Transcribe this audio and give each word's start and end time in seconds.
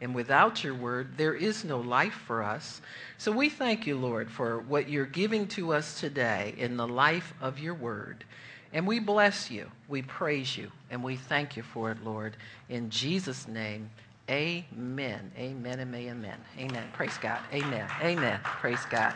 And 0.00 0.14
without 0.14 0.64
your 0.64 0.74
word, 0.74 1.18
there 1.18 1.34
is 1.34 1.64
no 1.64 1.78
life 1.78 2.14
for 2.26 2.42
us. 2.42 2.80
So 3.18 3.30
we 3.30 3.50
thank 3.50 3.86
you, 3.86 3.98
Lord, 3.98 4.30
for 4.30 4.60
what 4.60 4.88
you're 4.88 5.04
giving 5.04 5.46
to 5.48 5.74
us 5.74 6.00
today 6.00 6.54
in 6.56 6.76
the 6.76 6.88
life 6.88 7.34
of 7.40 7.58
your 7.58 7.74
word. 7.74 8.24
And 8.72 8.86
we 8.86 8.98
bless 8.98 9.50
you, 9.50 9.70
we 9.88 10.02
praise 10.02 10.56
you, 10.56 10.70
and 10.90 11.02
we 11.02 11.16
thank 11.16 11.56
you 11.56 11.62
for 11.62 11.90
it, 11.90 12.04
Lord. 12.04 12.36
In 12.68 12.88
Jesus' 12.88 13.48
name, 13.48 13.90
amen. 14.30 15.32
Amen 15.36 15.80
and 15.80 15.94
amen. 15.94 16.38
Amen. 16.58 16.88
Praise 16.92 17.18
God. 17.20 17.40
Amen. 17.52 17.86
Amen. 18.00 18.40
Praise 18.44 18.84
God. 18.88 19.14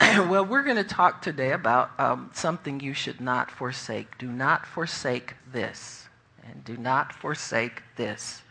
well, 0.00 0.44
we're 0.44 0.64
going 0.64 0.76
to 0.76 0.84
talk 0.84 1.22
today 1.22 1.52
about 1.52 1.98
um, 1.98 2.30
something 2.34 2.80
you 2.80 2.94
should 2.94 3.20
not 3.20 3.50
forsake. 3.50 4.18
Do 4.18 4.30
not 4.30 4.66
forsake 4.66 5.34
this. 5.52 6.08
And 6.42 6.64
do 6.64 6.76
not 6.76 7.12
forsake 7.12 7.82
this. 7.96 8.42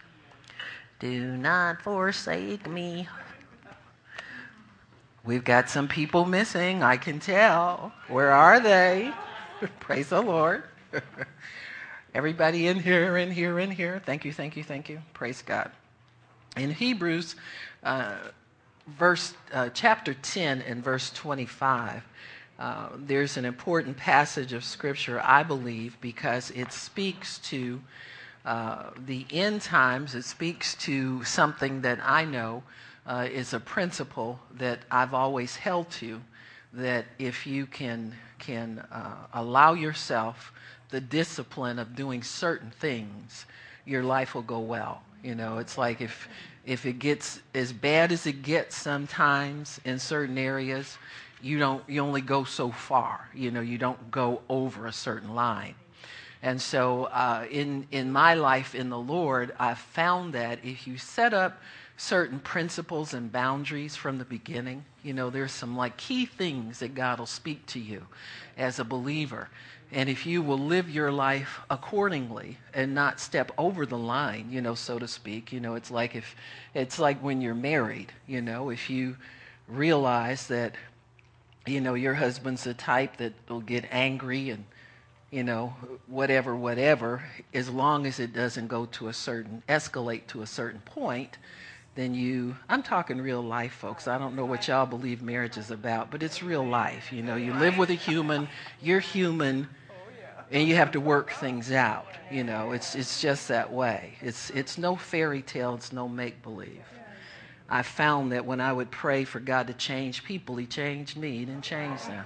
Do 1.00 1.38
not 1.38 1.82
forsake 1.82 2.70
me. 2.70 3.08
We've 5.24 5.44
got 5.44 5.70
some 5.70 5.88
people 5.88 6.26
missing, 6.26 6.84
I 6.84 6.98
can 6.98 7.20
tell. 7.20 7.94
Where 8.10 8.32
are 8.32 8.60
they? 8.60 9.14
Praise 9.80 10.10
the 10.10 10.22
Lord. 10.22 10.64
Everybody 12.14 12.68
in 12.68 12.80
here, 12.80 13.16
in 13.18 13.32
here, 13.32 13.60
in 13.60 13.72
here. 13.72 14.02
Thank 14.06 14.26
you, 14.26 14.34
thank 14.34 14.58
you, 14.58 14.64
thank 14.64 14.90
you. 14.90 15.02
Praise 15.14 15.42
God. 15.42 15.72
In 16.58 16.72
Hebrews, 16.72 17.36
uh, 17.84 18.16
verse 18.98 19.34
uh, 19.54 19.70
chapter 19.74 20.14
10 20.14 20.64
and 20.64 20.84
verse 20.84 21.12
25, 21.12 22.04
uh, 22.60 22.90
there's 22.98 23.38
an 23.38 23.46
important 23.46 23.96
passage 23.96 24.52
of 24.52 24.66
scripture, 24.66 25.22
I 25.24 25.44
believe, 25.44 25.96
because 26.02 26.52
it 26.52 26.74
speaks 26.74 27.40
to 27.40 27.80
uh, 28.46 28.92
the 29.06 29.26
end 29.32 29.62
times, 29.62 30.16
it 30.16 30.24
speaks 30.24 30.76
to 30.76 31.24
something 31.24 31.82
that 31.82 32.00
I 32.04 32.26
know 32.26 32.64
uh, 33.06 33.28
is 33.32 33.54
a 33.54 33.60
principle 33.60 34.40
that 34.58 34.80
I've 34.90 35.14
always 35.14 35.56
held 35.56 35.90
to 35.92 36.22
that 36.74 37.06
if 37.18 37.46
you 37.46 37.66
can, 37.66 38.16
can 38.38 38.80
uh, 38.92 39.16
allow 39.34 39.74
yourself 39.74 40.54
the 40.90 41.02
discipline 41.02 41.80
of 41.80 41.96
doing 41.96 42.24
certain 42.24 42.72
things, 42.72 43.46
your 43.86 44.04
life 44.04 44.36
will 44.36 44.42
go 44.42 44.60
well. 44.60 45.04
You 45.24 45.36
know, 45.36 45.58
it's 45.58 45.78
like 45.78 46.02
if, 46.02 46.28
if 46.66 46.86
it 46.86 47.00
gets 47.00 47.42
as 47.54 47.74
bad 47.74 48.12
as 48.12 48.26
it 48.26 48.42
gets 48.42 48.76
sometimes 48.76 49.80
in 49.86 50.00
certain 50.00 50.38
areas, 50.38 50.98
you 51.42 51.58
don't 51.58 51.88
you 51.88 52.02
only 52.02 52.22
go 52.22 52.44
so 52.44 52.70
far 52.72 53.30
you 53.34 53.52
know 53.52 53.62
you 53.62 53.78
don't 53.78 54.12
go 54.12 54.42
over 54.50 54.88
a 54.88 54.92
certain 54.92 55.34
line 55.34 55.76
and 56.42 56.62
so, 56.62 57.06
uh, 57.06 57.46
in, 57.52 57.86
in 57.92 58.12
my 58.12 58.34
life 58.34 58.74
in 58.74 58.90
the 58.90 58.98
Lord, 58.98 59.54
I've 59.60 59.78
found 59.80 60.34
that 60.34 60.60
if 60.64 60.88
you 60.88 60.98
set 60.98 61.34
up 61.34 61.62
certain 61.98 62.40
principles 62.40 63.14
and 63.14 63.30
boundaries 63.30 63.98
from 63.98 64.18
the 64.18 64.26
beginning, 64.26 64.86
you 65.04 65.14
know, 65.14 65.30
there's 65.30 65.52
some 65.52 65.76
like 65.76 65.98
key 65.98 66.26
things 66.26 66.80
that 66.80 66.96
God 66.96 67.20
will 67.20 67.26
speak 67.26 67.66
to 67.68 67.80
you 67.80 68.06
as 68.58 68.80
a 68.80 68.86
believer. 68.86 69.50
And 69.92 70.08
if 70.08 70.26
you 70.26 70.42
will 70.42 70.60
live 70.60 70.90
your 70.90 71.12
life 71.12 71.60
accordingly 71.70 72.58
and 72.74 72.96
not 72.96 73.20
step 73.20 73.52
over 73.58 73.86
the 73.86 73.98
line, 73.98 74.48
you 74.50 74.62
know, 74.62 74.76
so 74.76 74.98
to 74.98 75.10
speak, 75.10 75.52
you 75.52 75.60
know, 75.60 75.76
it's 75.76 75.92
like 75.92 76.16
if 76.16 76.38
it's 76.74 77.00
like 77.00 77.22
when 77.22 77.42
you're 77.42 77.56
married, 77.56 78.14
you 78.28 78.42
know, 78.42 78.70
if 78.70 78.90
you 78.90 79.18
realize 79.68 80.48
that, 80.48 80.76
you 81.66 81.82
know, 81.82 81.96
your 81.96 82.14
husband's 82.14 82.64
the 82.64 82.74
type 82.74 83.18
that 83.18 83.34
will 83.50 83.60
get 83.60 83.84
angry 83.92 84.52
and 84.52 84.64
you 85.32 85.44
know, 85.44 85.74
whatever, 86.08 86.56
whatever, 86.56 87.24
as 87.54 87.70
long 87.70 88.06
as 88.06 88.20
it 88.20 88.34
doesn't 88.34 88.68
go 88.68 88.86
to 88.86 89.08
a 89.10 89.14
certain, 89.14 89.62
escalate 89.70 90.26
to 90.28 90.42
a 90.42 90.48
certain 90.48 90.82
point, 90.82 91.38
then 91.96 92.16
you, 92.16 92.56
I'm 92.68 92.82
talking 92.82 93.20
real 93.22 93.42
life, 93.42 93.74
folks. 93.74 94.08
I 94.08 94.18
don't 94.18 94.36
know 94.36 94.46
what 94.46 94.68
y'all 94.68 94.86
believe 94.86 95.22
marriage 95.22 95.58
is 95.58 95.70
about, 95.70 96.12
but 96.12 96.24
it's 96.24 96.42
real 96.42 96.66
life. 96.66 97.12
You 97.12 97.22
know, 97.22 97.36
you 97.36 97.54
live 97.54 97.78
with 97.78 97.90
a 97.90 97.96
human, 97.96 98.48
you're 98.82 99.00
human, 99.00 99.68
and 100.52 100.68
you 100.68 100.76
have 100.76 100.92
to 100.92 101.00
work 101.00 101.32
things 101.32 101.72
out. 101.72 102.08
You 102.32 102.44
know, 102.44 102.72
it's, 102.72 102.96
it's 102.96 103.22
just 103.22 103.48
that 103.50 103.72
way. 103.72 104.14
It's, 104.22 104.50
it's 104.52 104.78
no 104.78 104.96
fairy 104.96 105.42
tale, 105.42 105.76
it's 105.76 105.92
no 105.92 106.08
make 106.08 106.42
believe. 106.42 106.86
I 107.70 107.84
found 107.84 108.32
that 108.32 108.46
when 108.46 108.62
I 108.62 108.74
would 108.74 108.90
pray 108.90 109.26
for 109.26 109.40
God 109.40 109.68
to 109.68 109.74
change 109.74 110.24
people, 110.24 110.56
He 110.56 110.66
changed 110.66 111.18
me, 111.18 111.38
He 111.38 111.46
didn't 111.46 111.64
change 111.64 112.02
them. 112.04 112.26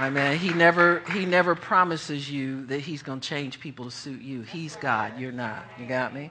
I 0.00 0.08
mean, 0.08 0.38
he 0.38 0.54
never 0.54 1.02
he 1.12 1.26
never 1.26 1.54
promises 1.54 2.30
you 2.30 2.64
that 2.66 2.80
he's 2.80 3.02
going 3.02 3.20
to 3.20 3.28
change 3.28 3.60
people 3.60 3.84
to 3.84 3.90
suit 3.90 4.22
you. 4.22 4.40
He's 4.40 4.74
God, 4.76 5.20
you're 5.20 5.30
not. 5.30 5.62
You 5.78 5.84
got 5.84 6.14
me? 6.14 6.30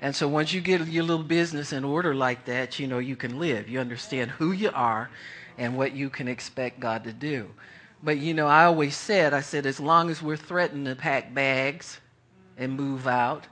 And 0.00 0.14
so 0.14 0.26
once 0.26 0.52
you 0.52 0.60
get 0.60 0.84
your 0.88 1.04
little 1.04 1.22
business 1.22 1.72
in 1.72 1.84
order 1.84 2.16
like 2.16 2.46
that, 2.46 2.80
you 2.80 2.88
know 2.88 2.98
you 2.98 3.14
can 3.14 3.38
live. 3.38 3.68
You 3.68 3.78
understand 3.78 4.32
who 4.32 4.50
you 4.50 4.72
are 4.74 5.08
and 5.56 5.76
what 5.76 5.92
you 5.92 6.10
can 6.10 6.26
expect 6.26 6.80
God 6.80 7.04
to 7.04 7.12
do. 7.12 7.48
But 8.02 8.18
you 8.18 8.34
know, 8.34 8.48
I 8.48 8.64
always 8.64 8.96
said, 8.96 9.32
I 9.32 9.40
said 9.40 9.66
as 9.66 9.78
long 9.78 10.10
as 10.10 10.20
we're 10.20 10.36
threatening 10.36 10.86
to 10.86 10.96
pack 10.96 11.32
bags 11.32 12.00
and 12.58 12.72
move 12.72 13.06
out, 13.06 13.46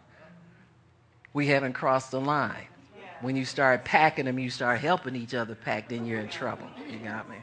we 1.32 1.46
haven't 1.46 1.74
crossed 1.74 2.10
the 2.10 2.20
line. 2.20 2.66
When 3.20 3.36
you 3.36 3.44
start 3.44 3.84
packing 3.84 4.24
them, 4.24 4.40
you 4.40 4.50
start 4.50 4.80
helping 4.80 5.14
each 5.14 5.32
other 5.32 5.54
pack, 5.54 5.90
then 5.90 6.06
you're 6.06 6.18
in 6.18 6.28
trouble. 6.28 6.66
You 6.90 6.98
got 6.98 7.30
me? 7.30 7.36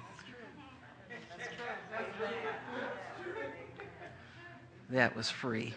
That 4.92 5.16
was 5.16 5.30
free. 5.30 5.74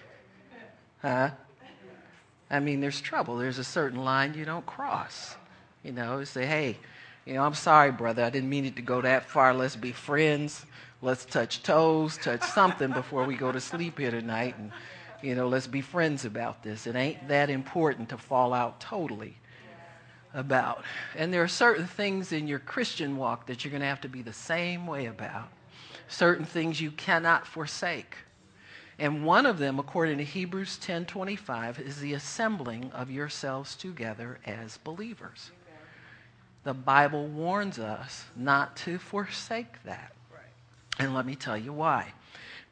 Huh? 1.03 1.31
I 2.51 2.61
mean, 2.61 2.81
there's 2.81 3.01
trouble. 3.01 3.37
There's 3.37 3.59
a 3.59 3.65
certain 3.65 4.05
line 4.05 4.35
you 4.35 4.45
don't 4.45 4.67
cross. 4.67 5.37
You 5.83 5.93
know, 5.93 6.23
say, 6.25 6.47
hey, 6.47 6.79
you 7.27 7.35
know, 7.35 7.43
I'm 7.43 7.55
sorry, 7.55 7.91
brother. 7.91 8.23
I 8.23 8.31
didn't 8.31 8.49
mean 8.49 8.65
it 8.65 8.77
to 8.77 8.83
go 8.83 9.01
that 9.01 9.29
far. 9.29 9.55
Let's 9.55 9.77
be 9.77 9.93
friends. 9.93 10.65
Let's 11.03 11.25
touch 11.25 11.63
toes, 11.63 12.17
touch 12.17 12.43
something 12.43 12.91
before 12.93 13.25
we 13.25 13.37
go 13.37 13.53
to 13.53 13.61
sleep 13.61 13.99
here 13.99 14.11
tonight. 14.11 14.57
And, 14.59 14.71
you 15.23 15.35
know, 15.35 15.49
let's 15.49 15.67
be 15.67 15.81
friends 15.81 16.25
about 16.25 16.63
this. 16.63 16.87
It 16.87 16.97
ain't 16.97 17.29
that 17.29 17.51
important 17.51 18.09
to 18.11 18.19
fall 18.19 18.55
out 18.55 18.81
totally 18.81 19.37
about. 20.33 20.85
And 21.17 21.33
there 21.33 21.43
are 21.43 21.49
certain 21.49 21.87
things 21.87 22.33
in 22.33 22.49
your 22.49 22.59
Christian 22.59 23.17
walk 23.17 23.47
that 23.47 23.65
you're 23.65 23.71
going 23.71 23.83
to 23.83 23.87
have 23.87 24.01
to 24.03 24.09
be 24.09 24.23
the 24.23 24.33
same 24.33 24.87
way 24.87 25.07
about. 25.07 25.49
Certain 26.09 26.45
things 26.45 26.81
you 26.81 26.91
cannot 26.91 27.47
forsake. 27.47 28.17
And 28.99 29.25
one 29.25 29.47
of 29.47 29.59
them, 29.59 29.79
according 29.79 30.19
to 30.19 30.25
Hebrews 30.25 30.79
10:25, 30.79 31.81
is 31.81 32.01
the 32.01 32.15
assembling 32.15 32.93
of 32.93 33.11
yourselves 33.11 33.75
together 33.75 34.39
as 34.47 34.79
believers. 34.79 35.51
The 36.63 36.75
Bible 36.75 37.27
warns 37.27 37.79
us 37.79 38.27
not 38.37 38.77
to 38.79 38.99
forsake 38.99 39.83
that. 39.85 40.13
And 40.99 41.13
let 41.13 41.27
me 41.27 41.35
tell 41.35 41.57
you 41.57 41.73
why. 41.73 42.13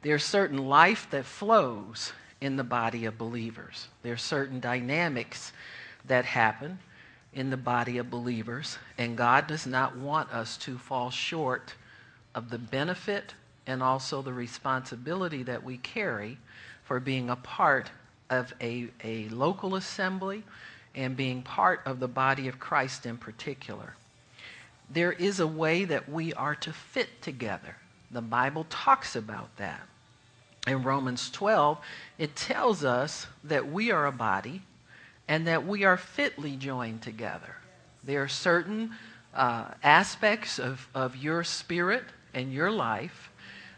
There's 0.01 0.23
certain 0.23 0.57
life 0.57 1.09
that 1.11 1.25
flows 1.25 2.13
in 2.39 2.55
the 2.55 2.63
body 2.63 3.05
of 3.05 3.17
believers. 3.17 3.87
There's 4.01 4.21
certain 4.21 4.59
dynamics 4.59 5.53
that 6.05 6.25
happen 6.25 6.79
in 7.33 7.49
the 7.49 7.57
body 7.57 7.97
of 7.97 8.09
believers, 8.09 8.77
and 8.97 9.17
God 9.17 9.47
does 9.47 9.65
not 9.65 9.97
want 9.97 10.31
us 10.31 10.57
to 10.57 10.77
fall 10.77 11.09
short 11.09 11.75
of 12.35 12.49
the 12.49 12.57
benefit 12.57 13.33
and 13.67 13.81
also 13.81 14.21
the 14.21 14.33
responsibility 14.33 15.43
that 15.43 15.63
we 15.63 15.77
carry 15.77 16.37
for 16.83 16.99
being 16.99 17.29
a 17.29 17.35
part 17.35 17.89
of 18.29 18.53
a, 18.61 18.89
a 19.03 19.29
local 19.29 19.75
assembly 19.75 20.43
and 20.95 21.15
being 21.15 21.41
part 21.41 21.81
of 21.85 21.99
the 21.99 22.07
body 22.07 22.47
of 22.47 22.59
Christ 22.59 23.05
in 23.05 23.17
particular. 23.17 23.95
There 24.89 25.11
is 25.11 25.39
a 25.39 25.47
way 25.47 25.85
that 25.85 26.09
we 26.09 26.33
are 26.33 26.55
to 26.55 26.73
fit 26.73 27.21
together. 27.21 27.77
The 28.11 28.21
Bible 28.21 28.65
talks 28.69 29.15
about 29.15 29.55
that. 29.57 29.81
In 30.67 30.83
Romans 30.83 31.29
12, 31.31 31.77
it 32.17 32.35
tells 32.35 32.83
us 32.83 33.27
that 33.43 33.71
we 33.71 33.91
are 33.91 34.05
a 34.05 34.11
body 34.11 34.61
and 35.27 35.47
that 35.47 35.65
we 35.65 35.83
are 35.83 35.97
fitly 35.97 36.55
joined 36.55 37.01
together. 37.01 37.55
There 38.03 38.21
are 38.21 38.27
certain 38.27 38.91
uh, 39.33 39.65
aspects 39.81 40.59
of, 40.59 40.87
of 40.93 41.15
your 41.15 41.43
spirit 41.43 42.03
and 42.33 42.53
your 42.53 42.71
life 42.71 43.31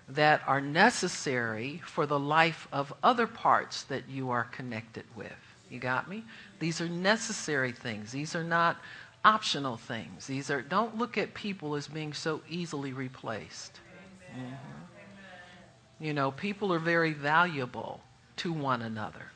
that 0.08 0.42
are 0.46 0.62
necessary 0.62 1.82
for 1.86 2.06
the 2.06 2.20
life 2.20 2.68
of 2.72 2.94
other 3.02 3.28
parts 3.28 3.84
that 3.84 4.08
you 4.08 4.30
are 4.30 4.44
connected 4.46 5.06
with. 5.16 5.32
You 5.70 5.80
got 5.80 6.08
me? 6.08 6.24
These 6.60 6.80
are 6.80 6.88
necessary 6.88 7.72
things. 7.72 8.12
These 8.12 8.36
are 8.36 8.44
not 8.44 8.78
optional 9.24 9.78
things. 9.78 10.28
These 10.28 10.52
are 10.52 10.62
don't 10.62 10.98
look 10.98 11.18
at 11.18 11.34
people 11.34 11.76
as 11.76 11.88
being 11.88 12.14
so 12.14 12.42
easily 12.48 12.94
replaced. 12.94 13.80
Mm-hmm. 14.32 14.54
You 16.00 16.14
know, 16.14 16.32
people 16.32 16.72
are 16.72 16.80
very 16.80 17.14
valuable 17.14 18.02
to 18.38 18.54
one 18.54 18.84
another. 18.84 19.32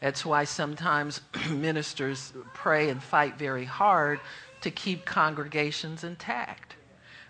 That's 0.00 0.24
why 0.24 0.44
sometimes 0.44 1.20
ministers 1.50 2.32
pray 2.54 2.88
and 2.88 3.02
fight 3.02 3.36
very 3.36 3.64
hard 3.64 4.20
to 4.62 4.70
keep 4.70 5.04
congregations 5.04 6.02
intact 6.04 6.77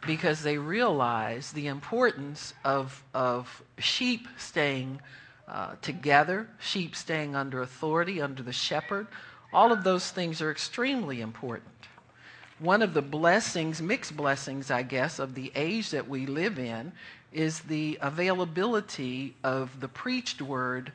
because 0.09 0.43
they 0.43 0.59
realize 0.59 1.53
the 1.53 1.69
importance 1.69 2.55
of, 2.65 3.05
of 3.15 3.63
sheep 3.79 4.29
staying 4.39 5.01
uh, 5.49 5.77
together, 5.83 6.49
sheep 6.61 6.97
staying 6.97 7.37
under 7.37 7.63
authority, 7.63 8.21
under 8.23 8.43
the 8.43 8.55
shepherd, 8.55 9.09
All 9.53 9.73
of 9.73 9.85
those 9.85 10.11
things 10.11 10.43
are 10.43 10.53
extremely 10.53 11.23
important. 11.23 11.71
One 12.61 12.83
of 12.83 12.95
the 12.95 13.03
blessings, 13.03 13.83
mixed 13.83 14.17
blessings, 14.17 14.71
I 14.71 14.83
guess, 14.83 15.21
of 15.21 15.35
the 15.35 15.53
age 15.57 15.91
that 15.91 16.09
we 16.09 16.27
live 16.27 16.59
in 16.59 16.93
is 17.33 17.61
the 17.61 17.99
availability 18.03 19.37
of 19.45 19.81
the 19.81 19.89
preached 19.89 20.43
word 20.43 20.93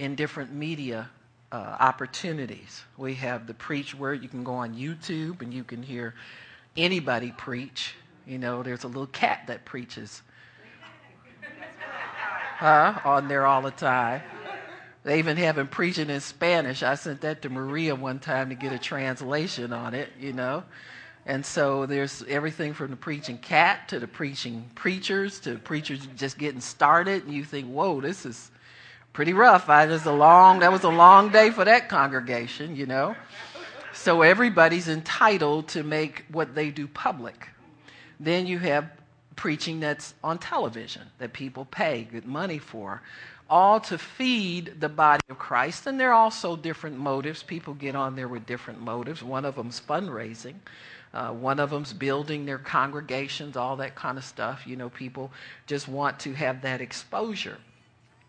in 0.00 0.16
different 0.16 0.52
media 0.54 1.10
uh, 1.52 1.76
opportunities. 1.80 2.84
We 2.98 3.14
have 3.16 3.46
the 3.46 3.54
preached 3.54 3.94
word. 3.96 4.22
You 4.22 4.30
can 4.30 4.44
go 4.44 4.54
on 4.54 4.74
YouTube 4.74 5.42
and 5.42 5.54
you 5.54 5.64
can 5.64 5.82
hear 5.82 6.14
anybody 6.76 7.32
preach. 7.36 7.94
You 8.28 8.36
know, 8.38 8.62
there's 8.62 8.84
a 8.84 8.88
little 8.88 9.06
cat 9.06 9.44
that 9.46 9.64
preaches 9.64 10.22
huh, 12.58 13.00
on 13.04 13.26
there 13.26 13.46
all 13.46 13.62
the 13.62 13.70
time. 13.70 14.20
They 15.02 15.18
even 15.20 15.38
have 15.38 15.56
him 15.56 15.68
preaching 15.68 16.10
in 16.10 16.20
Spanish. 16.20 16.82
I 16.82 16.96
sent 16.96 17.22
that 17.22 17.40
to 17.42 17.48
Maria 17.48 17.94
one 17.94 18.18
time 18.18 18.50
to 18.50 18.54
get 18.54 18.72
a 18.72 18.78
translation 18.78 19.72
on 19.72 19.94
it, 19.94 20.10
you 20.20 20.34
know. 20.34 20.64
And 21.24 21.46
so 21.46 21.86
there's 21.86 22.22
everything 22.28 22.74
from 22.74 22.90
the 22.90 22.96
preaching 22.96 23.38
cat 23.38 23.88
to 23.88 23.98
the 23.98 24.06
preaching 24.06 24.70
preachers 24.74 25.40
to 25.40 25.56
preachers 25.56 26.06
just 26.16 26.36
getting 26.36 26.60
started. 26.60 27.24
And 27.24 27.32
you 27.32 27.44
think, 27.44 27.68
whoa, 27.68 28.02
this 28.02 28.26
is 28.26 28.50
pretty 29.14 29.32
rough. 29.32 29.70
I 29.70 29.86
just 29.86 30.04
a 30.04 30.12
long 30.12 30.58
that 30.58 30.70
was 30.70 30.84
a 30.84 30.90
long 30.90 31.30
day 31.30 31.48
for 31.50 31.64
that 31.64 31.88
congregation, 31.88 32.76
you 32.76 32.84
know. 32.84 33.16
So 33.94 34.20
everybody's 34.20 34.88
entitled 34.88 35.68
to 35.68 35.82
make 35.82 36.26
what 36.30 36.54
they 36.54 36.70
do 36.70 36.86
public. 36.86 37.48
Then 38.20 38.46
you 38.46 38.58
have 38.58 38.90
preaching 39.36 39.80
that's 39.80 40.14
on 40.24 40.38
television 40.38 41.02
that 41.18 41.32
people 41.32 41.64
pay 41.64 42.02
good 42.02 42.26
money 42.26 42.58
for 42.58 43.02
all 43.48 43.80
to 43.80 43.96
feed 43.96 44.80
the 44.80 44.88
body 44.88 45.22
of 45.30 45.38
Christ. 45.38 45.86
And 45.86 45.98
there 45.98 46.10
are 46.10 46.14
also 46.14 46.56
different 46.56 46.98
motives. 46.98 47.42
People 47.42 47.74
get 47.74 47.94
on 47.94 48.16
there 48.16 48.28
with 48.28 48.46
different 48.46 48.80
motives. 48.80 49.22
One 49.22 49.44
of 49.44 49.54
them's 49.56 49.80
fundraising. 49.80 50.56
Uh, 51.14 51.32
one 51.32 51.58
of 51.58 51.70
them's 51.70 51.94
building 51.94 52.44
their 52.44 52.58
congregations, 52.58 53.56
all 53.56 53.76
that 53.76 53.94
kind 53.94 54.18
of 54.18 54.24
stuff. 54.24 54.66
You 54.66 54.76
know, 54.76 54.90
people 54.90 55.32
just 55.66 55.88
want 55.88 56.18
to 56.20 56.34
have 56.34 56.60
that 56.62 56.80
exposure. 56.82 57.58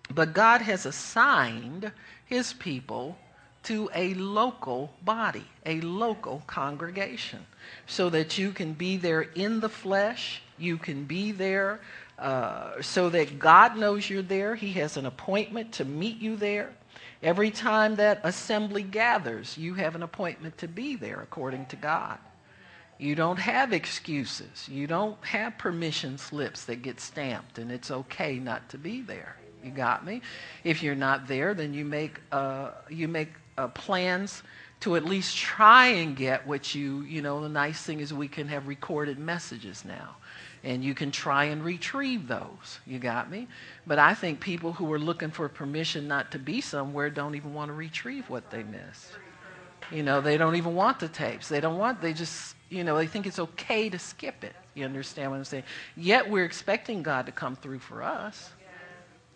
But 0.09 0.33
God 0.33 0.61
has 0.61 0.85
assigned 0.85 1.91
his 2.25 2.53
people 2.53 3.17
to 3.63 3.89
a 3.93 4.13
local 4.13 4.93
body, 5.03 5.45
a 5.65 5.81
local 5.81 6.43
congregation, 6.47 7.45
so 7.87 8.09
that 8.09 8.37
you 8.37 8.51
can 8.51 8.73
be 8.73 8.97
there 8.97 9.21
in 9.21 9.59
the 9.59 9.69
flesh, 9.69 10.41
you 10.57 10.77
can 10.77 11.05
be 11.05 11.31
there 11.31 11.79
uh, 12.17 12.81
so 12.81 13.09
that 13.09 13.39
God 13.39 13.77
knows 13.77 14.09
you're 14.09 14.21
there. 14.21 14.55
He 14.55 14.73
has 14.73 14.97
an 14.97 15.05
appointment 15.05 15.73
to 15.73 15.85
meet 15.85 16.19
you 16.19 16.35
there. 16.35 16.71
Every 17.21 17.51
time 17.51 17.95
that 17.95 18.21
assembly 18.23 18.83
gathers, 18.83 19.57
you 19.57 19.73
have 19.73 19.95
an 19.95 20.03
appointment 20.03 20.57
to 20.59 20.67
be 20.67 20.95
there 20.95 21.21
according 21.21 21.65
to 21.67 21.75
God. 21.75 22.17
You 22.97 23.15
don't 23.15 23.39
have 23.39 23.71
excuses. 23.71 24.67
You 24.67 24.85
don't 24.85 25.23
have 25.23 25.57
permission 25.57 26.17
slips 26.17 26.65
that 26.65 26.81
get 26.81 26.99
stamped, 26.99 27.57
and 27.57 27.71
it's 27.71 27.91
okay 27.91 28.39
not 28.39 28.67
to 28.69 28.77
be 28.77 29.01
there. 29.01 29.37
You 29.63 29.71
got 29.71 30.05
me? 30.05 30.21
If 30.63 30.83
you're 30.83 30.95
not 30.95 31.27
there, 31.27 31.53
then 31.53 31.73
you 31.73 31.85
make 31.85 32.19
uh, 32.31 32.71
you 32.89 33.07
make 33.07 33.29
uh, 33.57 33.69
plans 33.69 34.43
to 34.81 34.95
at 34.95 35.03
least 35.03 35.35
try 35.35 35.87
and 35.87 36.15
get 36.15 36.47
what 36.47 36.73
you 36.73 37.01
you 37.01 37.21
know. 37.21 37.41
The 37.41 37.49
nice 37.49 37.81
thing 37.81 37.99
is 37.99 38.13
we 38.13 38.27
can 38.27 38.47
have 38.47 38.67
recorded 38.67 39.19
messages 39.19 39.83
now 39.85 40.15
and 40.63 40.83
you 40.83 40.93
can 40.93 41.11
try 41.11 41.45
and 41.45 41.63
retrieve 41.63 42.27
those. 42.27 42.79
You 42.85 42.99
got 42.99 43.29
me? 43.31 43.47
But 43.87 43.99
I 43.99 44.13
think 44.13 44.39
people 44.39 44.73
who 44.73 44.91
are 44.91 44.99
looking 44.99 45.31
for 45.31 45.47
permission 45.47 46.07
not 46.07 46.31
to 46.31 46.39
be 46.39 46.61
somewhere 46.61 47.09
don't 47.09 47.35
even 47.35 47.53
want 47.53 47.69
to 47.69 47.73
retrieve 47.73 48.29
what 48.29 48.49
they 48.51 48.63
missed. 48.63 49.11
You 49.91 50.03
know, 50.03 50.21
they 50.21 50.37
don't 50.37 50.55
even 50.55 50.75
want 50.75 50.99
the 50.99 51.07
tapes. 51.07 51.47
They 51.47 51.61
don't 51.61 51.77
want, 51.77 52.01
they 52.01 52.13
just, 52.13 52.55
you 52.69 52.83
know, 52.83 52.97
they 52.97 53.07
think 53.07 53.25
it's 53.25 53.39
okay 53.39 53.89
to 53.89 53.97
skip 53.97 54.43
it. 54.43 54.53
You 54.75 54.85
understand 54.85 55.31
what 55.31 55.37
I'm 55.37 55.45
saying? 55.45 55.63
Yet 55.95 56.29
we're 56.29 56.45
expecting 56.45 57.01
God 57.01 57.25
to 57.25 57.31
come 57.31 57.55
through 57.55 57.79
for 57.79 58.03
us 58.03 58.51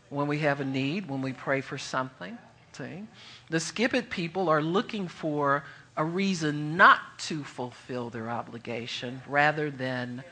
when 0.10 0.28
we 0.28 0.40
have 0.40 0.60
a 0.60 0.66
need, 0.66 1.10
when 1.10 1.22
we 1.22 1.34
pray 1.34 1.62
for 1.62 1.78
something. 1.78 2.38
See? 2.74 3.04
The 3.50 3.60
skip 3.60 3.94
it 3.94 4.10
people 4.10 4.50
are 4.50 4.62
looking 4.62 5.08
for 5.08 5.64
a 5.96 6.04
reason 6.04 6.76
not 6.76 7.00
to 7.20 7.44
fulfill 7.44 8.10
their 8.10 8.30
obligation 8.30 9.22
rather 9.28 9.70
than 9.70 10.24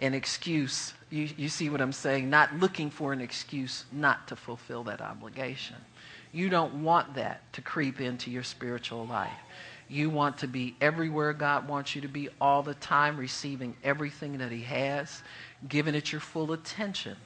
an 0.00 0.14
excuse. 0.14 0.94
You, 1.10 1.28
you 1.36 1.48
see 1.48 1.68
what 1.68 1.80
I'm 1.80 1.92
saying? 1.92 2.30
Not 2.30 2.58
looking 2.58 2.90
for 2.90 3.12
an 3.12 3.20
excuse 3.20 3.84
not 3.92 4.26
to 4.28 4.36
fulfill 4.36 4.84
that 4.84 5.00
obligation. 5.00 5.76
You 6.32 6.48
don't 6.48 6.82
want 6.82 7.14
that 7.14 7.52
to 7.52 7.60
creep 7.60 8.00
into 8.00 8.30
your 8.30 8.42
spiritual 8.42 9.06
life. 9.06 9.30
You 9.88 10.08
want 10.08 10.38
to 10.38 10.48
be 10.48 10.74
everywhere 10.80 11.34
God 11.34 11.68
wants 11.68 11.94
you 11.94 12.00
to 12.00 12.08
be 12.08 12.30
all 12.40 12.62
the 12.62 12.74
time, 12.74 13.18
receiving 13.18 13.76
everything 13.84 14.38
that 14.38 14.50
He 14.50 14.62
has, 14.62 15.22
giving 15.68 15.94
it 15.94 16.10
your 16.10 16.22
full 16.22 16.52
attention, 16.52 17.16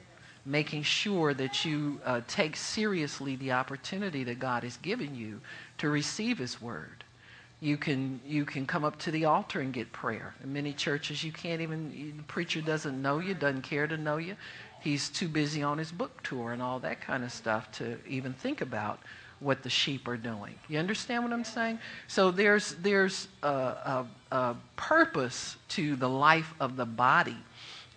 making 0.46 0.82
sure 0.82 1.34
that 1.34 1.64
you 1.64 2.00
uh, 2.04 2.20
take 2.28 2.56
seriously 2.56 3.36
the 3.36 3.52
opportunity 3.52 4.24
that 4.24 4.38
God 4.38 4.62
has 4.62 4.76
given 4.78 5.14
you 5.14 5.40
to 5.78 5.88
receive 5.88 6.38
His 6.38 6.62
Word. 6.62 7.04
You 7.60 7.76
can, 7.76 8.20
you 8.26 8.44
can 8.44 8.66
come 8.66 8.84
up 8.84 8.98
to 9.00 9.10
the 9.10 9.24
altar 9.24 9.60
and 9.60 9.72
get 9.72 9.90
prayer. 9.92 10.34
In 10.44 10.52
many 10.52 10.72
churches, 10.72 11.24
you 11.24 11.32
can't 11.32 11.60
even, 11.60 12.14
the 12.16 12.22
preacher 12.24 12.60
doesn't 12.60 13.00
know 13.00 13.18
you, 13.18 13.34
doesn't 13.34 13.62
care 13.62 13.86
to 13.86 13.96
know 13.96 14.18
you. 14.18 14.36
He's 14.80 15.08
too 15.08 15.26
busy 15.26 15.62
on 15.62 15.78
his 15.78 15.90
book 15.90 16.22
tour 16.22 16.52
and 16.52 16.62
all 16.62 16.78
that 16.80 17.00
kind 17.00 17.24
of 17.24 17.32
stuff 17.32 17.72
to 17.72 17.98
even 18.06 18.34
think 18.34 18.60
about 18.60 19.00
what 19.40 19.62
the 19.62 19.70
sheep 19.70 20.06
are 20.06 20.16
doing. 20.16 20.54
You 20.68 20.78
understand 20.78 21.24
what 21.24 21.32
I'm 21.32 21.44
saying? 21.44 21.78
So 22.08 22.30
there's, 22.30 22.74
there's 22.76 23.28
a, 23.42 23.48
a, 23.48 24.06
a 24.32 24.56
purpose 24.76 25.56
to 25.70 25.96
the 25.96 26.08
life 26.08 26.54
of 26.60 26.76
the 26.76 26.86
body. 26.86 27.36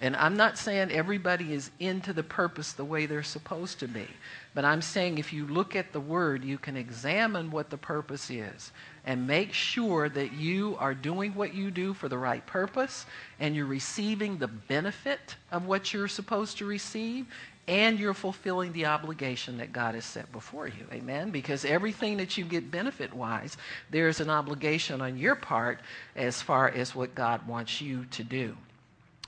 And 0.02 0.16
I'm 0.16 0.38
not 0.38 0.58
saying 0.58 0.92
everybody 0.92 1.54
is 1.54 1.72
into 1.80 2.14
the 2.14 2.24
purpose 2.24 2.72
the 2.72 2.86
way 2.86 3.06
they're 3.06 3.22
supposed 3.22 3.80
to 3.80 3.88
be. 3.88 4.08
But 4.54 4.64
I'm 4.64 4.82
saying 4.82 5.18
if 5.18 5.34
you 5.34 5.46
look 5.46 5.76
at 5.76 5.92
the 5.92 6.00
word, 6.00 6.46
you 6.46 6.58
can 6.58 6.78
examine 6.78 7.52
what 7.52 7.70
the 7.70 7.78
purpose 7.78 8.30
is 8.30 8.72
and 9.06 9.28
make 9.28 9.52
sure 9.52 10.08
that 10.08 10.32
you 10.34 10.78
are 10.80 10.94
doing 10.94 11.34
what 11.34 11.54
you 11.54 11.70
do 11.70 11.94
for 11.94 12.08
the 12.08 12.18
right 12.18 12.46
purpose 12.46 13.06
and 13.42 13.56
you're 13.56 13.66
receiving 13.66 14.38
the 14.38 14.48
benefit 14.48 15.36
of 15.52 15.66
what 15.66 15.94
you're 15.94 16.08
supposed 16.08 16.58
to 16.60 16.66
receive 16.66 17.26
and 17.68 18.00
you're 18.00 18.16
fulfilling 18.16 18.72
the 18.72 18.86
obligation 18.86 19.58
that 19.58 19.74
God 19.74 19.96
has 19.96 20.06
set 20.06 20.32
before 20.32 20.68
you. 20.68 20.88
Amen? 20.92 21.30
Because 21.30 21.66
everything 21.66 22.18
that 22.18 22.38
you 22.38 22.46
get 22.46 22.72
benefit 22.72 23.14
wise, 23.14 23.58
there's 23.92 24.22
an 24.22 24.30
obligation 24.30 25.02
on 25.02 25.18
your 25.18 25.36
part 25.36 25.82
as 26.16 26.42
far 26.42 26.70
as 26.70 26.96
what 26.96 27.14
God 27.14 27.46
wants 27.48 27.82
you 27.82 28.06
to 28.12 28.24
do. 28.24 28.56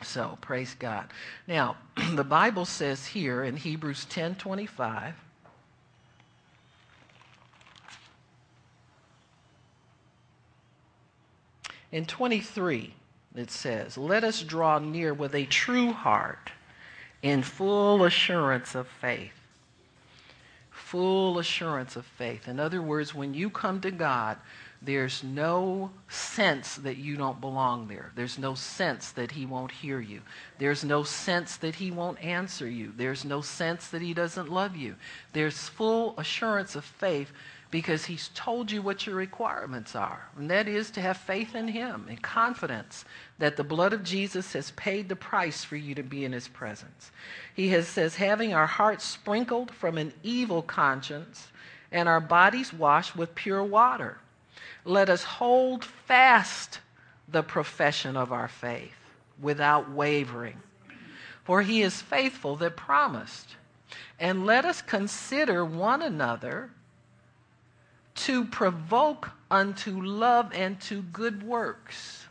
So, 0.04 0.38
praise 0.42 0.76
God. 0.78 1.08
Now, 1.48 1.78
the 2.14 2.24
Bible 2.24 2.66
says 2.66 3.08
here 3.08 3.44
in 3.44 3.58
Hebrews 3.58 4.06
10 4.06 4.36
25, 4.36 5.14
In 11.92 12.06
23, 12.06 12.94
it 13.36 13.52
says, 13.52 13.98
Let 13.98 14.24
us 14.24 14.42
draw 14.44 14.80
near 14.80 15.14
with 15.14 15.36
a 15.36 15.46
true 15.46 15.92
heart 15.92 16.52
in 17.22 17.44
full 17.44 18.04
assurance 18.04 18.76
of 18.76 18.88
faith. 18.88 19.34
Full 20.70 21.38
assurance 21.38 21.96
of 21.96 22.06
faith. 22.06 22.48
In 22.48 22.60
other 22.60 22.82
words, 22.82 23.14
when 23.14 23.34
you 23.34 23.50
come 23.50 23.82
to 23.82 23.92
God, 23.92 24.38
there's 24.82 25.24
no 25.24 25.92
sense 26.10 26.76
that 26.78 26.98
you 26.98 27.16
don't 27.16 27.40
belong 27.40 27.88
there. 27.88 28.12
There's 28.16 28.40
no 28.40 28.56
sense 28.56 29.12
that 29.12 29.32
He 29.32 29.46
won't 29.46 29.72
hear 29.72 30.00
you. 30.00 30.22
There's 30.58 30.84
no 30.84 31.04
sense 31.04 31.58
that 31.58 31.76
He 31.76 31.92
won't 31.92 32.24
answer 32.24 32.68
you. 32.68 32.92
There's 32.98 33.24
no 33.24 33.42
sense 33.42 33.88
that 33.90 34.02
He 34.02 34.14
doesn't 34.14 34.52
love 34.52 34.76
you. 34.76 34.96
There's 35.34 35.70
full 35.70 36.18
assurance 36.18 36.76
of 36.76 36.84
faith 36.84 37.32
because 37.72 38.04
he's 38.06 38.30
told 38.36 38.70
you 38.70 38.82
what 38.82 39.08
your 39.08 39.16
requirements 39.16 39.96
are. 39.96 40.28
And 40.38 40.52
that 40.52 40.68
is 40.68 40.92
to 40.92 41.02
have 41.02 41.16
faith 41.16 41.56
in 41.56 41.70
him 41.70 42.06
and 42.10 42.22
confidence 42.22 43.06
that 43.40 43.56
the 43.56 43.64
blood 43.64 43.94
of 43.94 44.04
Jesus 44.04 44.52
has 44.54 44.72
paid 44.72 45.08
the 45.08 45.16
price 45.16 45.64
for 45.64 45.78
you 45.78 45.96
to 45.96 46.04
be 46.04 46.26
in 46.26 46.34
his 46.34 46.50
presence. 46.50 47.12
He 47.56 47.70
has 47.70 47.88
says 47.88 48.16
having 48.16 48.54
our 48.54 48.68
hearts 48.68 49.06
sprinkled 49.06 49.72
from 49.72 49.98
an 49.98 50.12
evil 50.22 50.62
conscience 50.62 51.48
and 51.94 52.10
our 52.10 52.20
bodies 52.20 52.74
washed 52.74 53.16
with 53.16 53.36
pure 53.36 53.64
water. 53.64 54.18
Let 54.84 55.10
us 55.10 55.24
hold 55.24 55.86
fast 55.86 56.80
the 57.28 57.44
profession 57.44 58.18
of 58.18 58.32
our 58.32 58.48
faith 58.48 58.96
without 59.40 59.92
wavering. 59.92 60.58
For 61.44 61.62
he 61.62 61.82
is 61.82 62.02
faithful 62.02 62.56
that 62.58 62.76
promised. 62.78 63.56
And 64.20 64.46
let 64.46 64.66
us 64.66 64.82
consider 64.82 65.66
one 65.66 66.02
another 66.02 66.70
to 68.14 68.46
provoke 68.46 69.32
unto 69.50 70.02
love 70.02 70.52
and 70.54 70.80
to 70.82 71.02
good 71.02 71.44
works. 71.44 72.26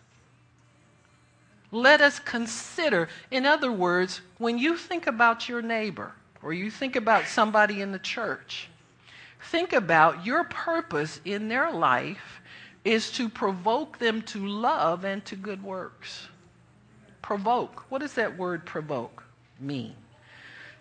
Let 1.72 2.00
us 2.00 2.18
consider, 2.18 3.08
in 3.30 3.46
other 3.46 3.70
words, 3.70 4.20
when 4.38 4.58
you 4.58 4.76
think 4.76 5.06
about 5.06 5.48
your 5.48 5.62
neighbor 5.62 6.12
or 6.42 6.52
you 6.52 6.70
think 6.70 6.96
about 6.96 7.26
somebody 7.26 7.80
in 7.80 7.92
the 7.92 7.98
church, 7.98 8.68
think 9.50 9.72
about 9.72 10.26
your 10.26 10.44
purpose 10.44 11.20
in 11.24 11.48
their 11.48 11.70
life 11.70 12.39
is 12.84 13.10
to 13.12 13.28
provoke 13.28 13.98
them 13.98 14.22
to 14.22 14.46
love 14.46 15.04
and 15.04 15.24
to 15.26 15.36
good 15.36 15.62
works. 15.62 16.28
Provoke. 17.22 17.84
What 17.90 18.00
does 18.00 18.14
that 18.14 18.38
word 18.38 18.64
provoke 18.64 19.22
mean? 19.58 19.94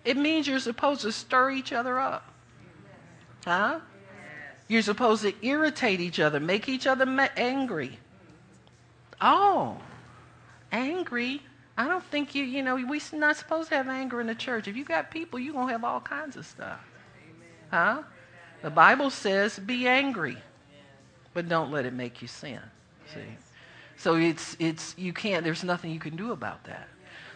It 0.05 0.17
means 0.17 0.47
you're 0.47 0.59
supposed 0.59 1.01
to 1.01 1.11
stir 1.11 1.51
each 1.51 1.73
other 1.73 1.99
up. 1.99 2.25
Huh? 3.45 3.79
You're 4.67 4.81
supposed 4.81 5.23
to 5.23 5.33
irritate 5.41 5.99
each 5.99 6.19
other, 6.19 6.39
make 6.39 6.69
each 6.69 6.87
other 6.87 7.05
angry. 7.35 7.99
Oh, 9.19 9.77
angry? 10.71 11.41
I 11.77 11.87
don't 11.87 12.03
think 12.05 12.35
you, 12.35 12.43
you 12.43 12.61
know, 12.61 12.75
we're 12.75 13.01
not 13.13 13.37
supposed 13.37 13.69
to 13.69 13.75
have 13.75 13.87
anger 13.87 14.21
in 14.21 14.27
the 14.27 14.35
church. 14.35 14.67
If 14.67 14.75
you 14.75 14.83
got 14.83 15.11
people, 15.11 15.39
you're 15.39 15.53
going 15.53 15.67
to 15.67 15.73
have 15.73 15.83
all 15.83 15.99
kinds 15.99 16.35
of 16.35 16.45
stuff. 16.45 16.79
Huh? 17.71 18.03
The 18.61 18.69
Bible 18.69 19.09
says 19.09 19.57
be 19.57 19.87
angry, 19.87 20.37
but 21.33 21.47
don't 21.47 21.71
let 21.71 21.85
it 21.85 21.93
make 21.93 22.21
you 22.21 22.27
sin. 22.27 22.59
See? 23.13 23.21
So 23.97 24.15
it's, 24.15 24.55
it's, 24.59 24.95
you 24.97 25.13
can't, 25.13 25.43
there's 25.43 25.63
nothing 25.63 25.91
you 25.91 25.99
can 25.99 26.15
do 26.15 26.31
about 26.31 26.63
that. 26.65 26.87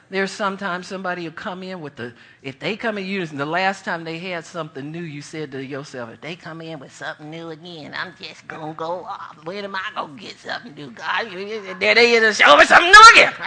There's 0.10 0.32
sometimes 0.32 0.88
somebody 0.88 1.24
will 1.24 1.32
come 1.32 1.64
in 1.64 1.82
with 1.82 1.96
the, 1.96 2.14
if 2.42 2.60
they 2.60 2.78
come 2.78 2.98
in 2.98 3.06
you, 3.06 3.26
the 3.26 3.46
last 3.46 3.84
time 3.84 4.04
they 4.04 4.20
had 4.20 4.46
something 4.46 4.92
new, 4.92 5.02
you 5.02 5.22
said 5.22 5.52
to 5.54 5.64
yourself, 5.64 6.12
if 6.12 6.22
they 6.22 6.36
come 6.36 6.62
in 6.62 6.80
with 6.80 6.94
something 6.94 7.32
new 7.32 7.50
again, 7.50 7.94
I'm 7.98 8.14
just 8.22 8.48
going 8.48 8.74
to 8.74 8.78
go 8.78 9.06
off. 9.06 9.38
Where 9.44 9.64
am 9.64 9.76
I 9.76 9.82
going 9.96 10.16
to 10.16 10.22
get 10.22 10.38
something 10.38 10.76
new? 10.76 10.92
God, 10.92 11.32
there 11.80 11.96
they 11.96 12.12
is, 12.12 12.38
show 12.38 12.56
me 12.56 12.66
something 12.66 12.92
new 12.92 13.12
again. 13.14 13.34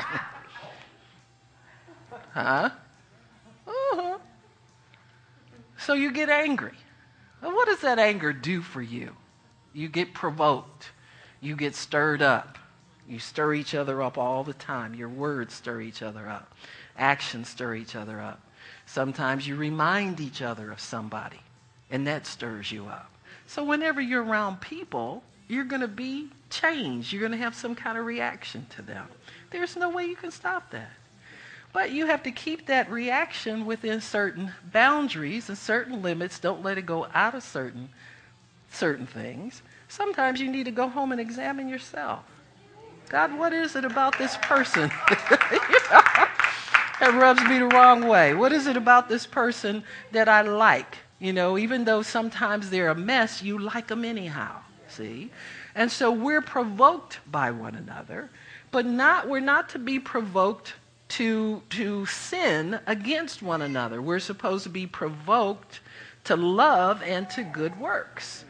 huh? 2.33 2.71
Uh-huh. 3.67 4.19
So 5.79 5.95
you 5.95 6.13
get 6.13 6.29
angry. 6.29 6.75
Well, 7.41 7.53
what 7.53 7.67
does 7.69 7.81
that 7.83 7.99
anger 7.99 8.33
do 8.33 8.61
for 8.61 8.83
you? 8.83 9.15
You 9.77 9.89
get 9.89 10.15
provoked. 10.15 10.89
You 11.43 11.55
get 11.55 11.75
stirred 11.75 12.23
up. 12.23 12.59
You 13.07 13.19
stir 13.19 13.53
each 13.53 13.75
other 13.75 14.01
up 14.01 14.17
all 14.17 14.43
the 14.43 14.55
time. 14.55 14.95
Your 14.95 15.11
words 15.11 15.53
stir 15.53 15.83
each 15.83 16.01
other 16.01 16.27
up. 16.27 16.55
Actions 16.97 17.51
stir 17.51 17.75
each 17.75 17.95
other 17.95 18.19
up. 18.19 18.41
Sometimes 18.87 19.47
you 19.47 19.55
remind 19.55 20.19
each 20.19 20.41
other 20.41 20.73
of 20.73 20.81
somebody, 20.81 21.41
and 21.91 22.07
that 22.07 22.27
stirs 22.27 22.73
you 22.73 22.87
up. 22.87 23.11
So 23.47 23.63
whenever 23.63 24.01
you're 24.01 24.25
around 24.25 24.63
people, 24.63 25.23
you're 25.47 25.65
going 25.65 25.83
to 25.83 25.89
be 25.89 26.31
changed. 26.49 27.13
You're 27.13 27.21
going 27.21 27.33
to 27.33 27.39
have 27.39 27.55
some 27.55 27.75
kind 27.75 27.99
of 27.99 28.07
reaction 28.07 28.67
to 28.77 28.83
them. 28.83 29.07
There's 29.51 29.77
no 29.77 29.91
way 29.91 30.07
you 30.07 30.17
can 30.17 30.31
stop 30.31 30.71
that. 30.71 30.91
But 31.75 31.91
you 31.91 32.07
have 32.07 32.23
to 32.23 32.31
keep 32.31 32.65
that 32.67 32.91
reaction 32.91 33.67
within 33.67 34.01
certain 34.01 34.53
boundaries 34.73 35.51
and 35.51 35.59
certain 35.59 36.01
limits. 36.01 36.39
Don't 36.39 36.63
let 36.63 36.79
it 36.79 36.87
go 36.87 37.09
out 37.13 37.35
of 37.35 37.43
certain 37.43 37.91
certain 38.71 39.07
things. 39.07 39.63
Sometimes 39.89 40.41
you 40.41 40.51
need 40.51 40.65
to 40.65 40.71
go 40.71 40.89
home 40.89 41.13
and 41.13 41.21
examine 41.21 41.69
yourself. 41.69 42.25
God, 43.09 43.39
what 43.39 43.53
is 43.53 43.77
it 43.77 43.85
about 43.85 44.19
this 44.19 44.37
person 44.39 44.89
that 47.01 47.15
rubs 47.15 47.43
me 47.45 47.59
the 47.59 47.67
wrong 47.67 48.09
way? 48.09 48.35
What 48.35 48.53
is 48.53 48.67
it 48.67 48.77
about 48.77 49.09
this 49.09 49.27
person 49.27 49.85
that 50.11 50.29
I 50.29 50.43
like? 50.43 50.99
You 51.21 51.33
know, 51.33 51.57
even 51.57 51.85
though 51.85 52.03
sometimes 52.03 52.71
they're 52.71 52.89
a 52.89 52.95
mess, 52.95 53.43
you 53.43 53.59
like 53.59 53.87
them 53.87 54.05
anyhow. 54.05 54.61
See? 54.89 55.31
And 55.75 55.91
so 55.91 56.11
we're 56.11 56.43
provoked 56.43 57.21
by 57.31 57.51
one 57.51 57.75
another, 57.75 58.31
but 58.71 58.87
not 58.87 59.29
we're 59.29 59.41
not 59.41 59.69
to 59.71 59.79
be 59.79 59.99
provoked 60.01 60.75
to 61.09 61.63
to 61.71 62.07
sin 62.07 62.81
against 62.87 63.43
one 63.43 63.63
another. 63.63 64.03
We're 64.03 64.19
supposed 64.19 64.65
to 64.65 64.71
be 64.71 64.87
provoked 64.87 65.81
to 66.25 66.35
love 66.35 67.03
and 67.03 67.29
to 67.31 67.45
good 67.45 67.79
works. 67.79 68.46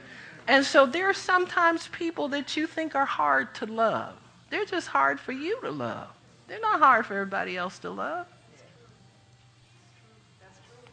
And 0.48 0.64
so 0.64 0.86
there 0.86 1.08
are 1.08 1.14
sometimes 1.14 1.88
people 1.88 2.28
that 2.28 2.56
you 2.56 2.66
think 2.66 2.94
are 2.94 3.06
hard 3.06 3.54
to 3.56 3.66
love. 3.66 4.14
They're 4.50 4.64
just 4.64 4.86
hard 4.86 5.18
for 5.18 5.32
you 5.32 5.60
to 5.62 5.70
love. 5.70 6.08
They're 6.46 6.60
not 6.60 6.78
hard 6.78 7.06
for 7.06 7.14
everybody 7.14 7.56
else 7.56 7.78
to 7.80 7.90
love. 7.90 8.26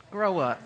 Grow 0.10 0.40
up. 0.40 0.62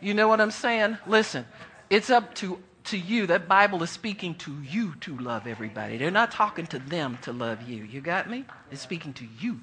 You 0.00 0.14
know 0.14 0.28
what 0.28 0.40
I'm 0.40 0.50
saying? 0.50 0.96
Listen, 1.06 1.46
it's 1.90 2.08
up 2.08 2.34
to, 2.36 2.58
to 2.84 2.96
you. 2.96 3.26
That 3.26 3.48
Bible 3.48 3.82
is 3.82 3.90
speaking 3.90 4.34
to 4.36 4.62
you 4.62 4.94
to 5.00 5.16
love 5.18 5.46
everybody. 5.46 5.98
They're 5.98 6.10
not 6.10 6.32
talking 6.32 6.66
to 6.68 6.78
them 6.78 7.18
to 7.22 7.32
love 7.32 7.68
you. 7.68 7.84
You 7.84 8.00
got 8.00 8.30
me? 8.30 8.44
It's 8.70 8.80
speaking 8.80 9.12
to 9.14 9.26
you 9.38 9.60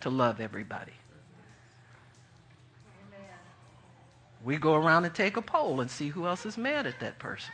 to 0.00 0.10
love 0.10 0.40
everybody. 0.40 0.92
We 4.42 4.56
go 4.56 4.74
around 4.74 5.04
and 5.04 5.14
take 5.14 5.36
a 5.36 5.42
poll 5.42 5.80
and 5.80 5.90
see 5.90 6.08
who 6.08 6.26
else 6.26 6.46
is 6.46 6.56
mad 6.56 6.86
at 6.86 7.00
that 7.00 7.18
person 7.18 7.52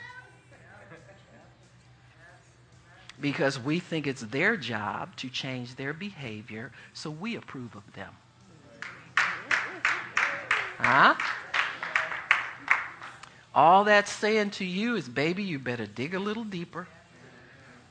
because 3.22 3.58
we 3.58 3.78
think 3.78 4.06
it's 4.06 4.22
their 4.22 4.56
job 4.56 5.16
to 5.16 5.30
change 5.30 5.76
their 5.76 5.92
behavior, 5.94 6.72
so 6.92 7.08
we 7.08 7.36
approve 7.36 7.74
of 7.74 7.92
them. 7.94 8.12
Huh? 10.78 11.14
All 13.54 13.84
that's 13.84 14.10
saying 14.10 14.50
to 14.50 14.64
you 14.64 14.96
is, 14.96 15.08
baby, 15.08 15.44
you 15.44 15.58
better 15.58 15.86
dig 15.86 16.14
a 16.14 16.18
little 16.18 16.44
deeper. 16.44 16.88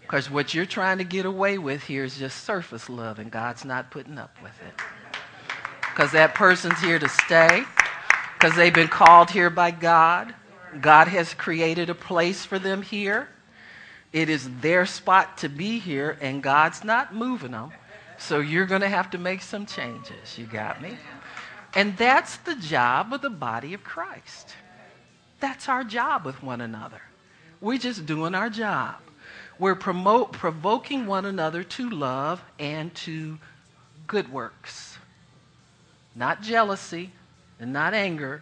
Because 0.01 0.29
what 0.29 0.53
you're 0.53 0.65
trying 0.65 0.97
to 0.97 1.05
get 1.05 1.25
away 1.25 1.57
with 1.57 1.83
here 1.83 2.03
is 2.03 2.17
just 2.17 2.43
surface 2.43 2.89
love, 2.89 3.17
and 3.17 3.31
God's 3.31 3.63
not 3.63 3.89
putting 3.91 4.17
up 4.17 4.35
with 4.43 4.59
it. 4.67 4.73
Because 5.79 6.11
that 6.11 6.35
person's 6.35 6.81
here 6.81 6.99
to 6.99 7.07
stay, 7.07 7.63
because 8.33 8.55
they've 8.57 8.73
been 8.73 8.89
called 8.89 9.29
here 9.29 9.49
by 9.49 9.71
God. 9.71 10.33
God 10.81 11.07
has 11.07 11.33
created 11.33 11.89
a 11.89 11.95
place 11.95 12.43
for 12.45 12.59
them 12.59 12.81
here. 12.81 13.29
It 14.13 14.29
is 14.29 14.49
their 14.59 14.85
spot 14.85 15.37
to 15.37 15.49
be 15.49 15.79
here, 15.79 16.17
and 16.21 16.43
God's 16.43 16.83
not 16.83 17.15
moving 17.15 17.51
them. 17.51 17.71
So 18.17 18.39
you're 18.39 18.65
going 18.65 18.81
to 18.81 18.89
have 18.89 19.09
to 19.11 19.17
make 19.17 19.41
some 19.41 19.65
changes. 19.65 20.37
You 20.37 20.45
got 20.45 20.81
me? 20.81 20.97
And 21.73 21.97
that's 21.97 22.37
the 22.37 22.55
job 22.55 23.13
of 23.13 23.21
the 23.21 23.29
body 23.29 23.73
of 23.73 23.83
Christ. 23.83 24.55
That's 25.39 25.69
our 25.69 25.83
job 25.83 26.25
with 26.25 26.43
one 26.43 26.61
another. 26.61 27.01
We're 27.61 27.77
just 27.77 28.05
doing 28.05 28.35
our 28.35 28.49
job. 28.49 28.95
We're 29.57 29.75
promote, 29.75 30.33
provoking 30.33 31.07
one 31.07 31.25
another 31.25 31.63
to 31.63 31.89
love 31.89 32.43
and 32.59 32.93
to 32.95 33.39
good 34.07 34.31
works. 34.31 34.97
Not 36.15 36.41
jealousy 36.41 37.11
and 37.59 37.71
not 37.71 37.93
anger 37.93 38.41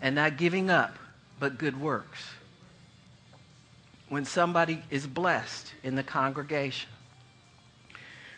and 0.00 0.14
not 0.14 0.36
giving 0.36 0.70
up, 0.70 0.98
but 1.40 1.58
good 1.58 1.80
works 1.80 2.22
when 4.12 4.26
somebody 4.26 4.82
is 4.90 5.06
blessed 5.06 5.72
in 5.82 5.94
the 5.94 6.02
congregation. 6.02 6.90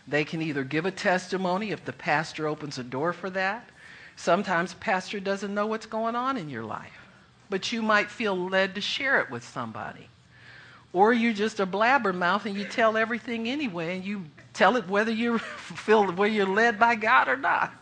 They 0.06 0.24
can 0.24 0.40
either 0.40 0.62
give 0.62 0.86
a 0.86 0.92
testimony 0.92 1.72
if 1.72 1.84
the 1.84 1.92
pastor 1.92 2.46
opens 2.46 2.78
a 2.78 2.84
door 2.84 3.12
for 3.12 3.28
that. 3.30 3.68
Sometimes 4.14 4.70
the 4.70 4.78
pastor 4.78 5.18
doesn't 5.18 5.52
know 5.52 5.66
what's 5.66 5.86
going 5.86 6.14
on 6.14 6.36
in 6.36 6.48
your 6.48 6.62
life, 6.62 7.08
but 7.50 7.72
you 7.72 7.82
might 7.82 8.08
feel 8.08 8.36
led 8.36 8.76
to 8.76 8.80
share 8.80 9.20
it 9.20 9.32
with 9.32 9.42
somebody. 9.42 10.06
Or 10.92 11.12
you're 11.12 11.32
just 11.32 11.58
a 11.58 11.66
blabbermouth 11.66 12.44
and 12.44 12.54
you 12.54 12.66
tell 12.66 12.96
everything 12.96 13.48
anyway, 13.48 13.96
and 13.96 14.04
you 14.04 14.26
tell 14.52 14.76
it 14.76 14.88
whether 14.88 15.10
you 15.10 15.38
feel 15.38 16.06
whether 16.06 16.32
you're 16.32 16.46
led 16.46 16.78
by 16.78 16.94
God 16.94 17.26
or 17.26 17.36
not. 17.36 17.72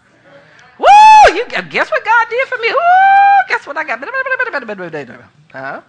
Woo! 0.78 1.34
You 1.34 1.44
guess 1.44 1.90
what 1.90 2.04
God 2.06 2.26
did 2.30 2.49
for 2.49 2.56
me? 2.56 2.68
Woo! 2.68 3.49
Guess 3.49 3.66
what 3.66 3.76
I 3.76 3.84
got? 3.84 4.00
Huh? 5.52 5.82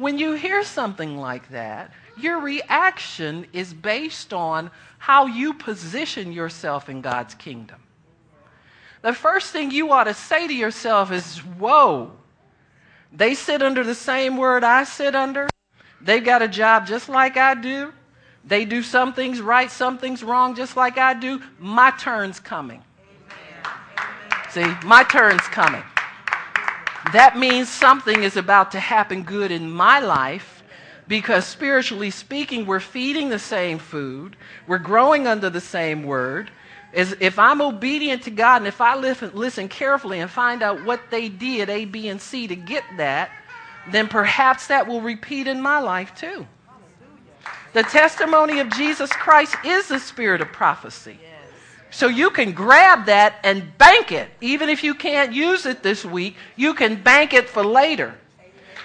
When 0.00 0.16
you 0.16 0.32
hear 0.32 0.64
something 0.64 1.18
like 1.18 1.50
that, 1.50 1.92
your 2.16 2.40
reaction 2.40 3.46
is 3.52 3.74
based 3.74 4.32
on 4.32 4.70
how 4.96 5.26
you 5.26 5.52
position 5.52 6.32
yourself 6.32 6.88
in 6.88 7.02
God's 7.02 7.34
kingdom. 7.34 7.82
The 9.02 9.12
first 9.12 9.52
thing 9.52 9.70
you 9.70 9.92
ought 9.92 10.04
to 10.04 10.14
say 10.14 10.46
to 10.46 10.54
yourself 10.54 11.12
is, 11.12 11.36
Whoa, 11.36 12.12
they 13.12 13.34
sit 13.34 13.60
under 13.60 13.84
the 13.84 13.94
same 13.94 14.38
word 14.38 14.64
I 14.64 14.84
sit 14.84 15.14
under. 15.14 15.50
They've 16.00 16.24
got 16.24 16.40
a 16.40 16.48
job 16.48 16.86
just 16.86 17.10
like 17.10 17.36
I 17.36 17.52
do. 17.52 17.92
They 18.42 18.64
do 18.64 18.82
some 18.82 19.12
things 19.12 19.42
right, 19.42 19.70
some 19.70 19.98
things 19.98 20.22
wrong, 20.22 20.54
just 20.54 20.78
like 20.78 20.96
I 20.96 21.12
do. 21.12 21.42
My 21.58 21.90
turn's 21.90 22.40
coming. 22.40 22.82
See, 24.48 24.64
my 24.82 25.04
turn's 25.04 25.42
coming 25.42 25.82
that 27.12 27.38
means 27.38 27.68
something 27.68 28.22
is 28.22 28.36
about 28.36 28.72
to 28.72 28.80
happen 28.80 29.22
good 29.22 29.50
in 29.50 29.70
my 29.70 30.00
life 30.00 30.62
because 31.08 31.44
spiritually 31.44 32.10
speaking, 32.10 32.66
we're 32.66 32.78
feeding 32.78 33.30
the 33.30 33.38
same 33.38 33.78
food, 33.78 34.36
we're 34.66 34.78
growing 34.78 35.26
under 35.26 35.50
the 35.50 35.60
same 35.60 36.04
word. 36.04 36.50
As 36.92 37.14
if 37.20 37.38
I'm 37.38 37.60
obedient 37.60 38.22
to 38.24 38.30
God 38.30 38.56
and 38.58 38.66
if 38.66 38.80
I 38.80 38.96
listen, 38.96 39.30
listen 39.32 39.68
carefully 39.68 40.18
and 40.18 40.30
find 40.30 40.62
out 40.62 40.84
what 40.84 41.00
they 41.10 41.28
did, 41.28 41.70
A, 41.70 41.84
B, 41.84 42.08
and 42.08 42.20
C, 42.20 42.48
to 42.48 42.56
get 42.56 42.82
that, 42.96 43.30
then 43.90 44.08
perhaps 44.08 44.66
that 44.66 44.86
will 44.86 45.00
repeat 45.00 45.46
in 45.46 45.60
my 45.60 45.78
life 45.78 46.14
too. 46.16 46.46
The 47.72 47.84
testimony 47.84 48.58
of 48.58 48.70
Jesus 48.70 49.10
Christ 49.10 49.54
is 49.64 49.88
the 49.88 50.00
spirit 50.00 50.40
of 50.40 50.48
prophecy. 50.48 51.18
So 51.90 52.06
you 52.06 52.30
can 52.30 52.52
grab 52.52 53.06
that 53.06 53.36
and 53.42 53.76
bank 53.76 54.12
it. 54.12 54.30
Even 54.40 54.68
if 54.68 54.84
you 54.84 54.94
can't 54.94 55.32
use 55.32 55.66
it 55.66 55.82
this 55.82 56.04
week, 56.04 56.36
you 56.56 56.74
can 56.74 57.02
bank 57.02 57.34
it 57.34 57.48
for 57.48 57.64
later. 57.64 58.14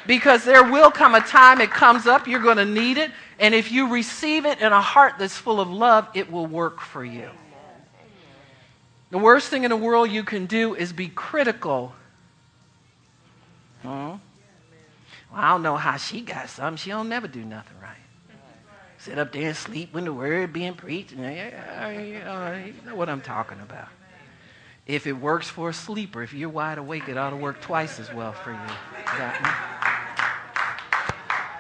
Because 0.08 0.44
there 0.44 0.64
will 0.64 0.92
come 0.92 1.16
a 1.16 1.22
time 1.22 1.62
it 1.62 1.72
comes 1.72 2.08
up, 2.08 2.28
you're 2.28 2.42
going 2.42 2.58
to 2.58 2.66
need 2.66 2.98
it, 2.98 3.12
And 3.38 3.54
if 3.54 3.72
you 3.72 3.92
receive 3.92 4.46
it 4.46 4.60
in 4.62 4.72
a 4.72 4.82
heart 4.82 5.16
that's 5.20 5.36
full 5.36 5.60
of 5.60 5.70
love, 5.70 6.08
it 6.14 6.32
will 6.32 6.46
work 6.46 6.80
for 6.80 7.04
you. 7.04 7.30
The 9.12 9.18
worst 9.18 9.50
thing 9.50 9.64
in 9.64 9.70
the 9.70 9.78
world 9.78 10.10
you 10.10 10.24
can 10.24 10.46
do 10.46 10.74
is 10.74 10.94
be 10.94 11.10
critical. 11.10 11.94
Hmm? 13.82 13.90
Well, 13.90 14.20
I 15.34 15.50
don't 15.50 15.64
know 15.64 15.76
how 15.76 15.98
she 15.98 16.22
got 16.22 16.50
something. 16.50 16.78
She 16.78 16.90
don't 16.90 17.10
never 17.10 17.28
do 17.28 17.44
nothing 17.44 17.78
right. 17.82 18.05
Sit 19.06 19.20
up 19.20 19.32
there 19.34 19.50
and 19.50 19.56
sleep 19.56 19.94
when 19.94 20.06
the 20.06 20.12
word 20.12 20.52
being 20.52 20.74
preached. 20.74 21.12
You 21.12 21.18
know 21.20 22.96
what 22.96 23.08
I'm 23.08 23.22
talking 23.22 23.60
about. 23.60 23.90
If 24.88 25.06
it 25.06 25.14
works 25.14 25.48
for 25.48 25.70
a 25.70 25.74
sleeper, 25.74 26.24
if 26.24 26.34
you're 26.34 26.50
wide 26.50 26.80
awake, 26.80 27.08
it 27.08 27.16
ought 27.16 27.30
to 27.30 27.36
work 27.36 27.62
twice 27.62 28.00
as 28.00 28.12
well 28.12 28.34
for 28.34 28.50
you. 28.50 28.58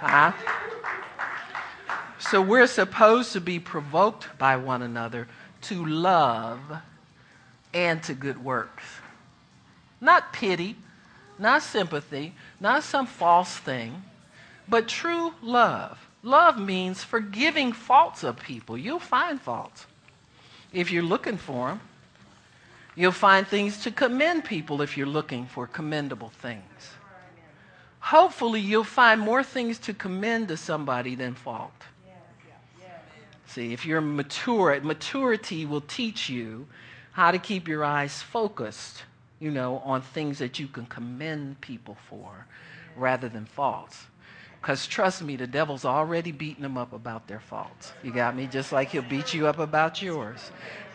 Huh? 0.02 0.32
So 2.18 2.42
we're 2.42 2.66
supposed 2.66 3.34
to 3.34 3.42
be 3.42 3.60
provoked 3.60 4.40
by 4.40 4.58
one 4.58 4.82
another 4.82 5.28
to 5.64 5.86
love 5.86 6.60
and 7.76 8.02
to 8.02 8.16
good 8.16 8.44
works. 8.44 8.84
Not 10.02 10.34
pity, 10.34 10.78
not 11.38 11.62
sympathy, 11.62 12.34
not 12.60 12.82
some 12.82 13.06
false 13.06 13.56
thing, 13.56 14.02
but 14.68 14.88
true 14.88 15.36
love. 15.44 16.05
Love 16.26 16.58
means 16.58 17.04
forgiving 17.04 17.72
faults 17.72 18.24
of 18.24 18.36
people. 18.38 18.76
You'll 18.76 19.00
find 19.00 19.40
faults 19.40 19.86
if 20.74 20.92
you're 20.92 21.04
looking 21.04 21.38
for 21.38 21.68
them. 21.68 21.82
You'll 22.96 23.12
find 23.12 23.46
things 23.46 23.84
to 23.84 23.92
commend 23.92 24.44
people 24.44 24.82
if 24.82 24.98
you're 24.98 25.06
looking 25.06 25.46
for 25.46 25.68
commendable 25.68 26.30
things. 26.30 26.90
Hopefully, 28.00 28.60
you'll 28.60 28.84
find 28.84 29.22
more 29.22 29.44
things 29.44 29.78
to 29.80 29.94
commend 29.94 30.48
to 30.48 30.58
somebody 30.58 31.14
than 31.14 31.36
fault. 31.36 31.72
See, 33.46 33.72
if 33.72 33.86
you're 33.86 34.02
mature, 34.02 34.80
maturity 34.82 35.64
will 35.68 35.82
teach 35.82 36.28
you 36.28 36.66
how 37.12 37.30
to 37.30 37.38
keep 37.38 37.68
your 37.68 37.84
eyes 37.84 38.24
focused, 38.24 39.04
you 39.40 39.52
know, 39.52 39.78
on 39.86 40.02
things 40.02 40.40
that 40.40 40.58
you 40.58 40.68
can 40.68 40.88
commend 40.88 41.62
people 41.62 41.98
for 42.10 42.48
rather 42.96 43.30
than 43.30 43.46
faults. 43.46 44.08
Because 44.66 44.88
trust 44.88 45.22
me, 45.22 45.36
the 45.36 45.46
devil's 45.46 45.86
already 45.86 46.32
beating 46.32 46.64
them 46.64 46.76
up 46.76 46.92
about 46.92 47.28
their 47.28 47.40
faults. 47.40 47.94
You 48.02 48.12
got 48.12 48.36
me? 48.36 48.48
Just 48.48 48.72
like 48.72 48.90
he'll 48.90 49.04
beat 49.04 49.32
you 49.32 49.46
up 49.46 49.60
about 49.60 50.02
yours. 50.02 50.40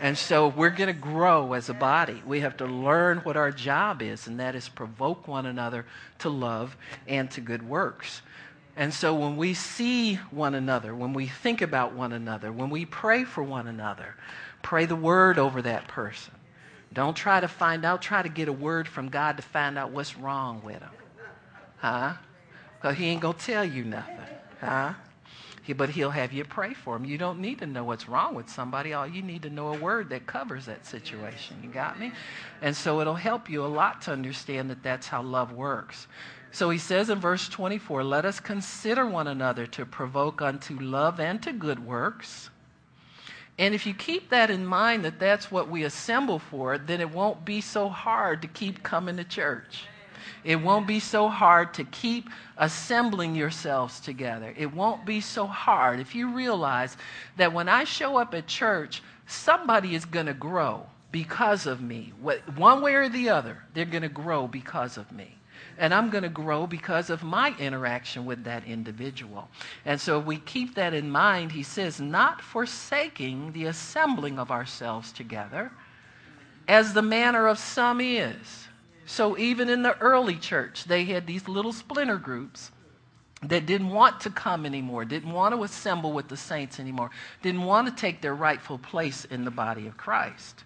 And 0.01 0.19
so 0.19 0.49
we're 0.49 0.71
going 0.71 0.89
to 0.89 0.93
grow 0.93 1.53
as 1.53 1.69
a 1.69 1.75
body. 1.75 2.21
We 2.27 2.41
have 2.41 2.57
to 2.57 2.67
learn 2.67 3.19
what 3.19 3.37
our 3.37 3.53
job 3.53 4.03
is, 4.03 4.27
and 4.27 4.41
that 4.41 4.57
is 4.57 4.69
provoke 4.69 5.29
one 5.29 5.47
another 5.47 5.87
to 6.19 6.29
love 6.29 6.77
and 7.07 7.31
to 7.31 7.41
good 7.41 7.63
works. 7.63 8.23
And 8.75 8.93
so 8.93 9.15
when 9.15 9.37
we 9.37 9.55
see 9.55 10.17
one 10.33 10.57
another, 10.57 10.93
when 10.93 11.13
we 11.13 11.29
think 11.29 11.63
about 11.63 11.95
one 11.95 12.13
another, 12.13 12.51
when 12.51 12.71
we 12.71 12.87
pray 12.87 13.23
for 13.23 13.45
one 13.45 13.69
another, 13.69 14.17
pray 14.63 14.87
the 14.87 14.97
word 14.97 15.39
over 15.39 15.63
that 15.63 15.87
person. 15.87 16.35
Don't 16.93 17.17
try 17.17 17.39
to 17.39 17.47
find 17.47 17.85
out, 17.85 18.03
try 18.03 18.21
to 18.21 18.29
get 18.29 18.49
a 18.49 18.53
word 18.53 18.89
from 18.89 19.11
God 19.11 19.37
to 19.37 19.45
find 19.45 19.79
out 19.79 19.93
what's 19.93 20.17
wrong 20.17 20.61
with 20.65 20.81
them. 20.81 20.91
Huh? 21.77 22.15
Because 22.81 22.97
he 22.97 23.07
ain't 23.07 23.21
going 23.21 23.37
to 23.37 23.45
tell 23.45 23.65
you 23.65 23.85
nothing. 23.85 24.17
Huh? 24.61 24.95
He, 25.63 25.75
but 25.75 25.91
he'll 25.91 26.11
have 26.11 26.33
you 26.33 26.45
pray 26.45 26.73
for 26.73 26.97
him. 26.97 27.05
You 27.05 27.19
don't 27.19 27.41
need 27.41 27.59
to 27.59 27.67
know 27.67 27.85
what's 27.85 28.09
wrong 28.09 28.35
with 28.35 28.49
somebody. 28.49 28.95
All 28.95 29.07
you 29.07 29.21
need 29.21 29.43
to 29.43 29.51
know 29.51 29.75
a 29.75 29.79
word 29.79 30.09
that 30.11 30.27
covers 30.27 30.65
that 30.67 30.87
situation. 30.87 31.59
You 31.63 31.69
got 31.69 32.01
me? 32.01 32.13
And 32.63 32.75
so 32.75 33.01
it'll 33.01 33.15
help 33.15 33.51
you 33.51 33.65
a 33.65 33.69
lot 33.69 34.01
to 34.03 34.13
understand 34.13 34.71
that 34.71 34.83
that's 34.83 35.07
how 35.07 35.23
love 35.23 35.53
works. 35.53 36.07
So 36.53 36.71
he 36.71 36.79
says 36.79 37.11
in 37.11 37.21
verse 37.21 37.49
24, 37.49 38.03
let 38.03 38.25
us 38.25 38.41
consider 38.41 39.07
one 39.07 39.29
another 39.29 39.67
to 39.69 39.85
provoke 39.85 40.41
unto 40.41 40.79
love 40.79 41.21
and 41.21 41.43
to 41.43 41.53
good 41.53 41.85
works. 41.85 42.49
And 43.59 43.75
if 43.75 43.87
you 43.87 43.93
keep 43.93 44.31
that 44.31 44.51
in 44.51 44.65
mind, 44.65 45.05
that 45.05 45.21
that's 45.21 45.51
what 45.51 45.69
we 45.69 45.85
assemble 45.85 46.39
for, 46.39 46.79
then 46.79 47.03
it 47.03 47.11
won't 47.11 47.45
be 47.45 47.61
so 47.61 47.91
hard 47.91 48.41
to 48.43 48.49
keep 48.49 48.83
coming 48.83 49.19
to 49.19 49.25
church. 49.25 49.85
It 50.45 50.57
won't 50.57 50.87
be 50.87 51.01
so 51.01 51.29
hard 51.29 51.75
to 51.75 51.85
keep 51.85 52.29
assembling 52.57 53.35
yourselves 53.35 54.01
together. 54.01 54.55
It 54.57 54.73
won't 54.73 55.05
be 55.05 55.21
so 55.21 55.47
hard 55.47 56.01
if 56.01 56.15
you 56.15 56.35
realize 56.35 56.97
that 57.37 57.53
when 57.53 57.69
I 57.69 57.85
show 57.85 58.17
up 58.17 58.35
at 58.35 58.47
church, 58.47 59.03
somebody 59.27 59.95
is 59.95 60.05
going 60.05 60.27
to 60.27 60.35
grow 60.35 60.87
because 61.13 61.67
of 61.67 61.81
me. 61.81 62.13
One 62.57 62.83
way 62.83 62.95
or 62.95 63.09
the 63.09 63.29
other, 63.31 63.65
they're 63.75 63.85
going 63.85 64.03
to 64.03 64.09
grow 64.09 64.47
because 64.47 64.97
of 64.97 65.11
me. 65.13 65.37
And 65.77 65.93
I'm 65.93 66.11
going 66.11 66.23
to 66.23 66.29
grow 66.29 66.67
because 66.67 67.11
of 67.11 67.23
my 67.23 67.55
interaction 67.59 68.25
with 68.27 68.45
that 68.45 68.65
individual. 68.65 69.49
And 69.85 70.01
so 70.01 70.19
we 70.19 70.37
keep 70.39 70.75
that 70.75 70.95
in 70.95 71.11
mind, 71.11 71.53
he 71.53 71.63
says, 71.63 72.01
not 72.01 72.41
forsaking 72.41 73.53
the 73.53 73.67
assembling 73.67 74.39
of 74.39 74.51
ourselves 74.51 75.13
together, 75.13 75.71
as 76.69 76.93
the 76.93 77.03
manner 77.03 77.47
of 77.47 77.59
some 77.59 78.01
is 78.01 78.69
so 79.11 79.37
even 79.37 79.69
in 79.69 79.83
the 79.83 79.99
early 79.99 80.37
church, 80.37 80.85
they 80.85 81.05
had 81.05 81.27
these 81.27 81.49
little 81.49 81.73
splinter 81.73 82.17
groups 82.17 82.71
that 83.43 83.67
didn't 83.67 83.91
want 83.91 84.21
to 84.21 84.31
come 84.31 84.65
anymore, 84.65 85.05
didn't 85.05 85.33
want 85.33 85.53
to 85.53 85.65
assemble 85.65 86.13
with 86.13 86.29
the 86.29 86.37
saints 86.37 86.79
anymore, 86.79 87.11
didn't 87.43 87.65
want 87.65 87.89
to 87.89 88.01
take 88.01 88.21
their 88.21 88.37
rightful 88.37 88.79
place 88.79 89.25
in 89.25 89.45
the 89.45 89.51
body 89.51 89.89
of 89.89 89.97
Christ. 89.97 90.63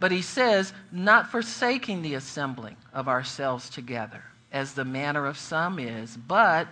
But 0.00 0.10
he 0.10 0.22
says, 0.22 0.72
not 0.90 1.30
forsaking 1.30 2.02
the 2.02 2.14
assembling 2.14 2.74
of 2.92 3.06
ourselves 3.06 3.70
together, 3.70 4.24
as 4.50 4.72
the 4.72 4.84
manner 4.84 5.24
of 5.24 5.38
some 5.38 5.78
is, 5.78 6.16
but 6.16 6.66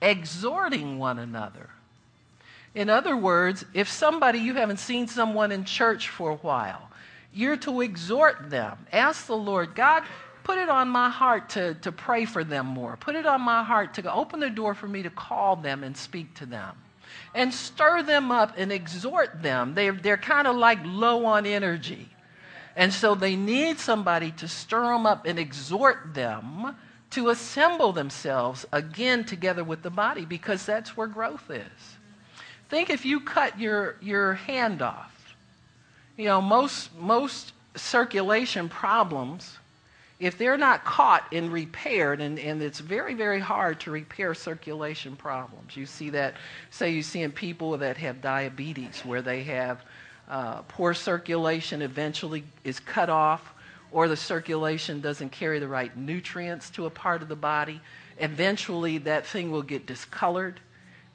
exhorting 0.00 1.00
one 1.00 1.18
another. 1.18 1.70
In 2.76 2.88
other 2.88 3.16
words, 3.16 3.64
if 3.74 3.88
somebody, 3.88 4.38
you 4.38 4.54
haven't 4.54 4.78
seen 4.78 5.08
someone 5.08 5.50
in 5.50 5.64
church 5.64 6.08
for 6.08 6.30
a 6.30 6.36
while, 6.36 6.88
you're 7.34 7.56
to 7.56 7.80
exhort 7.80 8.48
them. 8.48 8.86
Ask 8.92 9.26
the 9.26 9.36
Lord, 9.36 9.74
God, 9.74 10.04
put 10.48 10.56
it 10.56 10.70
on 10.70 10.88
my 10.88 11.10
heart 11.10 11.50
to, 11.50 11.74
to 11.74 11.92
pray 11.92 12.24
for 12.24 12.42
them 12.42 12.64
more. 12.64 12.96
Put 12.96 13.16
it 13.16 13.26
on 13.26 13.42
my 13.42 13.62
heart 13.62 13.92
to 13.94 14.10
open 14.10 14.40
the 14.40 14.48
door 14.48 14.74
for 14.74 14.88
me 14.88 15.02
to 15.02 15.10
call 15.10 15.56
them 15.56 15.84
and 15.84 15.94
speak 15.94 16.32
to 16.36 16.46
them. 16.46 16.74
And 17.34 17.52
stir 17.52 18.02
them 18.02 18.32
up 18.32 18.54
and 18.56 18.72
exhort 18.72 19.42
them. 19.42 19.74
They're, 19.74 19.92
they're 19.92 20.16
kind 20.16 20.46
of 20.46 20.56
like 20.56 20.78
low 20.84 21.26
on 21.26 21.44
energy. 21.44 22.08
And 22.76 22.94
so 22.94 23.14
they 23.14 23.36
need 23.36 23.78
somebody 23.78 24.30
to 24.32 24.48
stir 24.48 24.84
them 24.84 25.04
up 25.04 25.26
and 25.26 25.38
exhort 25.38 26.14
them 26.14 26.74
to 27.10 27.28
assemble 27.28 27.92
themselves 27.92 28.64
again 28.72 29.24
together 29.24 29.64
with 29.64 29.82
the 29.82 29.90
body 29.90 30.24
because 30.24 30.64
that's 30.64 30.96
where 30.96 31.08
growth 31.08 31.50
is. 31.50 31.96
Think 32.70 32.88
if 32.88 33.04
you 33.04 33.20
cut 33.20 33.60
your, 33.60 33.96
your 34.00 34.32
hand 34.32 34.80
off. 34.80 35.34
You 36.16 36.24
know, 36.24 36.40
most, 36.40 36.96
most 36.96 37.52
circulation 37.76 38.70
problems 38.70 39.58
if 40.20 40.36
they're 40.36 40.58
not 40.58 40.84
caught 40.84 41.32
and 41.32 41.52
repaired, 41.52 42.20
and, 42.20 42.38
and 42.38 42.60
it's 42.60 42.80
very, 42.80 43.14
very 43.14 43.38
hard 43.38 43.78
to 43.80 43.90
repair 43.92 44.34
circulation 44.34 45.14
problems. 45.14 45.76
You 45.76 45.86
see 45.86 46.10
that, 46.10 46.34
say, 46.70 46.90
you 46.90 47.02
see 47.02 47.22
in 47.22 47.30
people 47.30 47.76
that 47.78 47.96
have 47.98 48.20
diabetes, 48.20 49.00
where 49.04 49.22
they 49.22 49.44
have 49.44 49.84
uh, 50.28 50.62
poor 50.62 50.92
circulation 50.92 51.82
eventually 51.82 52.42
is 52.64 52.80
cut 52.80 53.08
off, 53.08 53.54
or 53.92 54.08
the 54.08 54.16
circulation 54.16 55.00
doesn't 55.00 55.30
carry 55.30 55.60
the 55.60 55.68
right 55.68 55.96
nutrients 55.96 56.68
to 56.70 56.86
a 56.86 56.90
part 56.90 57.22
of 57.22 57.28
the 57.28 57.36
body. 57.36 57.80
Eventually, 58.18 58.98
that 58.98 59.24
thing 59.24 59.52
will 59.52 59.62
get 59.62 59.86
discolored. 59.86 60.60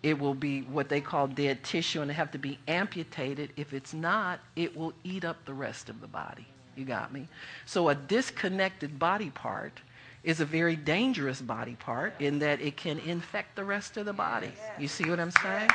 It 0.02 0.18
will 0.18 0.34
be 0.34 0.62
what 0.62 0.88
they 0.88 1.02
call 1.02 1.28
dead 1.28 1.63
tissue 1.63 2.02
and 2.02 2.10
have 2.10 2.32
to 2.32 2.38
be 2.38 2.58
amputated. 2.70 3.52
If 3.58 3.74
it's 3.74 3.94
not, 3.94 4.39
it 4.56 4.76
will 4.76 4.94
eat 5.04 5.26
up 5.26 5.44
the 5.46 5.54
rest 5.54 5.89
of 5.89 6.00
the 6.00 6.08
body. 6.08 6.48
You 6.76 6.86
got 6.86 7.14
me? 7.14 7.28
So 7.66 7.90
a 7.90 7.96
disconnected 7.96 8.98
body 9.00 9.30
part 9.30 9.82
is 10.24 10.40
a 10.40 10.46
very 10.46 10.76
dangerous 10.76 11.42
body 11.42 11.76
part 11.76 12.14
in 12.20 12.40
that 12.40 12.62
it 12.62 12.78
can 12.78 13.00
infect 13.00 13.56
the 13.56 13.64
rest 13.64 13.98
of 13.98 14.06
the 14.06 14.14
body. 14.14 14.52
You 14.80 14.88
see 14.88 15.10
what 15.10 15.20
I'm 15.20 15.32
saying? 15.32 15.70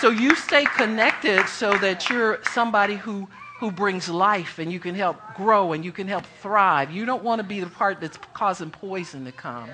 So 0.00 0.10
you 0.10 0.34
stay 0.34 0.64
connected 0.64 1.46
so 1.46 1.76
that 1.78 2.08
you're 2.08 2.40
somebody 2.44 2.96
who 2.96 3.28
who 3.60 3.70
brings 3.70 4.08
life 4.08 4.58
and 4.58 4.72
you 4.72 4.80
can 4.80 4.94
help 4.94 5.16
grow 5.34 5.72
and 5.72 5.84
you 5.84 5.92
can 5.92 6.08
help 6.08 6.24
thrive. 6.42 6.90
You 6.90 7.06
don't 7.06 7.22
want 7.22 7.38
to 7.38 7.46
be 7.46 7.60
the 7.60 7.66
part 7.66 8.00
that's 8.00 8.18
causing 8.34 8.70
poison 8.70 9.24
to 9.24 9.32
come 9.32 9.70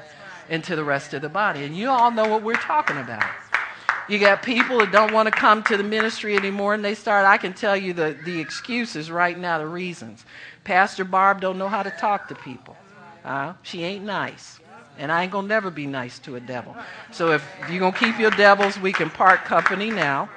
into 0.49 0.77
the 0.77 0.85
rest 0.85 1.15
of 1.15 1.23
the 1.23 1.29
body. 1.29 1.65
And 1.65 1.77
you 1.77 1.89
all 1.89 2.11
know 2.11 2.29
what 2.29 2.43
we're 2.43 2.55
talking 2.55 2.99
about. 2.99 3.25
You 4.11 4.19
got 4.19 4.43
people 4.43 4.79
that 4.79 4.91
don't 4.91 5.13
want 5.13 5.27
to 5.27 5.31
come 5.31 5.63
to 5.63 5.77
the 5.77 5.85
ministry 5.85 6.35
anymore, 6.35 6.75
and 6.75 6.85
they 6.85 6.97
start. 6.97 7.27
I 7.27 7.39
can 7.39 7.53
tell 7.53 7.77
you 7.77 7.93
the, 7.93 8.19
the 8.25 8.41
excuses 8.41 9.09
right 9.09 9.39
now, 9.39 9.59
the 9.59 9.69
reasons. 9.69 10.25
Pastor 10.65 11.05
Barb 11.05 11.41
don't 11.41 11.59
know 11.59 11.69
how 11.69 11.85
to 11.85 11.93
talk 11.93 12.27
to 12.27 12.35
people. 12.35 12.77
Uh, 13.25 13.53
she 13.63 13.85
ain't 13.85 14.05
nice. 14.05 14.59
And 14.99 15.13
I 15.13 15.23
ain't 15.23 15.31
going 15.31 15.45
to 15.45 15.49
never 15.49 15.71
be 15.71 15.87
nice 15.87 16.19
to 16.21 16.35
a 16.35 16.41
devil. 16.41 16.75
So 17.13 17.31
if 17.31 17.49
you're 17.71 17.79
going 17.79 17.93
to 17.93 17.99
keep 17.99 18.19
your 18.19 18.33
devils, 18.33 18.81
we 18.81 18.93
can 18.93 19.11
part 19.11 19.45
company 19.45 19.91
now. 19.91 20.29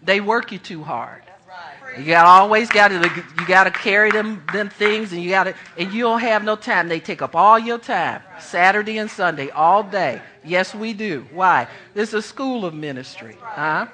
They 0.00 0.20
work 0.20 0.52
you 0.52 0.58
too 0.58 0.84
hard. 0.84 1.22
You 1.98 2.04
got 2.04 2.24
always 2.24 2.68
got 2.68 2.88
to 2.88 3.22
you 3.38 3.46
got 3.46 3.64
to 3.64 3.70
carry 3.70 4.10
them 4.10 4.44
them 4.52 4.68
things, 4.68 5.12
and 5.12 5.22
you 5.22 5.30
got 5.30 5.44
to 5.44 5.54
and 5.76 5.92
you 5.92 6.04
don't 6.04 6.20
have 6.20 6.44
no 6.44 6.56
time. 6.56 6.88
They 6.88 7.00
take 7.00 7.20
up 7.20 7.34
all 7.34 7.58
your 7.58 7.78
time, 7.78 8.22
Saturday 8.38 8.98
and 8.98 9.10
Sunday, 9.10 9.50
all 9.50 9.82
day. 9.82 10.22
Yes, 10.44 10.74
we 10.74 10.92
do. 10.92 11.26
Why? 11.32 11.66
This 11.94 12.10
is 12.10 12.14
a 12.14 12.22
school 12.22 12.64
of 12.64 12.74
ministry, 12.74 13.36
huh? 13.40 13.86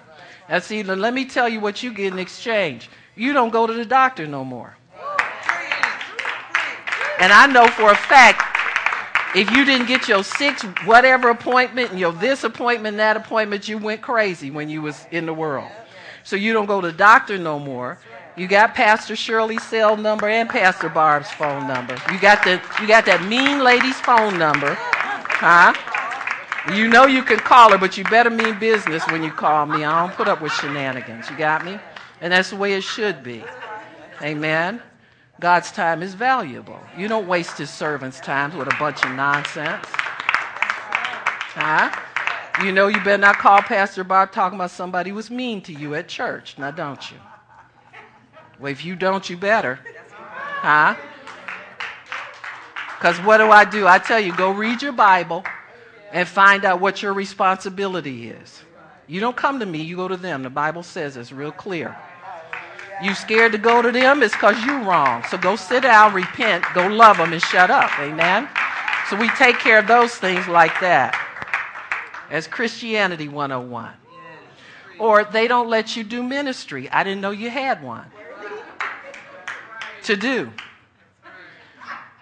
And 0.49 0.63
see, 0.63 0.83
let 0.83 1.15
me 1.15 1.25
tell 1.25 1.49
you 1.49 1.59
what 1.59 1.83
you 1.83 1.93
get 1.93 2.13
in 2.13 2.19
exchange. 2.19 2.89
You 3.17 3.33
don't 3.33 3.51
go 3.51 3.67
to 3.67 3.73
the 3.73 3.85
doctor 3.85 4.27
no 4.27 4.45
more. 4.45 4.77
And 7.19 7.33
I 7.33 7.47
know 7.47 7.67
for 7.67 7.91
a 7.91 7.97
fact, 7.97 8.43
if 9.35 9.51
you 9.51 9.65
didn't 9.65 9.87
get 9.87 10.07
your 10.07 10.23
six 10.23 10.63
whatever 10.85 11.31
appointment 11.31 11.91
and 11.91 11.99
your 11.99 12.13
this 12.13 12.45
appointment, 12.45 12.99
that 12.99 13.17
appointment, 13.17 13.69
you 13.69 13.79
went 13.79 14.03
crazy 14.03 14.51
when 14.51 14.69
you 14.69 14.83
was 14.83 15.07
in 15.11 15.25
the 15.25 15.35
world. 15.35 15.71
So 16.27 16.35
you 16.35 16.53
don't 16.53 16.67
go 16.67 16.81
to 16.81 16.89
the 16.89 16.93
doctor 16.93 17.39
no 17.39 17.61
more. 17.61 17.99
You 18.37 18.49
got 18.49 18.75
Pastor 18.75 19.15
Shirley's 19.15 19.63
cell 19.63 19.97
number 19.97 20.29
and 20.29 20.49
Pastor 20.49 20.89
Barb's 20.89 21.31
phone 21.31 21.69
number. 21.69 21.97
You 22.13 22.19
got 22.19 22.43
the 22.43 22.61
you 22.81 22.89
got 22.89 23.07
that 23.07 23.25
mean 23.29 23.63
lady's 23.63 24.01
phone 24.01 24.37
number. 24.37 24.77
Huh? 24.77 25.73
You 26.75 26.89
know 26.89 27.07
you 27.07 27.23
can 27.23 27.39
call 27.39 27.71
her, 27.71 27.79
but 27.79 27.97
you 27.97 28.03
better 28.03 28.29
mean 28.29 28.59
business 28.59 29.07
when 29.07 29.23
you 29.23 29.31
call 29.31 29.67
me. 29.67 29.85
I 29.85 30.05
don't 30.05 30.17
put 30.17 30.27
up 30.27 30.43
with 30.43 30.51
shenanigans. 30.51 31.31
You 31.31 31.39
got 31.39 31.65
me? 31.65 31.79
And 32.21 32.33
that's 32.33 32.51
the 32.51 32.57
way 32.57 32.73
it 32.73 32.83
should 32.83 33.23
be. 33.23 33.45
Amen. 34.21 34.83
God's 35.39 35.71
time 35.71 36.03
is 36.03 36.15
valuable. 36.15 36.81
You 36.99 37.07
don't 37.07 37.29
waste 37.29 37.57
his 37.57 37.71
servants' 37.71 38.19
time 38.19 38.59
with 38.59 38.67
a 38.67 38.77
bunch 38.81 39.05
of 39.05 39.13
nonsense. 39.13 39.87
Huh? 41.55 42.06
You 42.63 42.73
know 42.73 42.89
you 42.89 42.97
better 43.01 43.19
not 43.19 43.37
call 43.37 43.61
Pastor 43.61 44.03
Bob 44.03 44.33
talking 44.33 44.59
about 44.59 44.71
somebody 44.71 45.13
was 45.13 45.31
mean 45.31 45.61
to 45.63 45.75
you 45.75 45.95
at 45.95 46.09
church. 46.09 46.57
Now, 46.57 46.71
don't 46.71 47.11
you? 47.11 47.19
Well, 48.59 48.73
if 48.73 48.83
you 48.83 48.97
don't, 48.97 49.29
you 49.29 49.37
better. 49.37 49.79
Huh? 50.17 50.97
Because 52.97 53.19
what 53.19 53.39
do 53.39 53.51
I 53.51 53.67
do? 53.67 53.87
I 53.87 53.99
tell 53.99 54.19
you, 54.19 54.35
go 54.35 54.51
read 54.51 54.81
your 54.81 54.93
Bible 54.93 55.45
and 56.13 56.27
find 56.27 56.65
out 56.65 56.81
what 56.81 57.03
your 57.03 57.13
responsibility 57.13 58.31
is. 58.31 58.63
You 59.07 59.21
don't 59.21 59.37
come 59.37 59.61
to 59.61 59.67
me, 59.67 59.83
you 59.83 59.97
go 59.97 60.09
to 60.09 60.17
them. 60.17 60.43
The 60.43 60.51
Bible 60.51 60.83
says 60.83 61.19
it's 61.19 61.33
real 61.33 61.53
clear. 61.53 61.95
You 63.03 63.15
scared 63.15 63.53
to 63.53 63.59
go 63.59 63.83
to 63.83 63.93
them, 63.93 64.23
it's 64.23 64.35
because 64.35 64.65
you're 64.65 64.83
wrong. 64.83 65.23
So 65.29 65.37
go 65.37 65.57
sit 65.57 65.83
down, 65.83 66.15
repent, 66.15 66.65
go 66.75 66.87
love 66.87 67.19
them, 67.19 67.35
and 67.35 67.43
shut 67.43 67.71
up. 67.71 67.91
Amen? 68.01 68.49
So 69.11 69.17
we 69.17 69.29
take 69.31 69.59
care 69.59 69.79
of 69.79 69.87
those 69.87 70.15
things 70.15 70.49
like 70.49 70.81
that 70.81 71.15
as 72.31 72.47
Christianity 72.47 73.29
101. 73.29 73.91
Or 74.99 75.25
they 75.25 75.47
don't 75.47 75.69
let 75.69 75.97
you 75.97 76.05
do 76.05 76.23
ministry. 76.23 76.89
I 76.91 77.05
didn't 77.05 77.21
know 77.21 77.31
you 77.31 77.51
had 77.51 77.83
one 77.83 78.07
to 80.05 80.17
do. 80.17 80.51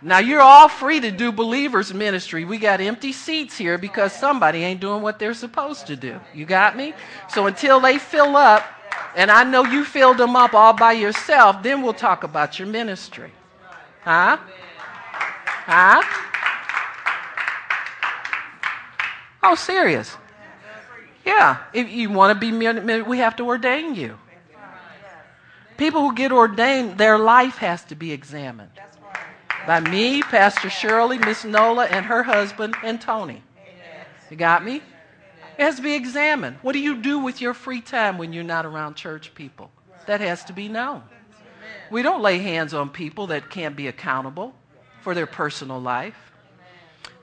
Now 0.02 0.18
you're 0.18 0.42
all 0.42 0.68
free 0.68 1.00
to 1.00 1.10
do 1.10 1.32
believers 1.32 1.94
ministry. 1.94 2.44
We 2.44 2.58
got 2.58 2.80
empty 2.80 3.12
seats 3.12 3.56
here 3.56 3.78
because 3.78 4.12
somebody 4.12 4.58
ain't 4.58 4.80
doing 4.80 5.00
what 5.00 5.18
they're 5.18 5.32
supposed 5.32 5.86
to 5.86 5.96
do. 5.96 6.20
You 6.34 6.44
got 6.44 6.76
me? 6.76 6.92
So 7.30 7.46
until 7.46 7.80
they 7.80 7.98
fill 7.98 8.36
up, 8.36 8.64
and 9.16 9.30
I 9.30 9.44
know 9.44 9.64
you 9.64 9.84
filled 9.84 10.18
them 10.18 10.36
up 10.36 10.52
all 10.54 10.72
by 10.72 10.92
yourself, 10.92 11.62
then 11.62 11.82
we'll 11.82 11.94
talk 11.94 12.22
about 12.24 12.58
your 12.58 12.68
ministry. 12.68 13.32
Huh? 14.02 14.36
Huh? 15.66 16.02
Oh, 19.44 19.54
serious. 19.54 20.16
Yeah. 21.24 21.58
If 21.72 21.90
you 21.90 22.10
want 22.10 22.40
to 22.40 22.52
be, 22.52 23.02
we 23.02 23.18
have 23.18 23.36
to 23.36 23.44
ordain 23.44 23.94
you. 23.94 24.18
People 25.76 26.00
who 26.00 26.14
get 26.14 26.32
ordained, 26.32 26.98
their 26.98 27.18
life 27.18 27.58
has 27.58 27.84
to 27.84 27.94
be 27.94 28.12
examined. 28.12 28.70
By 29.66 29.80
me, 29.80 30.22
Pastor 30.22 30.70
Shirley, 30.70 31.18
Miss 31.18 31.44
Nola, 31.44 31.86
and 31.86 32.06
her 32.06 32.22
husband, 32.22 32.76
and 32.82 33.00
Tony. 33.00 33.42
You 34.30 34.36
got 34.36 34.64
me? 34.64 34.76
It 35.58 35.62
has 35.62 35.76
to 35.76 35.82
be 35.82 35.94
examined. 35.94 36.58
What 36.62 36.72
do 36.72 36.80
you 36.80 36.96
do 36.96 37.18
with 37.18 37.40
your 37.40 37.54
free 37.54 37.80
time 37.80 38.18
when 38.18 38.32
you're 38.32 38.44
not 38.44 38.66
around 38.66 38.94
church 38.94 39.34
people? 39.34 39.70
That 40.06 40.20
has 40.20 40.44
to 40.44 40.52
be 40.52 40.68
known. 40.68 41.02
We 41.90 42.02
don't 42.02 42.22
lay 42.22 42.38
hands 42.38 42.74
on 42.74 42.90
people 42.90 43.28
that 43.28 43.50
can't 43.50 43.76
be 43.76 43.88
accountable 43.88 44.54
for 45.00 45.14
their 45.14 45.26
personal 45.26 45.80
life. 45.80 46.32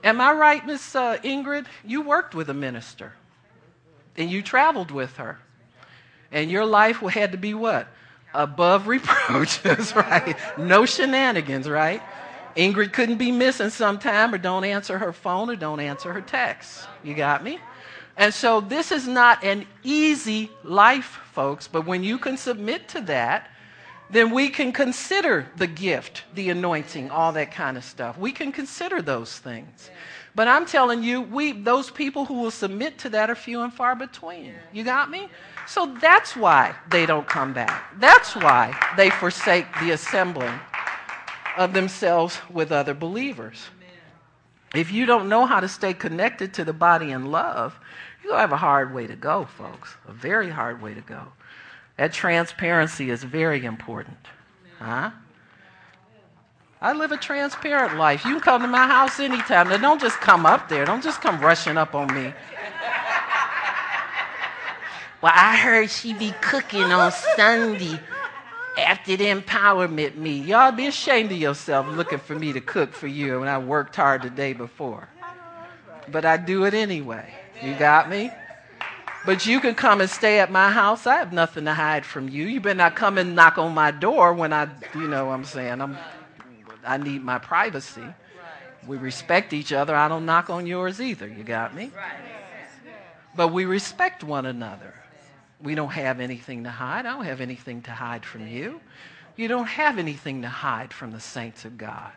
Am 0.04 0.20
I 0.20 0.32
right, 0.34 0.66
Miss 0.66 0.96
uh, 0.96 1.18
Ingrid? 1.18 1.66
You 1.86 2.02
worked 2.02 2.34
with 2.34 2.50
a 2.50 2.54
minister 2.54 3.14
and 4.18 4.30
you 4.30 4.42
traveled 4.42 4.92
with 4.92 5.18
her. 5.18 5.40
And 6.32 6.50
your 6.50 6.66
life 6.66 6.98
had 7.00 7.32
to 7.34 7.38
be 7.38 7.54
what? 7.54 7.88
Above 8.34 8.88
reproaches, 8.88 9.96
right? 9.96 10.36
No 10.58 10.86
shenanigans, 10.86 11.70
right? 11.70 12.02
Ingrid 12.56 12.92
couldn't 12.92 13.18
be 13.18 13.32
missing 13.32 13.70
sometime 13.70 14.34
or 14.34 14.38
don't 14.38 14.64
answer 14.64 14.98
her 14.98 15.14
phone 15.14 15.50
or 15.50 15.56
don't 15.56 15.80
answer 15.80 16.12
her 16.12 16.22
texts. 16.22 16.86
You 17.04 17.14
got 17.14 17.44
me? 17.44 17.60
And 18.18 18.34
so 18.34 18.60
this 18.60 18.92
is 18.92 19.08
not 19.08 19.44
an 19.44 19.66
easy 19.84 20.52
life, 20.64 21.20
folks, 21.32 21.68
but 21.68 21.86
when 21.86 22.04
you 22.04 22.18
can 22.18 22.38
submit 22.38 22.90
to 22.90 23.02
that, 23.02 23.50
then 24.12 24.32
we 24.32 24.50
can 24.50 24.72
consider 24.72 25.48
the 25.56 25.68
gift, 25.68 26.24
the 26.36 26.50
anointing, 26.50 27.10
all 27.10 27.32
that 27.34 27.52
kind 27.52 27.78
of 27.78 27.84
stuff. 27.84 28.18
We 28.18 28.32
can 28.32 28.52
consider 28.52 29.02
those 29.02 29.38
things. 29.38 29.90
But 30.34 30.48
I'm 30.48 30.66
telling 30.66 31.04
you, 31.04 31.22
we 31.22 31.52
those 31.52 31.90
people 31.90 32.26
who 32.26 32.36
will 32.36 32.52
submit 32.52 32.98
to 33.00 33.10
that 33.10 33.30
are 33.30 33.36
few 33.36 33.62
and 33.62 33.74
far 33.74 33.96
between. 33.96 34.54
You 34.72 34.84
got 34.84 35.10
me? 35.10 35.30
So 35.68 35.96
that's 36.02 36.36
why 36.36 36.76
they 36.90 37.06
don't 37.06 37.28
come 37.28 37.54
back. 37.54 38.00
That's 38.00 38.36
why 38.36 38.76
they 38.98 39.10
forsake 39.10 39.66
the 39.82 39.92
assembling 39.92 40.60
of 41.58 41.74
themselves 41.74 42.40
with 42.50 42.72
other 42.72 42.94
believers. 42.94 43.70
If 44.74 44.92
you 44.92 45.06
don't 45.06 45.28
know 45.28 45.46
how 45.46 45.60
to 45.60 45.68
stay 45.68 45.94
connected 45.94 46.54
to 46.56 46.64
the 46.64 46.74
body 46.74 47.12
in 47.12 47.26
love, 47.26 47.78
you 48.24 48.34
have 48.34 48.54
a 48.54 48.58
hard 48.58 48.94
way 48.94 49.08
to 49.08 49.16
go, 49.16 49.46
folks. 49.46 49.96
A 50.08 50.14
very 50.14 50.50
hard 50.50 50.82
way 50.82 50.94
to 50.94 51.02
go. 51.02 51.34
That 51.98 52.14
transparency 52.14 53.10
is 53.10 53.24
very 53.24 53.66
important. 53.66 54.18
Huh? 54.80 55.12
I 56.82 56.94
live 56.94 57.12
a 57.12 57.18
transparent 57.18 57.98
life. 57.98 58.26
You 58.26 58.32
can 58.32 58.42
come 58.42 58.62
to 58.64 58.68
my 58.68 58.88
house 58.88 59.20
anytime. 59.20 59.70
Now, 59.70 59.78
don't 59.78 60.02
just 60.02 60.20
come 60.20 60.48
up 60.48 60.68
there. 60.68 60.84
Don't 60.84 61.04
just 61.04 61.22
come 61.22 61.40
rushing 61.40 61.78
up 61.78 61.94
on 61.94 62.08
me. 62.08 62.34
well, 65.22 65.34
I 65.36 65.56
heard 65.58 65.92
she 65.92 66.14
be 66.14 66.34
cooking 66.42 66.92
on 66.92 67.12
Sunday 67.36 68.00
after 68.80 69.16
the 69.16 69.26
empowerment 69.26 70.16
me. 70.16 70.40
Y'all 70.40 70.72
be 70.72 70.88
ashamed 70.88 71.32
of 71.32 71.38
yourself 71.38 71.88
looking 71.88 72.18
for 72.18 72.34
me 72.34 72.52
to 72.54 72.62
cook 72.62 72.94
for 72.94 73.08
you 73.08 73.42
when 73.42 73.48
I 73.48 73.60
worked 73.60 73.96
hard 73.96 74.24
the 74.24 74.32
day 74.32 74.54
before. 74.54 75.08
But 76.08 76.26
I 76.26 76.38
do 76.38 76.66
it 76.66 76.74
anyway. 76.74 77.32
You 77.62 77.76
got 77.76 78.10
me? 78.10 78.32
But 79.24 79.46
you 79.46 79.60
can 79.60 79.76
come 79.76 80.02
and 80.02 80.10
stay 80.10 80.40
at 80.40 80.52
my 80.52 80.72
house. 80.72 81.06
I 81.06 81.18
have 81.18 81.32
nothing 81.32 81.66
to 81.66 81.74
hide 81.74 82.06
from 82.06 82.28
you. 82.28 82.46
You 82.46 82.60
better 82.60 82.78
not 82.78 82.96
come 82.96 83.18
and 83.18 83.36
knock 83.36 83.58
on 83.58 83.74
my 83.74 83.92
door 83.92 84.34
when 84.34 84.52
I, 84.52 84.68
you 84.96 85.08
know 85.08 85.28
what 85.28 85.34
I'm 85.34 85.46
saying. 85.46 85.80
I'm, 85.80 85.98
I 86.84 86.98
need 86.98 87.24
my 87.24 87.38
privacy. 87.38 88.04
We 88.88 88.98
respect 88.98 89.54
each 89.54 89.72
other. 89.72 89.96
I 89.96 90.08
don't 90.08 90.26
knock 90.26 90.50
on 90.50 90.66
yours 90.66 91.00
either. 91.00 91.28
You 91.28 91.44
got 91.44 91.76
me? 91.76 91.92
But 93.36 93.50
we 93.50 93.66
respect 93.66 94.24
one 94.24 94.48
another. 94.48 94.96
We 95.62 95.76
don't 95.76 95.92
have 95.92 96.20
anything 96.20 96.64
to 96.64 96.72
hide. 96.72 97.06
I 97.06 97.14
don't 97.14 97.26
have 97.26 97.42
anything 97.42 97.84
to 97.84 97.92
hide 97.92 98.26
from 98.26 98.48
you. 98.48 98.82
You 99.36 99.48
don't 99.48 99.68
have 99.68 100.00
anything 100.00 100.42
to 100.42 100.50
hide 100.50 100.92
from 100.92 101.12
the 101.12 101.20
saints 101.20 101.64
of 101.64 101.78
God. 101.78 102.12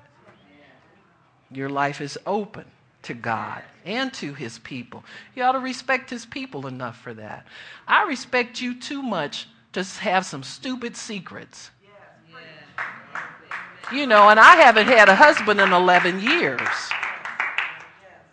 Your 1.51 1.69
life 1.69 2.01
is 2.01 2.19
open 2.27 2.65
to 3.05 3.15
God 3.15 3.63
and 3.85 4.13
to 4.15 4.35
his 4.35 4.59
people. 4.59 5.05
You 5.35 5.43
ought 5.45 5.53
to 5.53 5.61
respect 5.61 6.11
his 6.11 6.27
people 6.27 6.67
enough 6.67 7.01
for 7.01 7.15
that. 7.15 7.47
I 7.87 8.05
respect 8.05 8.61
you 8.61 8.75
too 8.79 9.03
much 9.03 9.49
to 9.73 9.83
have 9.83 10.27
some 10.27 10.43
stupid 10.43 10.97
secrets. 10.97 11.71
You 13.93 14.07
know, 14.07 14.31
and 14.31 14.41
I 14.41 14.57
haven't 14.57 14.87
had 14.87 15.09
a 15.09 15.15
husband 15.15 15.61
in 15.61 15.73
11 15.73 16.21
years. 16.21 16.61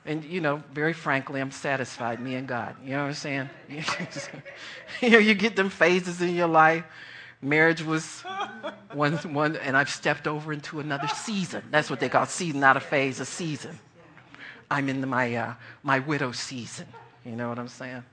And, 0.05 0.23
you 0.23 0.41
know, 0.41 0.63
very 0.73 0.93
frankly, 0.93 1.41
I'm 1.41 1.51
satisfied, 1.51 2.19
me 2.19 2.35
and 2.35 2.47
God. 2.47 2.75
You 2.83 2.91
know 2.91 3.01
what 3.01 3.07
I'm 3.09 3.13
saying? 3.13 3.49
you 5.01 5.09
know, 5.09 5.19
you 5.19 5.33
get 5.35 5.55
them 5.55 5.69
phases 5.69 6.21
in 6.21 6.33
your 6.35 6.47
life. 6.47 6.85
Marriage 7.41 7.83
was 7.83 8.23
one, 8.93 9.13
one, 9.33 9.55
and 9.57 9.75
I've 9.75 9.89
stepped 9.89 10.27
over 10.27 10.53
into 10.53 10.79
another 10.79 11.07
season. 11.07 11.63
That's 11.69 11.89
what 11.89 11.99
they 11.99 12.09
call 12.09 12.25
season, 12.25 12.59
not 12.61 12.77
a 12.77 12.79
phase, 12.79 13.19
a 13.19 13.25
season. 13.25 13.77
I'm 14.71 14.87
in 14.87 15.05
my, 15.05 15.35
uh, 15.35 15.53
my 15.83 15.99
widow 15.99 16.31
season. 16.31 16.87
You 17.25 17.35
know 17.35 17.49
what 17.49 17.59
I'm 17.59 17.67
saying? 17.67 18.05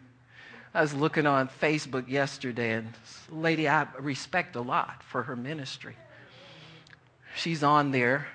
I 0.74 0.80
was 0.80 0.92
looking 0.92 1.24
on 1.24 1.48
Facebook 1.48 2.08
yesterday, 2.08 2.72
and 2.72 2.92
lady 3.30 3.68
I 3.68 3.86
respect 4.00 4.56
a 4.56 4.60
lot 4.60 5.04
for 5.04 5.22
her 5.22 5.36
ministry. 5.36 5.94
She's 7.36 7.62
on 7.62 7.92
there, 7.92 8.26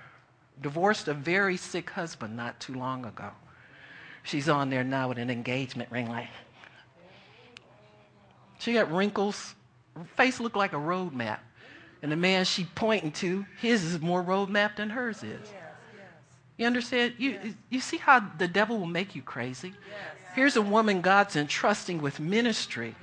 divorced 0.61 1.09
a 1.09 1.13
very 1.13 1.57
sick 1.57 1.89
husband 1.89 2.37
not 2.37 2.61
too 2.61 2.75
long 2.75 3.05
ago. 3.05 3.29
She's 4.23 4.47
on 4.47 4.69
there 4.69 4.85
now 4.85 5.09
with 5.09 5.17
an 5.17 5.29
engagement 5.29 5.91
ring, 5.91 6.07
like 6.07 6.29
she 8.57 8.71
got 8.71 8.89
wrinkles 8.89 9.53
Her 9.97 10.05
face 10.15 10.39
looked 10.39 10.55
like 10.55 10.71
a 10.71 10.79
road 10.79 11.11
map. 11.11 11.43
And 12.01 12.09
the 12.09 12.15
man 12.15 12.45
she 12.45 12.65
pointing 12.75 13.11
to, 13.13 13.45
his 13.59 13.83
is 13.83 13.99
more 13.99 14.21
road 14.21 14.49
map 14.49 14.77
than 14.77 14.89
hers 14.89 15.23
is. 15.23 15.49
Yes. 15.51 15.62
You 16.57 16.67
understand? 16.67 17.15
You, 17.17 17.55
you 17.69 17.79
see 17.79 17.97
how 17.97 18.19
the 18.37 18.47
devil 18.47 18.77
will 18.77 18.85
make 18.85 19.15
you 19.15 19.21
crazy? 19.21 19.69
Yes. 19.69 20.33
Here's 20.35 20.55
a 20.55 20.61
woman 20.61 21.01
God's 21.01 21.35
entrusting 21.35 22.01
with 22.01 22.19
ministry. 22.19 22.95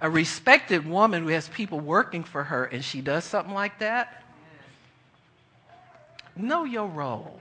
A 0.00 0.08
respected 0.08 0.88
woman 0.88 1.24
who 1.24 1.28
has 1.28 1.48
people 1.48 1.78
working 1.78 2.24
for 2.24 2.44
her, 2.44 2.64
and 2.64 2.82
she 2.82 3.00
does 3.00 3.24
something 3.24 3.52
like 3.52 3.78
that. 3.80 4.22
Know 6.36 6.64
your 6.64 6.86
role. 6.86 7.40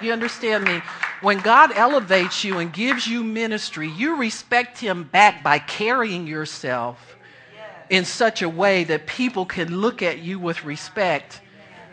You 0.00 0.12
understand 0.12 0.64
me? 0.64 0.82
When 1.20 1.38
God 1.38 1.72
elevates 1.76 2.42
you 2.42 2.58
and 2.58 2.72
gives 2.72 3.06
you 3.06 3.22
ministry, 3.22 3.88
you 3.88 4.16
respect 4.16 4.78
Him 4.78 5.04
back 5.04 5.42
by 5.42 5.58
carrying 5.60 6.26
yourself 6.26 7.16
in 7.88 8.04
such 8.04 8.42
a 8.42 8.48
way 8.48 8.84
that 8.84 9.06
people 9.06 9.46
can 9.46 9.76
look 9.80 10.02
at 10.02 10.18
you 10.18 10.38
with 10.38 10.64
respect 10.64 11.40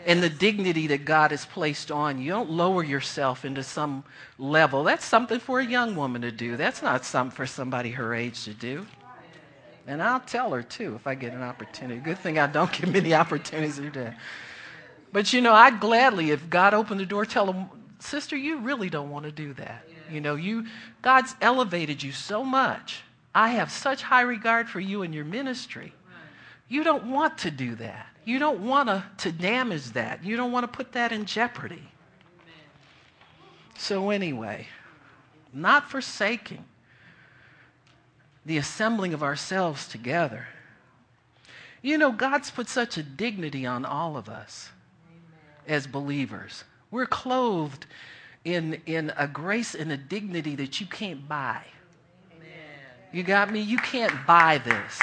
and 0.06 0.22
the 0.22 0.28
dignity 0.28 0.88
that 0.88 1.04
God 1.04 1.30
has 1.30 1.46
placed 1.46 1.90
on 1.90 2.20
you. 2.20 2.30
Don't 2.30 2.50
lower 2.50 2.82
yourself 2.82 3.44
into 3.44 3.62
some 3.62 4.04
level. 4.38 4.84
That's 4.84 5.04
something 5.04 5.38
for 5.38 5.60
a 5.60 5.66
young 5.66 5.94
woman 5.94 6.22
to 6.22 6.32
do. 6.32 6.56
That's 6.56 6.82
not 6.82 7.04
something 7.04 7.34
for 7.34 7.46
somebody 7.46 7.90
her 7.90 8.14
age 8.14 8.44
to 8.44 8.54
do. 8.54 8.86
And 9.86 10.02
I'll 10.02 10.20
tell 10.20 10.52
her 10.52 10.62
too 10.62 10.94
if 10.94 11.06
I 11.06 11.14
get 11.14 11.32
an 11.32 11.42
opportunity. 11.42 12.00
Good 12.00 12.18
thing 12.18 12.38
I 12.38 12.46
don't 12.46 12.72
get 12.72 12.88
many 12.88 13.14
opportunities 13.22 13.76
to. 13.76 14.14
But 15.12 15.32
you 15.32 15.40
know, 15.40 15.52
I'd 15.52 15.80
gladly, 15.80 16.30
if 16.30 16.48
God 16.48 16.74
opened 16.74 17.00
the 17.00 17.06
door, 17.06 17.26
tell 17.26 17.46
them, 17.46 17.68
sister, 17.98 18.36
you 18.36 18.58
really 18.58 18.90
don't 18.90 19.10
want 19.10 19.26
to 19.26 19.32
do 19.32 19.52
that. 19.54 19.84
You 20.10 20.20
know, 20.20 20.34
you 20.34 20.66
God's 21.00 21.34
elevated 21.40 22.02
you 22.02 22.12
so 22.12 22.44
much. 22.44 23.02
I 23.34 23.50
have 23.50 23.70
such 23.70 24.02
high 24.02 24.22
regard 24.22 24.68
for 24.68 24.80
you 24.80 25.02
and 25.02 25.14
your 25.14 25.24
ministry. 25.24 25.94
You 26.68 26.84
don't 26.84 27.06
want 27.06 27.38
to 27.38 27.50
do 27.50 27.74
that. 27.76 28.11
You 28.24 28.38
don't 28.38 28.60
want 28.60 29.18
to, 29.18 29.32
damage 29.32 29.86
that. 29.92 30.24
You 30.24 30.36
don't 30.36 30.52
want 30.52 30.64
to 30.64 30.68
put 30.68 30.92
that 30.92 31.12
in 31.12 31.24
jeopardy. 31.24 31.82
So, 33.76 34.10
anyway, 34.10 34.68
not 35.52 35.90
forsaking 35.90 36.64
the 38.46 38.58
assembling 38.58 39.12
of 39.12 39.22
ourselves 39.22 39.88
together. 39.88 40.46
You 41.80 41.98
know, 41.98 42.12
God's 42.12 42.50
put 42.50 42.68
such 42.68 42.96
a 42.96 43.02
dignity 43.02 43.66
on 43.66 43.84
all 43.84 44.16
of 44.16 44.28
us 44.28 44.70
Amen. 45.08 45.76
as 45.76 45.86
believers. 45.88 46.62
We're 46.92 47.06
clothed 47.06 47.86
in, 48.44 48.80
in 48.86 49.12
a 49.16 49.26
grace 49.26 49.74
and 49.74 49.90
a 49.90 49.96
dignity 49.96 50.54
that 50.56 50.80
you 50.80 50.86
can't 50.86 51.28
buy. 51.28 51.64
Amen. 52.36 52.50
You 53.12 53.24
got 53.24 53.50
me? 53.50 53.60
You 53.60 53.78
can't 53.78 54.14
buy 54.26 54.58
this. 54.58 55.00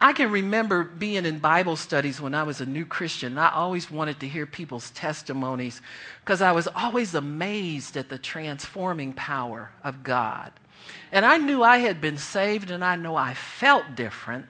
I 0.00 0.14
can 0.14 0.30
remember 0.30 0.82
being 0.82 1.26
in 1.26 1.40
Bible 1.40 1.76
studies 1.76 2.20
when 2.20 2.34
I 2.34 2.42
was 2.44 2.62
a 2.62 2.66
new 2.66 2.86
Christian. 2.86 3.36
I 3.36 3.52
always 3.52 3.90
wanted 3.90 4.20
to 4.20 4.28
hear 4.28 4.46
people's 4.46 4.90
testimonies 4.92 5.82
because 6.24 6.40
I 6.40 6.52
was 6.52 6.66
always 6.68 7.14
amazed 7.14 7.98
at 7.98 8.08
the 8.08 8.16
transforming 8.16 9.12
power 9.12 9.70
of 9.84 10.02
God. 10.02 10.52
And 11.12 11.26
I 11.26 11.36
knew 11.36 11.62
I 11.62 11.78
had 11.78 12.00
been 12.00 12.16
saved 12.16 12.70
and 12.70 12.82
I 12.82 12.96
know 12.96 13.14
I 13.14 13.34
felt 13.34 13.94
different. 13.94 14.46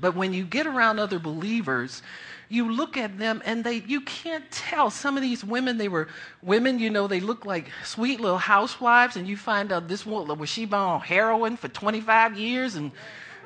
But 0.00 0.14
when 0.14 0.32
you 0.32 0.44
get 0.44 0.68
around 0.68 1.00
other 1.00 1.18
believers, 1.18 2.02
you 2.48 2.70
look 2.70 2.96
at 2.96 3.18
them 3.18 3.42
and 3.44 3.64
they 3.64 3.82
you 3.86 4.00
can't 4.02 4.48
tell 4.50 4.90
some 4.90 5.16
of 5.16 5.22
these 5.22 5.44
women 5.44 5.76
they 5.76 5.88
were 5.88 6.08
women 6.40 6.78
you 6.78 6.88
know 6.88 7.06
they 7.06 7.20
look 7.20 7.44
like 7.44 7.70
sweet 7.84 8.20
little 8.20 8.38
housewives 8.38 9.16
and 9.16 9.28
you 9.28 9.36
find 9.36 9.70
out 9.70 9.88
this 9.88 10.06
woman 10.06 10.38
was 10.38 10.48
she 10.48 10.66
on 10.72 11.00
heroin 11.00 11.56
for 11.56 11.68
25 11.68 12.38
years 12.38 12.74
and 12.74 12.90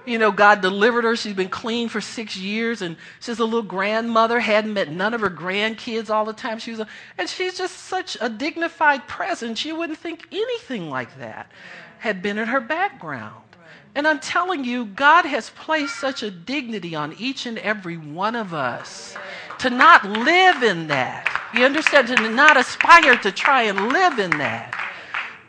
you 0.04 0.18
know 0.18 0.32
god 0.32 0.60
delivered 0.60 1.04
her 1.04 1.16
she's 1.16 1.34
been 1.34 1.48
clean 1.48 1.88
for 1.88 2.00
six 2.00 2.36
years 2.36 2.82
and 2.82 2.96
she's 3.20 3.38
a 3.38 3.44
little 3.44 3.62
grandmother 3.62 4.40
hadn't 4.40 4.72
met 4.72 4.90
none 4.90 5.14
of 5.14 5.20
her 5.20 5.30
grandkids 5.30 6.10
all 6.10 6.24
the 6.24 6.32
time 6.32 6.58
she 6.58 6.70
was 6.70 6.80
a, 6.80 6.86
and 7.18 7.28
she's 7.28 7.56
just 7.56 7.76
such 7.76 8.16
a 8.20 8.28
dignified 8.28 9.06
presence 9.06 9.64
you 9.64 9.76
wouldn't 9.76 9.98
think 9.98 10.26
anything 10.32 10.90
like 10.90 11.18
that 11.18 11.50
had 12.02 12.20
been 12.20 12.36
in 12.36 12.48
her 12.48 12.60
background. 12.60 13.44
And 13.94 14.08
I'm 14.08 14.18
telling 14.18 14.64
you, 14.64 14.86
God 14.86 15.24
has 15.24 15.50
placed 15.50 16.00
such 16.00 16.24
a 16.24 16.32
dignity 16.32 16.96
on 16.96 17.14
each 17.16 17.46
and 17.46 17.58
every 17.58 17.96
one 17.96 18.34
of 18.34 18.52
us 18.52 19.16
to 19.60 19.70
not 19.70 20.04
live 20.04 20.64
in 20.64 20.88
that. 20.88 21.28
You 21.54 21.64
understand? 21.64 22.08
To 22.08 22.28
not 22.30 22.56
aspire 22.56 23.16
to 23.18 23.30
try 23.30 23.62
and 23.62 23.92
live 23.92 24.18
in 24.18 24.30
that. 24.38 24.81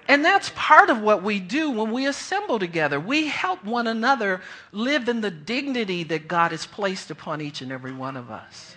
And 0.08 0.24
that's 0.24 0.52
part 0.56 0.89
of 0.89 1.02
what 1.02 1.24
we 1.24 1.39
do 1.39 1.72
when 1.72 1.92
we 1.92 2.08
assemble 2.08 2.60
together. 2.60 3.00
We 3.00 3.28
help 3.28 3.63
one 3.63 3.88
another 3.88 4.42
live 4.72 5.08
in 5.08 5.22
the 5.22 5.32
dignity 5.32 6.04
that 6.04 6.28
God 6.28 6.52
has 6.52 6.66
placed 6.66 7.10
upon 7.10 7.42
each 7.42 7.62
and 7.62 7.72
every 7.72 7.94
one 7.94 8.18
of 8.18 8.30
us. 8.30 8.76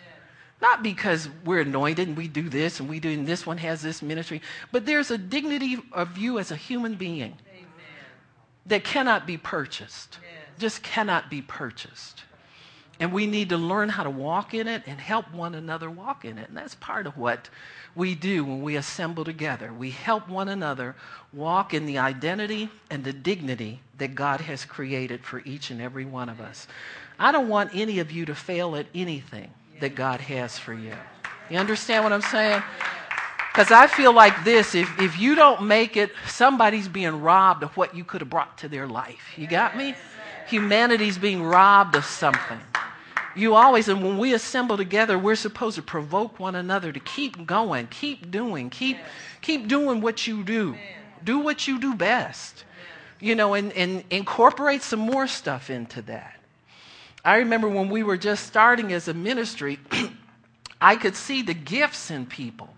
Not 0.62 0.82
because 0.82 1.28
we're 1.44 1.60
anointed 1.60 2.08
and 2.08 2.16
we 2.16 2.28
do 2.28 2.48
this 2.48 2.80
and 2.80 2.88
we 2.88 3.00
do, 3.00 3.10
and 3.10 3.26
this 3.26 3.44
one 3.44 3.58
has 3.58 3.82
this 3.82 4.00
ministry, 4.00 4.40
but 4.72 4.86
there's 4.86 5.10
a 5.10 5.18
dignity 5.18 5.78
of 5.92 6.16
you 6.16 6.38
as 6.38 6.50
a 6.50 6.56
human 6.56 6.94
being 6.94 7.36
that 8.66 8.82
cannot 8.84 9.26
be 9.26 9.36
purchased. 9.36 10.18
Yes. 10.22 10.58
Just 10.58 10.82
cannot 10.82 11.30
be 11.30 11.42
purchased. 11.42 12.24
And 12.98 13.12
we 13.12 13.26
need 13.26 13.50
to 13.50 13.56
learn 13.56 13.90
how 13.90 14.04
to 14.04 14.10
walk 14.10 14.54
in 14.54 14.66
it 14.66 14.82
and 14.86 14.98
help 14.98 15.32
one 15.32 15.54
another 15.54 15.90
walk 15.90 16.24
in 16.24 16.38
it. 16.38 16.48
And 16.48 16.56
that's 16.56 16.74
part 16.76 17.06
of 17.06 17.16
what 17.18 17.50
we 17.94 18.14
do 18.14 18.44
when 18.44 18.62
we 18.62 18.76
assemble 18.76 19.24
together. 19.24 19.72
We 19.72 19.90
help 19.90 20.28
one 20.28 20.48
another 20.48 20.94
walk 21.32 21.74
in 21.74 21.86
the 21.86 21.98
identity 21.98 22.70
and 22.90 23.04
the 23.04 23.12
dignity 23.12 23.80
that 23.98 24.14
God 24.14 24.40
has 24.42 24.64
created 24.64 25.24
for 25.24 25.40
each 25.44 25.70
and 25.70 25.80
every 25.80 26.04
one 26.04 26.28
of 26.28 26.40
us. 26.40 26.66
I 27.18 27.32
don't 27.32 27.48
want 27.48 27.70
any 27.74 27.98
of 27.98 28.10
you 28.10 28.26
to 28.26 28.34
fail 28.34 28.76
at 28.76 28.86
anything 28.94 29.50
that 29.80 29.94
God 29.94 30.20
has 30.20 30.58
for 30.58 30.74
you. 30.74 30.94
You 31.50 31.58
understand 31.58 32.04
what 32.04 32.12
I'm 32.12 32.22
saying? 32.22 32.62
Because 33.52 33.70
I 33.70 33.86
feel 33.86 34.12
like 34.12 34.44
this 34.44 34.74
if, 34.74 35.00
if 35.00 35.18
you 35.18 35.34
don't 35.34 35.62
make 35.62 35.96
it, 35.96 36.12
somebody's 36.26 36.88
being 36.88 37.22
robbed 37.22 37.62
of 37.62 37.74
what 37.76 37.94
you 37.94 38.04
could 38.04 38.20
have 38.20 38.28
brought 38.28 38.58
to 38.58 38.68
their 38.68 38.86
life. 38.86 39.32
You 39.36 39.46
got 39.46 39.76
me? 39.76 39.94
Humanity's 40.48 41.16
being 41.16 41.42
robbed 41.42 41.96
of 41.96 42.04
something. 42.04 42.60
You 43.36 43.54
always, 43.54 43.88
and 43.88 44.02
when 44.02 44.16
we 44.16 44.32
assemble 44.32 44.78
together, 44.78 45.18
we're 45.18 45.36
supposed 45.36 45.76
to 45.76 45.82
provoke 45.82 46.40
one 46.40 46.54
another 46.54 46.90
to 46.90 47.00
keep 47.00 47.46
going, 47.46 47.86
keep 47.88 48.30
doing, 48.30 48.70
keep, 48.70 48.96
keep 49.42 49.68
doing 49.68 50.00
what 50.00 50.26
you 50.26 50.42
do. 50.42 50.74
Do 51.22 51.40
what 51.40 51.68
you 51.68 51.78
do 51.78 51.94
best. 51.94 52.64
You 53.20 53.34
know, 53.34 53.54
and, 53.54 53.72
and 53.74 54.04
incorporate 54.10 54.82
some 54.82 55.00
more 55.00 55.26
stuff 55.26 55.68
into 55.68 56.00
that. 56.02 56.40
I 57.24 57.38
remember 57.38 57.68
when 57.68 57.90
we 57.90 58.02
were 58.02 58.16
just 58.16 58.46
starting 58.46 58.92
as 58.92 59.08
a 59.08 59.14
ministry, 59.14 59.78
I 60.80 60.96
could 60.96 61.16
see 61.16 61.42
the 61.42 61.54
gifts 61.54 62.10
in 62.10 62.24
people. 62.24 62.70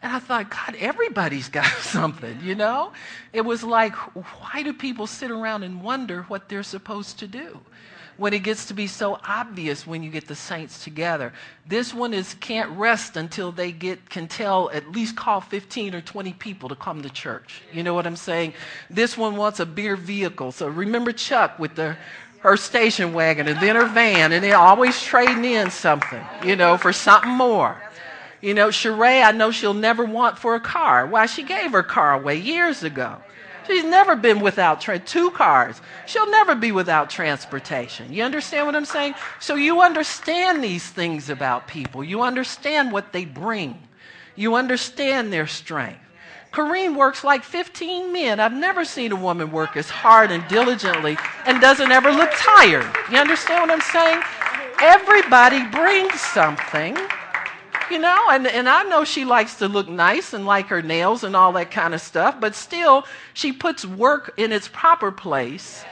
And 0.00 0.12
I 0.12 0.20
thought, 0.20 0.50
God, 0.50 0.76
everybody's 0.78 1.48
got 1.48 1.66
something, 1.80 2.38
you 2.42 2.54
know? 2.54 2.92
It 3.32 3.42
was 3.42 3.62
like, 3.62 3.94
why 3.94 4.62
do 4.62 4.72
people 4.72 5.06
sit 5.06 5.30
around 5.30 5.64
and 5.64 5.82
wonder 5.82 6.22
what 6.24 6.48
they're 6.48 6.62
supposed 6.62 7.18
to 7.18 7.26
do? 7.26 7.60
When 8.18 8.34
it 8.34 8.42
gets 8.42 8.66
to 8.66 8.74
be 8.74 8.86
so 8.88 9.18
obvious 9.26 9.86
when 9.86 10.02
you 10.02 10.10
get 10.10 10.26
the 10.26 10.34
saints 10.34 10.84
together. 10.84 11.32
This 11.66 11.94
one 11.94 12.12
is 12.12 12.34
can't 12.34 12.70
rest 12.72 13.16
until 13.16 13.52
they 13.52 13.72
get 13.72 14.10
can 14.10 14.28
tell 14.28 14.70
at 14.70 14.90
least 14.92 15.16
call 15.16 15.40
15 15.40 15.94
or 15.94 16.00
20 16.02 16.34
people 16.34 16.68
to 16.68 16.74
come 16.74 17.00
to 17.02 17.08
church. 17.08 17.62
You 17.72 17.82
know 17.82 17.94
what 17.94 18.06
I'm 18.06 18.16
saying? 18.16 18.52
This 18.90 19.16
one 19.16 19.36
wants 19.36 19.60
a 19.60 19.66
beer 19.66 19.96
vehicle. 19.96 20.52
So 20.52 20.68
remember 20.68 21.12
Chuck 21.12 21.58
with 21.58 21.76
the 21.76 21.96
her 22.40 22.56
station 22.56 23.12
wagon 23.12 23.48
and 23.48 23.60
then 23.60 23.76
her 23.76 23.86
van, 23.86 24.32
and 24.32 24.42
they're 24.44 24.56
always 24.56 25.00
trading 25.02 25.44
in 25.44 25.70
something, 25.70 26.24
you 26.44 26.56
know, 26.56 26.76
for 26.76 26.92
something 26.92 27.30
more. 27.30 27.80
You 28.40 28.54
know, 28.54 28.68
Sheree, 28.68 29.24
I 29.24 29.32
know 29.32 29.50
she'll 29.50 29.74
never 29.74 30.04
want 30.04 30.38
for 30.38 30.54
a 30.54 30.60
car. 30.60 31.06
Why, 31.06 31.26
she 31.26 31.42
gave 31.42 31.72
her 31.72 31.82
car 31.82 32.14
away 32.14 32.36
years 32.36 32.84
ago. 32.84 33.16
She's 33.68 33.84
never 33.84 34.16
been 34.16 34.40
without 34.40 34.80
tra- 34.80 34.98
two 34.98 35.30
cars. 35.30 35.80
She'll 36.06 36.30
never 36.30 36.54
be 36.54 36.72
without 36.72 37.10
transportation. 37.10 38.12
You 38.12 38.22
understand 38.24 38.64
what 38.66 38.74
I'm 38.74 38.86
saying? 38.86 39.14
So 39.40 39.56
you 39.56 39.82
understand 39.82 40.64
these 40.64 40.86
things 40.86 41.28
about 41.28 41.68
people. 41.68 42.02
You 42.02 42.22
understand 42.22 42.90
what 42.90 43.12
they 43.12 43.26
bring. 43.26 43.78
You 44.36 44.54
understand 44.54 45.32
their 45.32 45.46
strength. 45.46 46.00
Corrine 46.50 46.96
works 46.96 47.24
like 47.24 47.44
15 47.44 48.10
men. 48.10 48.40
I've 48.40 48.54
never 48.54 48.84
seen 48.86 49.12
a 49.12 49.16
woman 49.16 49.52
work 49.52 49.76
as 49.76 49.90
hard 49.90 50.30
and 50.30 50.46
diligently 50.48 51.18
and 51.44 51.60
doesn't 51.60 51.92
ever 51.92 52.10
look 52.10 52.30
tired. 52.34 52.90
You 53.12 53.18
understand 53.18 53.68
what 53.68 53.70
I'm 53.70 53.82
saying? 53.82 54.22
Everybody 54.80 55.66
brings 55.66 56.18
something 56.20 56.96
you 57.90 57.98
know, 57.98 58.26
and, 58.30 58.46
and 58.46 58.68
I 58.68 58.82
know 58.84 59.04
she 59.04 59.24
likes 59.24 59.56
to 59.56 59.68
look 59.68 59.88
nice 59.88 60.32
and 60.32 60.46
like 60.46 60.66
her 60.66 60.82
nails 60.82 61.24
and 61.24 61.34
all 61.34 61.52
that 61.52 61.70
kind 61.70 61.94
of 61.94 62.00
stuff, 62.00 62.40
but 62.40 62.54
still, 62.54 63.04
she 63.34 63.52
puts 63.52 63.84
work 63.84 64.34
in 64.36 64.52
its 64.52 64.68
proper 64.68 65.10
place. 65.12 65.84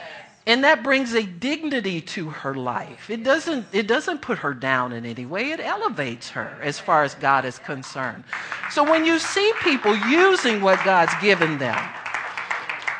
And 0.45 0.63
that 0.63 0.81
brings 0.81 1.13
a 1.13 1.23
dignity 1.23 1.99
to 1.99 2.29
her 2.29 2.55
life. 2.55 3.09
It 3.09 3.21
doesn't, 3.21 3.65
it 3.73 3.85
doesn't 3.85 4.21
put 4.21 4.37
her 4.37 4.53
down 4.53 4.93
in 4.93 5.05
any 5.05 5.25
way. 5.25 5.51
It 5.51 5.59
elevates 5.59 6.29
her 6.29 6.57
as 6.63 6.79
far 6.79 7.03
as 7.03 7.15
God 7.15 7.43
is 7.43 7.59
concerned. 7.59 8.23
So 8.71 8.89
when 8.89 9.05
you 9.05 9.19
see 9.19 9.51
people 9.61 9.93
using 10.07 10.61
what 10.61 10.81
God's 10.85 11.13
given 11.21 11.57
them, 11.57 11.77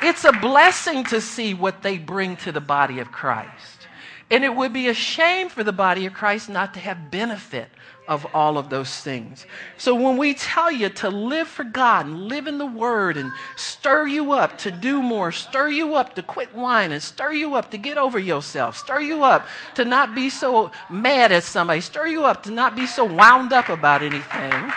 it's 0.01 0.25
a 0.25 0.33
blessing 0.33 1.05
to 1.05 1.21
see 1.21 1.53
what 1.53 1.83
they 1.83 1.97
bring 1.97 2.35
to 2.37 2.51
the 2.51 2.59
body 2.59 2.99
of 2.99 3.13
Christ. 3.13 3.87
And 4.29 4.43
it 4.43 4.53
would 4.53 4.73
be 4.73 4.89
a 4.89 4.93
shame 4.93 5.47
for 5.47 5.63
the 5.63 5.71
body 5.71 6.05
of 6.05 6.13
Christ 6.13 6.49
not 6.49 6.73
to 6.73 6.81
have 6.81 7.09
benefit 7.09 7.69
of 8.07 8.25
all 8.33 8.57
of 8.57 8.69
those 8.69 9.01
things. 9.01 9.45
So 9.77 9.93
when 9.93 10.17
we 10.17 10.33
tell 10.33 10.71
you 10.71 10.89
to 10.89 11.09
live 11.09 11.47
for 11.47 11.65
God 11.65 12.05
and 12.05 12.27
live 12.27 12.47
in 12.47 12.57
the 12.57 12.65
Word 12.65 13.17
and 13.17 13.31
stir 13.57 14.07
you 14.07 14.31
up 14.31 14.57
to 14.59 14.71
do 14.71 15.01
more, 15.01 15.31
stir 15.31 15.69
you 15.69 15.95
up 15.95 16.15
to 16.15 16.23
quit 16.23 16.55
whining, 16.55 16.99
stir 17.01 17.33
you 17.33 17.55
up 17.55 17.71
to 17.71 17.77
get 17.77 17.97
over 17.97 18.17
yourself, 18.17 18.77
stir 18.77 19.01
you 19.01 19.23
up 19.23 19.47
to 19.75 19.83
not 19.83 20.15
be 20.15 20.29
so 20.29 20.71
mad 20.89 21.31
at 21.31 21.43
somebody, 21.43 21.81
stir 21.81 22.07
you 22.07 22.25
up 22.25 22.43
to 22.43 22.51
not 22.51 22.75
be 22.75 22.87
so 22.87 23.03
wound 23.03 23.51
up 23.51 23.69
about 23.69 24.01
anything. 24.01 24.71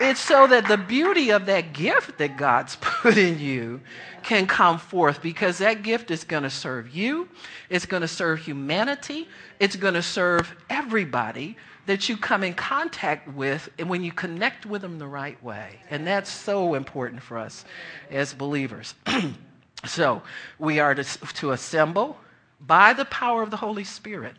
It's 0.00 0.20
so 0.20 0.48
that 0.48 0.66
the 0.66 0.78
beauty 0.78 1.30
of 1.30 1.46
that 1.46 1.72
gift 1.72 2.18
that 2.18 2.36
God's 2.36 2.76
put 2.80 3.16
in 3.18 3.38
you 3.38 3.80
can 4.22 4.46
come 4.46 4.78
forth 4.78 5.20
because 5.20 5.58
that 5.58 5.82
gift 5.82 6.10
is 6.10 6.24
going 6.24 6.44
to 6.44 6.50
serve 6.50 6.94
you, 6.94 7.28
it's 7.68 7.86
going 7.86 8.00
to 8.00 8.08
serve 8.08 8.40
humanity, 8.40 9.28
it's 9.60 9.76
going 9.76 9.94
to 9.94 10.02
serve 10.02 10.54
everybody 10.70 11.56
that 11.86 12.08
you 12.08 12.16
come 12.16 12.44
in 12.44 12.54
contact 12.54 13.28
with 13.28 13.68
and 13.78 13.88
when 13.88 14.04
you 14.04 14.12
connect 14.12 14.66
with 14.66 14.82
them 14.82 14.98
the 14.98 15.06
right 15.06 15.42
way. 15.42 15.80
And 15.90 16.06
that's 16.06 16.30
so 16.30 16.74
important 16.74 17.22
for 17.22 17.38
us 17.38 17.64
as 18.10 18.32
believers. 18.34 18.94
so 19.84 20.22
we 20.58 20.78
are 20.78 20.94
to, 20.94 21.04
to 21.04 21.50
assemble 21.52 22.16
by 22.60 22.92
the 22.92 23.04
power 23.06 23.42
of 23.42 23.50
the 23.50 23.56
Holy 23.56 23.84
Spirit. 23.84 24.34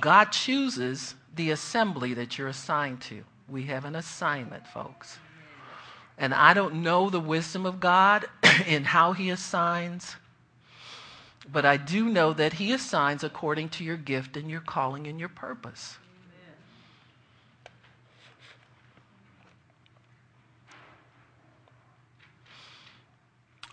God 0.00 0.32
chooses 0.32 1.14
the 1.36 1.50
assembly 1.50 2.14
that 2.14 2.38
you're 2.38 2.48
assigned 2.48 3.00
to. 3.02 3.22
We 3.48 3.64
have 3.64 3.84
an 3.84 3.94
assignment, 3.94 4.66
folks. 4.66 5.18
And 6.16 6.32
I 6.32 6.54
don't 6.54 6.76
know 6.76 7.10
the 7.10 7.20
wisdom 7.20 7.66
of 7.66 7.80
God 7.80 8.26
in 8.66 8.84
how 8.84 9.12
He 9.12 9.30
assigns 9.30 10.16
but 11.50 11.64
I 11.64 11.76
do 11.76 12.08
know 12.08 12.32
that 12.32 12.54
He 12.54 12.72
assigns 12.72 13.22
according 13.22 13.68
to 13.70 13.84
your 13.84 13.96
gift 13.96 14.36
and 14.36 14.50
your 14.50 14.60
calling 14.60 15.06
and 15.06 15.20
your 15.20 15.28
purpose. 15.28 15.98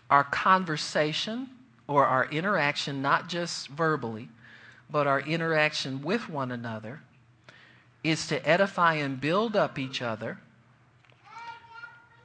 Our 0.09 0.25
conversation 0.25 1.49
or 1.87 2.05
our 2.05 2.25
interaction, 2.25 3.01
not 3.01 3.29
just 3.29 3.69
verbally, 3.69 4.27
but 4.89 5.07
our 5.07 5.21
interaction 5.21 6.01
with 6.01 6.27
one 6.27 6.51
another, 6.51 6.99
is 8.03 8.27
to 8.27 8.47
edify 8.47 8.95
and 8.95 9.21
build 9.21 9.55
up 9.55 9.79
each 9.79 10.01
other. 10.01 10.39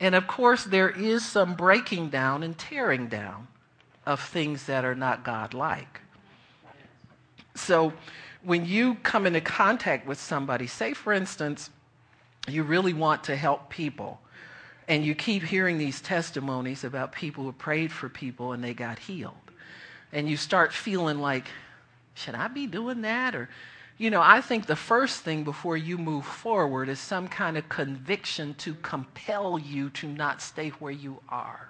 And 0.01 0.15
of 0.17 0.27
course, 0.27 0.65
there 0.65 0.91
is 0.91 1.25
some 1.25 1.55
breaking 1.55 2.11
down 2.11 2.43
and 2.43 2.59
tearing 2.59 3.07
down 3.07 3.47
of 4.07 4.21
things 4.21 4.65
that 4.67 4.85
are 4.85 4.95
not 4.95 5.25
God-like. 5.25 6.01
So 7.55 7.93
when 8.43 8.65
you 8.65 8.95
come 9.03 9.27
into 9.27 9.41
contact 9.41 10.07
with 10.07 10.21
somebody, 10.21 10.67
say 10.67 10.95
for 10.95 11.13
instance, 11.13 11.71
you 12.49 12.63
really 12.63 12.93
want 12.93 13.25
to 13.25 13.35
help 13.35 13.71
people, 13.71 14.21
and 14.87 15.05
you 15.05 15.17
keep 15.17 15.43
hearing 15.43 15.79
these 15.79 16.01
testimonies 16.01 16.85
about 16.85 17.11
people 17.11 17.43
who 17.43 17.53
prayed 17.53 17.91
for 17.91 18.09
people 18.09 18.53
and 18.53 18.63
they 18.63 18.73
got 18.73 19.01
healed. 19.01 19.35
And 20.13 20.29
you 20.29 20.37
start 20.37 20.73
feeling 20.73 21.19
like, 21.19 21.47
should 22.15 22.37
I 22.37 22.47
be 22.47 22.69
doing 22.69 23.03
that? 23.03 23.35
Or, 23.35 23.49
you 23.99 24.11
know, 24.11 24.23
I 24.23 24.41
think 24.41 24.67
the 24.67 24.77
first 24.77 25.23
thing 25.23 25.43
before 25.43 25.77
you 25.77 25.99
move 25.99 26.25
forward 26.25 26.89
is 26.89 27.01
some 27.01 27.27
kind 27.27 27.59
of 27.59 27.69
conviction 27.69 28.55
to 28.59 28.75
compel 28.75 29.59
you 29.59 29.91
to 29.91 30.07
not 30.07 30.41
stay 30.41 30.69
where 30.69 30.93
you 30.93 31.19
are. 31.29 31.69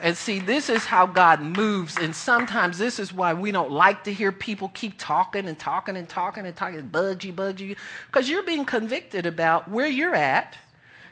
And 0.00 0.16
see, 0.16 0.38
this 0.38 0.68
is 0.68 0.84
how 0.84 1.06
God 1.06 1.40
moves. 1.40 1.96
And 1.96 2.14
sometimes 2.14 2.78
this 2.78 2.98
is 2.98 3.12
why 3.12 3.34
we 3.34 3.50
don't 3.50 3.70
like 3.70 4.04
to 4.04 4.12
hear 4.12 4.30
people 4.30 4.70
keep 4.74 4.94
talking 4.96 5.46
and 5.48 5.58
talking 5.58 5.96
and 5.96 6.08
talking 6.08 6.46
and 6.46 6.56
talking. 6.56 6.86
Bugs 6.86 7.24
you. 7.24 7.76
Because 8.06 8.28
you're 8.28 8.44
being 8.44 8.64
convicted 8.64 9.26
about 9.26 9.68
where 9.68 9.88
you're 9.88 10.14
at. 10.14 10.56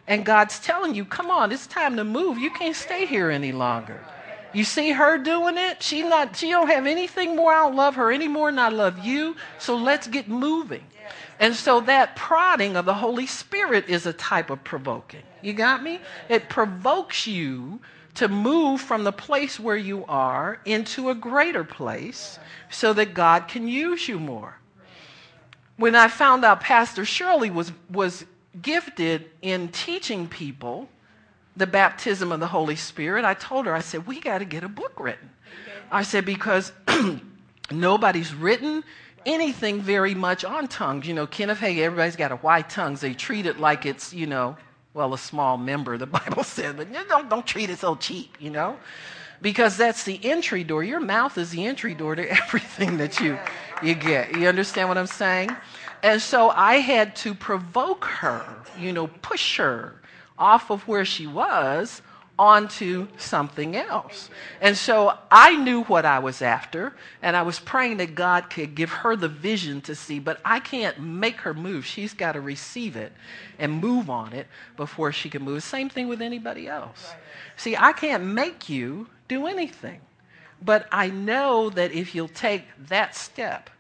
And 0.07 0.25
God's 0.25 0.61
telling 0.61 0.95
you, 0.95 1.05
come 1.05 1.31
on, 1.31 1.51
it's 1.51 1.67
time 1.67 1.97
to 1.97 2.05
move. 2.05 2.39
You 2.39 2.51
can't 2.51 2.77
stay 2.77 3.07
here 3.07 3.31
any 3.31 3.51
longer. 3.51 4.01
You 4.53 4.65
see 4.65 4.93
her 4.93 5.19
doing 5.19 5.59
it? 5.59 5.83
She 5.83 6.03
not 6.03 6.37
she 6.37 6.51
don't 6.51 6.69
have 6.69 6.87
anything 6.87 7.37
more. 7.37 7.53
I 7.53 7.65
don't 7.65 7.77
love 7.77 7.97
her 7.97 8.13
anymore 8.13 8.51
than 8.51 8.59
I 8.59 8.69
love 8.69 9.05
you. 9.05 9.37
So 9.59 9.77
let's 9.77 10.07
get 10.07 10.29
moving. 10.29 10.85
And 11.39 11.55
so 11.55 11.81
that 11.83 12.17
prodding 12.17 12.77
of 12.77 12.87
the 12.87 12.95
Holy 12.95 13.27
Spirit 13.27 13.89
is 13.89 14.07
a 14.07 14.13
type 14.13 14.49
of 14.49 14.65
provoking. 14.65 15.23
You 15.43 15.53
got 15.53 15.83
me? 15.83 16.01
It 16.29 16.49
provokes 16.49 17.27
you 17.27 17.81
to 18.17 18.29
move 18.29 18.81
from 18.81 19.05
the 19.05 19.13
place 19.13 19.61
where 19.61 19.77
you 19.77 20.05
are 20.07 20.61
into 20.65 21.11
a 21.11 21.15
greater 21.15 21.65
place 21.65 22.39
so 22.71 22.93
that 22.93 23.15
God 23.15 23.49
can 23.49 23.69
use 23.69 24.09
you 24.09 24.19
more. 24.19 24.59
When 25.77 25.95
I 25.95 26.09
found 26.09 26.45
out 26.45 26.61
Pastor 26.61 27.05
Shirley 27.05 27.51
was, 27.51 27.73
was 27.91 28.25
gifted 28.61 29.31
in 29.43 29.69
teaching 29.69 30.29
people 30.29 30.89
the 31.57 31.67
baptism 31.67 32.33
of 32.33 32.41
the 32.41 32.47
Holy 32.47 32.77
Spirit, 32.77 33.25
I 33.25 33.35
told 33.35 33.67
her, 33.67 33.75
I 33.75 33.81
said, 33.81 34.07
we 34.07 34.21
got 34.21 34.39
to 34.39 34.45
get 34.45 34.65
a 34.65 34.69
book 34.69 34.99
written. 34.99 35.31
I 35.91 36.03
said, 36.03 36.25
because 36.25 36.73
nobody's 37.71 38.35
written 38.35 38.85
anything 39.27 39.81
very 39.81 40.15
much 40.15 40.45
on 40.45 40.69
tongues. 40.69 41.07
You 41.07 41.15
know, 41.15 41.27
Kenneth 41.27 41.59
Hagin, 41.59 41.83
everybody's 41.83 42.17
got 42.17 42.33
a 42.33 42.37
white 42.37 42.71
tongues. 42.71 43.01
They 43.01 43.13
treat 43.13 43.47
it 43.47 43.59
like 43.59 43.85
it's, 43.85 44.13
you 44.15 44.27
know, 44.27 44.57
well, 44.97 45.13
a 45.13 45.19
small 45.19 45.59
member, 45.59 45.99
the 45.99 46.07
Bible 46.19 46.43
says, 46.43 46.75
but 46.75 46.91
don't, 47.09 47.29
don't 47.29 47.47
treat 47.47 47.69
it 47.69 47.79
so 47.79 47.95
cheap, 47.95 48.35
you 48.41 48.51
know? 48.51 48.79
Because 49.43 49.77
that's 49.77 50.05
the 50.05 50.19
entry 50.25 50.65
door. 50.65 50.83
Your 50.83 51.01
mouth 51.01 51.37
is 51.37 51.51
the 51.51 51.67
entry 51.67 51.95
door 51.95 52.17
to 52.17 52.29
everything 52.43 52.97
that 52.97 53.21
you, 53.21 53.39
you 53.83 53.95
get. 53.95 54.35
You 54.35 54.49
understand 54.49 54.89
what 54.89 54.97
I'm 54.97 55.07
saying? 55.07 55.51
And 56.03 56.21
so 56.21 56.49
I 56.49 56.77
had 56.77 57.15
to 57.17 57.35
provoke 57.35 58.07
her, 58.07 58.43
you 58.79 58.93
know, 58.93 59.09
push 59.21 59.59
her 59.59 60.01
off 60.39 60.71
of 60.71 60.89
where 60.89 61.05
she 61.05 61.27
was 61.27 62.01
onto 62.39 63.09
something 63.17 63.77
else. 63.77 64.29
And 64.61 64.77
so 64.77 65.17
I 65.31 65.57
knew 65.57 65.85
what 65.85 66.05
I 66.05 66.19
was 66.19 66.43
after, 66.43 66.95
and 67.23 67.35
I 67.35 67.43
was 67.43 67.59
praying 67.59 67.97
that 67.99 68.15
God 68.15 68.51
could 68.51 68.75
give 68.75 68.91
her 68.91 69.17
the 69.17 69.29
vision 69.29 69.81
to 69.83 69.95
see, 69.95 70.19
but 70.19 70.41
I 70.45 70.61
can't 70.61 71.01
make 71.01 71.37
her 71.41 71.55
move. 71.55 71.87
She's 71.87 72.13
got 72.13 72.33
to 72.33 72.41
receive 72.41 72.97
it 72.97 73.13
and 73.59 73.81
move 73.81 74.11
on 74.11 74.33
it 74.33 74.47
before 74.77 75.13
she 75.13 75.31
can 75.31 75.43
move. 75.43 75.63
Same 75.63 75.89
thing 75.89 76.09
with 76.09 76.21
anybody 76.21 76.69
else. 76.69 77.15
See, 77.57 77.77
I 77.77 77.93
can't 77.93 78.25
make 78.25 78.69
you 78.69 79.09
do 79.29 79.47
anything, 79.47 80.01
but 80.63 80.87
I 80.93 81.09
know 81.09 81.71
that 81.71 81.93
if 81.93 82.15
you'll 82.15 82.29
take 82.29 82.65
that 82.89 83.17
step, 83.17 83.71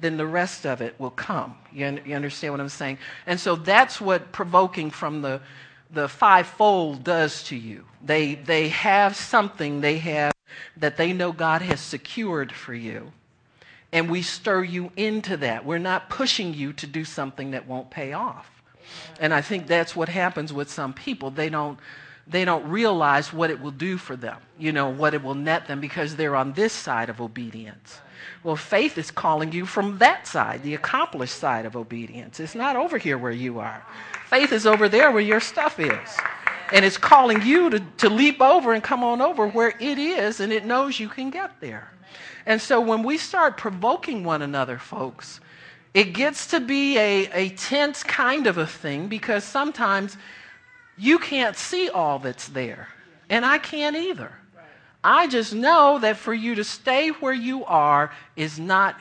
then 0.00 0.16
the 0.16 0.26
rest 0.26 0.66
of 0.66 0.80
it 0.80 0.98
will 0.98 1.10
come. 1.10 1.56
You, 1.72 2.00
you 2.04 2.16
understand 2.16 2.54
what 2.54 2.60
I'm 2.60 2.68
saying? 2.68 2.98
And 3.26 3.38
so 3.38 3.54
that's 3.54 4.00
what 4.00 4.32
provoking 4.32 4.90
from 4.90 5.22
the 5.22 5.40
the 5.92 6.08
fivefold 6.08 7.04
does 7.04 7.42
to 7.44 7.56
you. 7.56 7.84
They, 8.04 8.34
they 8.34 8.68
have 8.68 9.16
something 9.16 9.80
they 9.80 9.98
have 9.98 10.34
that 10.76 10.96
they 10.96 11.12
know 11.12 11.32
God 11.32 11.62
has 11.62 11.80
secured 11.80 12.52
for 12.52 12.74
you. 12.74 13.12
And 13.92 14.10
we 14.10 14.22
stir 14.22 14.62
you 14.62 14.92
into 14.96 15.36
that. 15.38 15.64
We're 15.64 15.78
not 15.78 16.08
pushing 16.08 16.54
you 16.54 16.72
to 16.74 16.86
do 16.86 17.04
something 17.04 17.50
that 17.50 17.66
won't 17.66 17.90
pay 17.90 18.12
off. 18.12 18.62
And 19.20 19.34
I 19.34 19.40
think 19.40 19.66
that's 19.66 19.96
what 19.96 20.08
happens 20.08 20.52
with 20.52 20.70
some 20.70 20.92
people. 20.92 21.30
They 21.30 21.48
don't, 21.48 21.78
they 22.26 22.44
don't 22.44 22.68
realize 22.68 23.32
what 23.32 23.50
it 23.50 23.60
will 23.60 23.70
do 23.72 23.98
for 23.98 24.16
them, 24.16 24.38
you 24.58 24.72
know, 24.72 24.88
what 24.88 25.14
it 25.14 25.22
will 25.22 25.34
net 25.34 25.66
them 25.66 25.80
because 25.80 26.16
they're 26.16 26.36
on 26.36 26.52
this 26.52 26.72
side 26.72 27.08
of 27.08 27.20
obedience. 27.20 28.00
Well, 28.42 28.56
faith 28.56 28.96
is 28.96 29.10
calling 29.10 29.52
you 29.52 29.66
from 29.66 29.98
that 29.98 30.26
side, 30.26 30.62
the 30.62 30.74
accomplished 30.74 31.36
side 31.36 31.66
of 31.66 31.76
obedience. 31.76 32.40
It's 32.40 32.54
not 32.54 32.74
over 32.74 32.96
here 32.96 33.18
where 33.18 33.32
you 33.32 33.58
are. 33.58 33.84
Faith 34.26 34.52
is 34.52 34.66
over 34.66 34.88
there 34.88 35.10
where 35.10 35.20
your 35.20 35.40
stuff 35.40 35.78
is. 35.78 36.16
And 36.72 36.84
it's 36.84 36.96
calling 36.96 37.42
you 37.42 37.68
to, 37.68 37.80
to 37.98 38.08
leap 38.08 38.40
over 38.40 38.72
and 38.72 38.82
come 38.82 39.04
on 39.04 39.20
over 39.20 39.46
where 39.48 39.74
it 39.80 39.98
is, 39.98 40.40
and 40.40 40.52
it 40.52 40.64
knows 40.64 40.98
you 40.98 41.08
can 41.08 41.30
get 41.30 41.60
there. 41.60 41.90
And 42.46 42.60
so 42.60 42.80
when 42.80 43.02
we 43.02 43.18
start 43.18 43.58
provoking 43.58 44.24
one 44.24 44.40
another, 44.40 44.78
folks, 44.78 45.40
it 45.92 46.14
gets 46.14 46.46
to 46.48 46.60
be 46.60 46.96
a, 46.96 47.30
a 47.32 47.48
tense 47.50 48.02
kind 48.02 48.46
of 48.46 48.56
a 48.56 48.66
thing 48.66 49.08
because 49.08 49.44
sometimes 49.44 50.16
you 50.96 51.18
can't 51.18 51.56
see 51.56 51.90
all 51.90 52.18
that's 52.18 52.48
there. 52.48 52.88
And 53.28 53.44
I 53.44 53.58
can't 53.58 53.96
either. 53.96 54.32
I 55.02 55.28
just 55.28 55.54
know 55.54 55.98
that 56.00 56.16
for 56.16 56.34
you 56.34 56.56
to 56.56 56.64
stay 56.64 57.08
where 57.08 57.32
you 57.32 57.64
are 57.64 58.12
is 58.36 58.58
not 58.58 59.00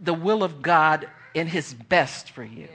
the 0.00 0.14
will 0.14 0.44
of 0.44 0.62
God 0.62 1.08
and 1.34 1.48
His 1.48 1.74
best 1.74 2.30
for 2.30 2.44
you. 2.44 2.68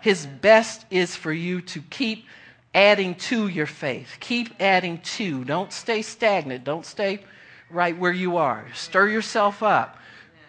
His 0.00 0.26
best 0.26 0.84
is 0.90 1.16
for 1.16 1.32
you 1.32 1.60
to 1.62 1.82
keep 1.90 2.26
adding 2.74 3.14
to 3.14 3.48
your 3.48 3.66
faith. 3.66 4.16
Keep 4.20 4.60
adding 4.60 4.98
to. 4.98 5.44
Don't 5.44 5.72
stay 5.72 6.02
stagnant. 6.02 6.64
Don't 6.64 6.84
stay 6.84 7.24
right 7.70 7.96
where 7.96 8.12
you 8.12 8.36
are. 8.36 8.66
Stir 8.74 9.08
yourself 9.08 9.62
up. 9.62 9.98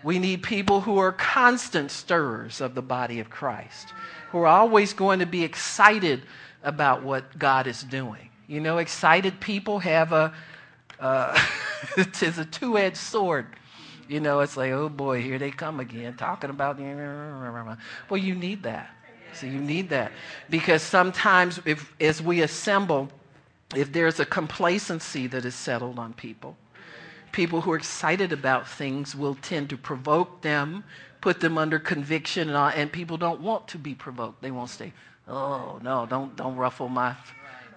We 0.03 0.19
need 0.19 0.43
people 0.43 0.81
who 0.81 0.97
are 0.99 1.11
constant 1.11 1.89
stirrers 1.91 2.61
of 2.61 2.75
the 2.75 2.81
body 2.81 3.19
of 3.19 3.29
Christ, 3.29 3.93
who 4.31 4.39
are 4.39 4.47
always 4.47 4.93
going 4.93 5.19
to 5.19 5.25
be 5.25 5.43
excited 5.43 6.23
about 6.63 7.03
what 7.03 7.37
God 7.39 7.65
is 7.67 7.81
doing. 7.81 8.29
You 8.47 8.59
know, 8.59 8.77
excited 8.77 9.39
people 9.39 9.79
have 9.79 10.11
a 10.11 10.33
uh, 10.99 11.37
it's 11.97 12.21
a 12.21 12.45
two-edged 12.45 12.97
sword. 12.97 13.47
You 14.07 14.19
know, 14.19 14.41
it's 14.41 14.55
like, 14.55 14.71
oh 14.71 14.89
boy, 14.89 15.21
here 15.21 15.39
they 15.39 15.51
come 15.51 15.79
again, 15.79 16.15
talking 16.15 16.49
about. 16.49 16.79
Well, 18.09 18.21
you 18.21 18.35
need 18.35 18.63
that. 18.63 18.89
So 19.33 19.47
you 19.47 19.59
need 19.59 19.89
that 19.89 20.11
because 20.49 20.81
sometimes, 20.81 21.59
if 21.65 21.93
as 21.99 22.21
we 22.21 22.41
assemble, 22.41 23.09
if 23.75 23.91
there's 23.91 24.19
a 24.19 24.25
complacency 24.25 25.27
that 25.27 25.43
is 25.43 25.55
settled 25.55 25.99
on 25.99 26.13
people, 26.13 26.55
people 27.31 27.61
who 27.61 27.71
are 27.73 27.75
excited 27.75 28.31
about 28.31 28.67
things 28.67 29.13
will 29.13 29.35
tend 29.35 29.69
to 29.71 29.77
provoke 29.77 30.41
them, 30.41 30.85
put 31.19 31.41
them 31.41 31.57
under 31.57 31.79
conviction, 31.79 32.47
and, 32.47 32.57
all, 32.57 32.69
and 32.69 32.91
people 32.91 33.17
don't 33.17 33.41
want 33.41 33.67
to 33.69 33.77
be 33.77 33.93
provoked. 33.93 34.41
They 34.41 34.51
won't 34.51 34.69
say, 34.69 34.93
Oh 35.27 35.79
no, 35.83 36.05
don't 36.05 36.35
don't 36.35 36.55
ruffle 36.55 36.87
my 36.87 37.15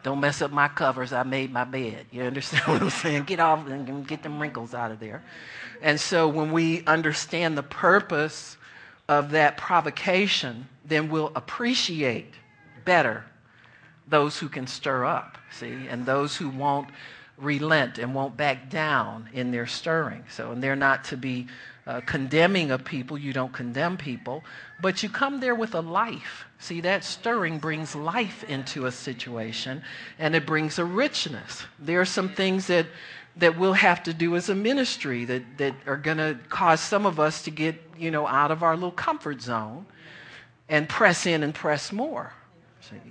don't 0.02 0.20
mess 0.20 0.42
up 0.42 0.50
my 0.50 0.68
covers. 0.68 1.12
I 1.12 1.22
made 1.22 1.52
my 1.52 1.64
bed. 1.64 2.06
You 2.10 2.22
understand 2.22 2.62
what 2.66 2.82
I'm 2.82 2.90
saying? 2.90 3.24
Get 3.24 3.40
off 3.40 3.66
and 3.66 4.06
get 4.06 4.22
them 4.22 4.40
wrinkles 4.40 4.74
out 4.74 4.90
of 4.90 5.00
there. 5.00 5.22
And 5.82 5.98
so 6.00 6.28
when 6.28 6.52
we 6.52 6.84
understand 6.86 7.56
the 7.56 7.62
purpose 7.62 8.56
of 9.08 9.30
that 9.30 9.56
provocation, 9.56 10.68
then 10.84 11.08
we'll 11.08 11.32
appreciate 11.34 12.34
better 12.84 13.24
those 14.06 14.38
who 14.38 14.48
can 14.48 14.66
stir 14.66 15.04
up, 15.04 15.38
see, 15.50 15.86
and 15.88 16.04
those 16.06 16.36
who 16.36 16.48
won't 16.48 16.88
relent 17.36 17.98
and 17.98 18.14
won't 18.14 18.36
back 18.36 18.70
down 18.70 19.28
in 19.32 19.50
their 19.50 19.66
stirring. 19.66 20.24
So, 20.30 20.52
and 20.52 20.62
they're 20.62 20.76
not 20.76 21.04
to 21.04 21.16
be 21.16 21.46
uh, 21.88 22.02
condemning 22.02 22.70
of 22.70 22.84
people. 22.84 23.16
You 23.16 23.32
don't 23.32 23.52
condemn 23.52 23.96
people, 23.96 24.44
but 24.80 25.02
you 25.02 25.08
come 25.08 25.40
there 25.40 25.54
with 25.54 25.74
a 25.74 25.80
life. 25.80 26.44
See, 26.58 26.82
that 26.82 27.02
stirring 27.02 27.58
brings 27.58 27.94
life 27.94 28.44
into 28.44 28.84
a 28.84 28.92
situation 28.92 29.82
and 30.18 30.36
it 30.36 30.44
brings 30.44 30.78
a 30.78 30.84
richness. 30.84 31.64
There 31.78 31.98
are 32.00 32.04
some 32.04 32.28
things 32.28 32.66
that, 32.66 32.86
that 33.36 33.58
we'll 33.58 33.72
have 33.72 34.02
to 34.02 34.12
do 34.12 34.36
as 34.36 34.50
a 34.50 34.54
ministry 34.54 35.24
that, 35.24 35.42
that 35.56 35.74
are 35.86 35.96
going 35.96 36.18
to 36.18 36.38
cause 36.50 36.80
some 36.80 37.06
of 37.06 37.18
us 37.18 37.42
to 37.44 37.50
get, 37.50 37.76
you 37.96 38.10
know, 38.10 38.26
out 38.26 38.50
of 38.50 38.62
our 38.62 38.74
little 38.74 38.90
comfort 38.90 39.40
zone 39.40 39.86
and 40.68 40.86
press 40.90 41.24
in 41.24 41.42
and 41.42 41.54
press 41.54 41.90
more. 41.90 42.34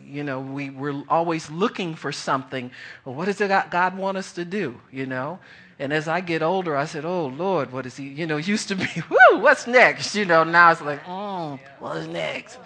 You 0.06 0.24
know, 0.24 0.40
we, 0.40 0.70
we're 0.70 1.04
always 1.10 1.50
looking 1.50 1.96
for 1.96 2.12
something. 2.12 2.72
Well, 3.06 3.16
what 3.16 3.26
does 3.26 3.40
God 3.40 3.98
want 3.98 4.18
us 4.18 4.34
to 4.34 4.46
do, 4.46 4.80
you 4.92 5.08
know? 5.08 5.40
And 5.80 5.94
as 5.94 6.08
I 6.08 6.22
get 6.22 6.42
older, 6.42 6.76
I 6.76 6.86
said, 6.86 7.06
"Oh 7.06 7.28
Lord, 7.28 7.72
what 7.72 7.86
is 7.86 7.98
he?" 7.98 8.06
You 8.06 8.26
know, 8.28 8.38
used 8.56 8.68
to 8.70 8.76
be, 8.76 8.88
"Woo, 9.10 9.40
what's 9.40 9.68
next?" 9.68 10.16
You 10.16 10.26
know, 10.26 10.44
now 10.44 10.72
it's 10.72 10.82
like, 10.82 11.02
"Oh, 11.08 11.60
what's 11.80 12.08
next?" 12.08 12.58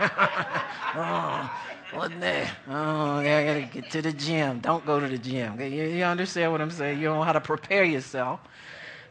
oh, 0.00 1.50
what's 1.92 2.14
next? 2.14 2.52
Oh, 2.68 3.18
I 3.18 3.44
gotta 3.44 3.62
get 3.72 3.90
to 3.90 4.02
the 4.02 4.12
gym. 4.12 4.60
Don't 4.60 4.84
go 4.86 4.98
to 5.00 5.08
the 5.08 5.18
gym. 5.18 5.60
You, 5.60 5.84
you 5.84 6.04
understand 6.04 6.52
what 6.52 6.60
I'm 6.62 6.70
saying? 6.70 6.98
You 6.98 7.06
don't 7.06 7.18
know 7.18 7.24
how 7.24 7.32
to 7.32 7.40
prepare 7.40 7.84
yourself. 7.84 8.40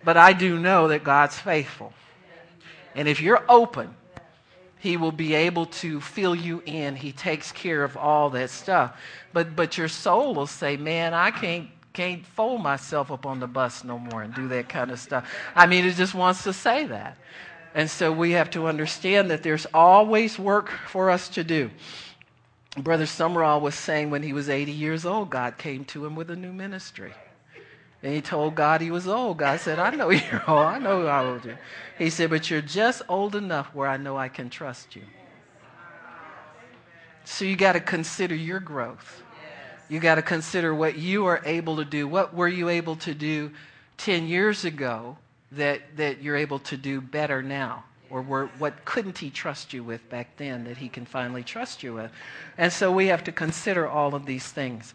But 0.03 0.17
I 0.17 0.33
do 0.33 0.59
know 0.59 0.87
that 0.89 1.03
God's 1.03 1.37
faithful, 1.37 1.93
and 2.95 3.07
if 3.07 3.21
you're 3.21 3.43
open, 3.49 3.95
He 4.79 4.97
will 4.97 5.11
be 5.11 5.35
able 5.35 5.67
to 5.67 6.01
fill 6.01 6.35
you 6.35 6.63
in. 6.65 6.95
He 6.95 7.11
takes 7.11 7.51
care 7.51 7.83
of 7.83 7.97
all 7.97 8.29
that 8.31 8.49
stuff. 8.49 8.99
But 9.33 9.55
but 9.55 9.77
your 9.77 9.89
soul 9.89 10.33
will 10.35 10.47
say, 10.47 10.77
"Man, 10.77 11.13
I 11.13 11.31
can't." 11.31 11.69
Can't 11.97 12.23
fold 12.23 12.61
myself 12.61 13.11
up 13.11 13.25
on 13.25 13.39
the 13.39 13.47
bus 13.47 13.83
no 13.83 13.97
more 13.97 14.21
and 14.21 14.31
do 14.31 14.47
that 14.49 14.69
kind 14.69 14.91
of 14.91 14.99
stuff. 14.99 15.27
I 15.55 15.65
mean, 15.65 15.83
it 15.83 15.95
just 15.95 16.13
wants 16.13 16.43
to 16.43 16.53
say 16.53 16.85
that. 16.85 17.17
And 17.73 17.89
so 17.89 18.11
we 18.11 18.33
have 18.33 18.51
to 18.51 18.67
understand 18.67 19.31
that 19.31 19.41
there's 19.41 19.65
always 19.73 20.37
work 20.37 20.69
for 20.69 21.09
us 21.09 21.27
to 21.29 21.43
do. 21.43 21.71
Brother 22.77 23.05
Sumrall 23.05 23.61
was 23.61 23.73
saying 23.73 24.11
when 24.11 24.21
he 24.21 24.31
was 24.31 24.47
80 24.47 24.73
years 24.73 25.07
old, 25.07 25.31
God 25.31 25.57
came 25.57 25.85
to 25.85 26.05
him 26.05 26.15
with 26.15 26.29
a 26.29 26.35
new 26.35 26.53
ministry. 26.53 27.15
And 28.03 28.13
he 28.13 28.21
told 28.21 28.53
God 28.53 28.79
he 28.79 28.91
was 28.91 29.07
old. 29.07 29.39
God 29.39 29.59
said, 29.59 29.79
I 29.79 29.89
know 29.89 30.09
you're 30.11 30.43
old. 30.47 30.65
I 30.65 30.77
know 30.77 31.07
how 31.07 31.25
old 31.25 31.45
you 31.45 31.53
are. 31.53 31.59
He 31.97 32.11
said, 32.11 32.29
but 32.29 32.47
you're 32.51 32.61
just 32.61 33.01
old 33.09 33.35
enough 33.35 33.73
where 33.73 33.87
I 33.87 33.97
know 33.97 34.17
I 34.17 34.27
can 34.27 34.51
trust 34.51 34.95
you. 34.95 35.01
So 37.23 37.43
you 37.43 37.55
got 37.55 37.73
to 37.73 37.79
consider 37.79 38.35
your 38.35 38.59
growth. 38.59 39.23
You 39.89 39.99
got 39.99 40.15
to 40.15 40.21
consider 40.21 40.73
what 40.75 40.97
you 40.97 41.25
are 41.25 41.41
able 41.45 41.77
to 41.77 41.85
do. 41.85 42.07
What 42.07 42.33
were 42.33 42.47
you 42.47 42.69
able 42.69 42.95
to 42.97 43.13
do 43.13 43.51
10 43.97 44.27
years 44.27 44.65
ago 44.65 45.17
that, 45.53 45.81
that 45.97 46.21
you're 46.21 46.35
able 46.35 46.59
to 46.59 46.77
do 46.77 46.99
better 47.01 47.41
now? 47.41 47.85
Or 48.09 48.21
were, 48.21 48.47
what 48.57 48.85
couldn't 48.85 49.17
he 49.17 49.29
trust 49.29 49.73
you 49.73 49.83
with 49.83 50.09
back 50.09 50.37
then 50.37 50.63
that 50.65 50.77
he 50.77 50.87
can 50.87 51.05
finally 51.05 51.43
trust 51.43 51.83
you 51.83 51.93
with? 51.93 52.11
And 52.57 52.71
so 52.71 52.91
we 52.91 53.07
have 53.07 53.23
to 53.25 53.31
consider 53.31 53.87
all 53.87 54.15
of 54.15 54.25
these 54.25 54.47
things. 54.47 54.93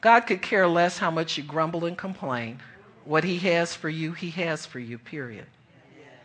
God 0.00 0.20
could 0.20 0.42
care 0.42 0.66
less 0.68 0.98
how 0.98 1.10
much 1.10 1.36
you 1.36 1.44
grumble 1.44 1.84
and 1.84 1.96
complain. 1.96 2.60
What 3.04 3.24
he 3.24 3.38
has 3.38 3.74
for 3.74 3.88
you, 3.88 4.12
he 4.12 4.30
has 4.30 4.64
for 4.66 4.78
you, 4.78 4.98
period. 4.98 5.46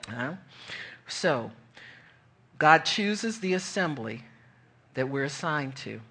Huh? 0.08 0.34
So, 1.08 1.52
God 2.60 2.86
chooses 2.86 3.40
the 3.40 3.54
assembly 3.54 4.24
that 4.94 5.10
we're 5.10 5.24
assigned 5.24 5.76
to. 5.78 6.02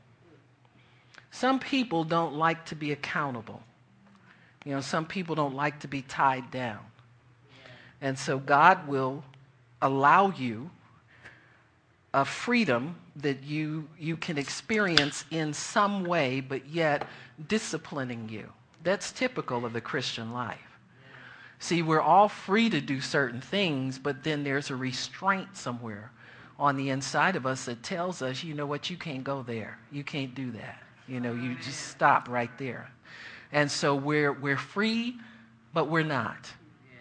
Some 1.37 1.59
people 1.59 2.05
don't 2.05 2.37
like 2.37 2.64
to 2.66 2.74
be 2.74 2.93
accountable. 2.93 3.62
You 4.64 4.72
know, 4.72 4.80
some 4.80 5.05
people 5.05 5.34
don't 5.34 5.55
like 5.55 5.80
to 5.80 5.87
be 5.87 6.01
tied 6.01 6.51
down. 6.51 6.78
And 8.01 8.18
so 8.18 8.39
God 8.39 8.89
will 8.89 9.22
allow 9.82 10.30
you 10.30 10.70
a 12.14 12.24
freedom 12.24 12.97
that 13.16 13.43
you, 13.43 13.87
you 13.99 14.16
can 14.16 14.39
experience 14.39 15.26
in 15.30 15.53
some 15.53 16.05
way, 16.05 16.41
but 16.41 16.70
yet 16.70 17.07
disciplining 17.47 18.30
you. 18.30 18.51
That's 18.82 19.12
typical 19.12 19.66
of 19.66 19.74
the 19.74 19.82
Christian 19.82 20.32
life. 20.32 20.78
See, 21.59 21.82
we're 21.82 22.01
all 22.01 22.30
free 22.30 22.70
to 22.70 22.80
do 22.80 23.03
certain 23.03 23.43
things, 23.43 23.99
but 23.99 24.24
then 24.24 24.43
there's 24.43 24.70
a 24.70 24.76
restraint 24.76 25.55
somewhere 25.55 26.12
on 26.59 26.78
the 26.78 26.89
inside 26.89 27.37
of 27.37 27.45
us 27.45 27.66
that 27.66 27.82
tells 27.82 28.22
us, 28.22 28.43
you 28.43 28.55
know 28.55 28.64
what, 28.64 28.89
you 28.89 28.97
can't 28.97 29.22
go 29.22 29.43
there. 29.43 29.78
You 29.93 30.03
can't 30.03 30.34
do 30.34 30.51
that. 30.53 30.82
You 31.09 31.20
know, 31.20 31.32
you 31.32 31.54
just 31.57 31.88
stop 31.88 32.28
right 32.28 32.50
there. 32.59 32.90
And 33.52 33.70
so 33.70 33.94
we're, 33.94 34.32
we're 34.32 34.57
free, 34.57 35.16
but 35.72 35.88
we're 35.88 36.02
not. 36.02 36.52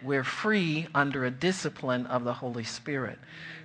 We're 0.02 0.24
free 0.24 0.86
under 0.94 1.24
a 1.24 1.30
discipline 1.30 2.06
of 2.06 2.24
the 2.24 2.32
Holy 2.32 2.64
Spirit. 2.64 3.18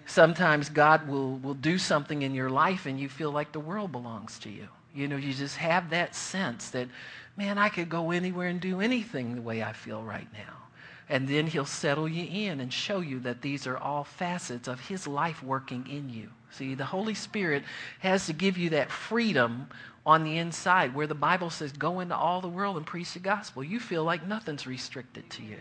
Sometimes 0.06 0.70
God 0.70 1.08
will, 1.08 1.38
will 1.38 1.54
do 1.54 1.78
something 1.78 2.24
in 2.24 2.34
your 2.34 2.50
life 2.50 2.86
and 2.86 3.00
you 3.00 3.08
feel 3.08 3.32
like 3.32 3.52
the 3.52 3.60
world 3.60 3.92
belongs 3.92 4.40
to 4.40 4.50
you. 4.50 4.68
You 4.94 5.08
know, 5.08 5.16
you 5.16 5.34
just 5.34 5.58
have 5.58 5.92
that 5.92 6.16
sense 6.16 6.72
that, 6.72 6.88
man, 7.38 7.58
I 7.58 7.70
could 7.70 7.90
go 7.90 8.12
anywhere 8.12 8.48
and 8.48 8.60
do 8.60 8.82
anything 8.82 9.36
the 9.36 9.42
way 9.42 9.64
I 9.64 9.74
feel 9.74 10.04
right 10.04 10.28
now. 10.34 10.58
And 11.08 11.28
then 11.28 11.48
he'll 11.48 11.66
settle 11.66 12.08
you 12.08 12.26
in 12.26 12.62
and 12.62 12.72
show 12.72 13.02
you 13.02 13.20
that 13.22 13.42
these 13.42 13.68
are 13.68 13.78
all 13.78 14.04
facets 14.04 14.68
of 14.68 14.80
his 14.80 15.08
life 15.08 15.44
working 15.44 15.86
in 15.90 16.10
you. 16.10 16.30
See, 16.52 16.74
the 16.74 16.86
Holy 16.86 17.14
Spirit 17.14 17.64
has 18.00 18.26
to 18.28 18.34
give 18.34 18.58
you 18.58 18.72
that 18.72 18.92
freedom 18.92 19.68
on 20.06 20.24
the 20.24 20.38
inside 20.38 20.96
where 20.96 21.08
the 21.08 21.16
Bible 21.16 21.50
says, 21.50 21.72
go 21.72 22.00
into 22.00 22.16
all 22.16 22.42
the 22.42 22.48
world 22.48 22.78
and 22.78 22.86
preach 22.86 23.14
the 23.14 23.20
gospel. 23.20 23.64
You 23.64 23.80
feel 23.80 24.04
like 24.04 24.26
nothing's 24.28 24.66
restricted 24.66 25.30
to 25.32 25.44
you. 25.44 25.60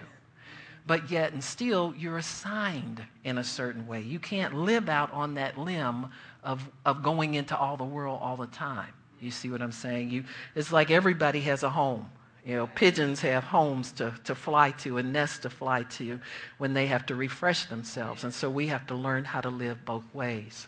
But 0.87 1.11
yet, 1.11 1.33
and 1.33 1.45
still, 1.45 1.95
you're 1.97 2.19
assigned 2.19 3.03
in 3.23 3.39
a 3.39 3.45
certain 3.45 3.87
way. 3.87 4.01
You 4.01 4.19
can't 4.19 4.55
live 4.55 4.89
out 4.89 5.13
on 5.13 5.35
that 5.35 5.59
limb 5.59 6.07
of, 6.43 6.69
of 6.87 7.03
going 7.03 7.35
into 7.35 7.57
all 7.57 7.77
the 7.77 7.85
world 7.85 8.19
all 8.23 8.37
the 8.37 8.47
time. 8.47 8.93
You 9.21 9.31
see 9.31 9.51
what 9.51 9.61
I'm 9.61 9.73
saying? 9.73 10.11
You, 10.11 10.25
it's 10.55 10.73
like 10.73 10.91
everybody 10.91 11.41
has 11.43 11.63
a 11.63 11.71
home. 11.71 12.11
You 12.45 12.57
know, 12.57 12.67
pigeons 12.69 13.21
have 13.21 13.45
homes 13.45 13.93
to, 13.93 14.15
to 14.25 14.35
fly 14.35 14.71
to 14.73 14.97
and 14.97 15.13
nests 15.13 15.41
to 15.41 15.51
fly 15.51 15.83
to 15.83 16.19
when 16.59 16.73
they 16.73 16.87
have 16.87 17.05
to 17.07 17.15
refresh 17.15 17.67
themselves. 17.67 18.25
And 18.25 18.33
so 18.33 18.49
we 18.49 18.69
have 18.69 18.87
to 18.87 18.95
learn 18.95 19.25
how 19.25 19.41
to 19.43 19.51
live 19.51 19.85
both 19.85 20.05
ways. 20.15 20.67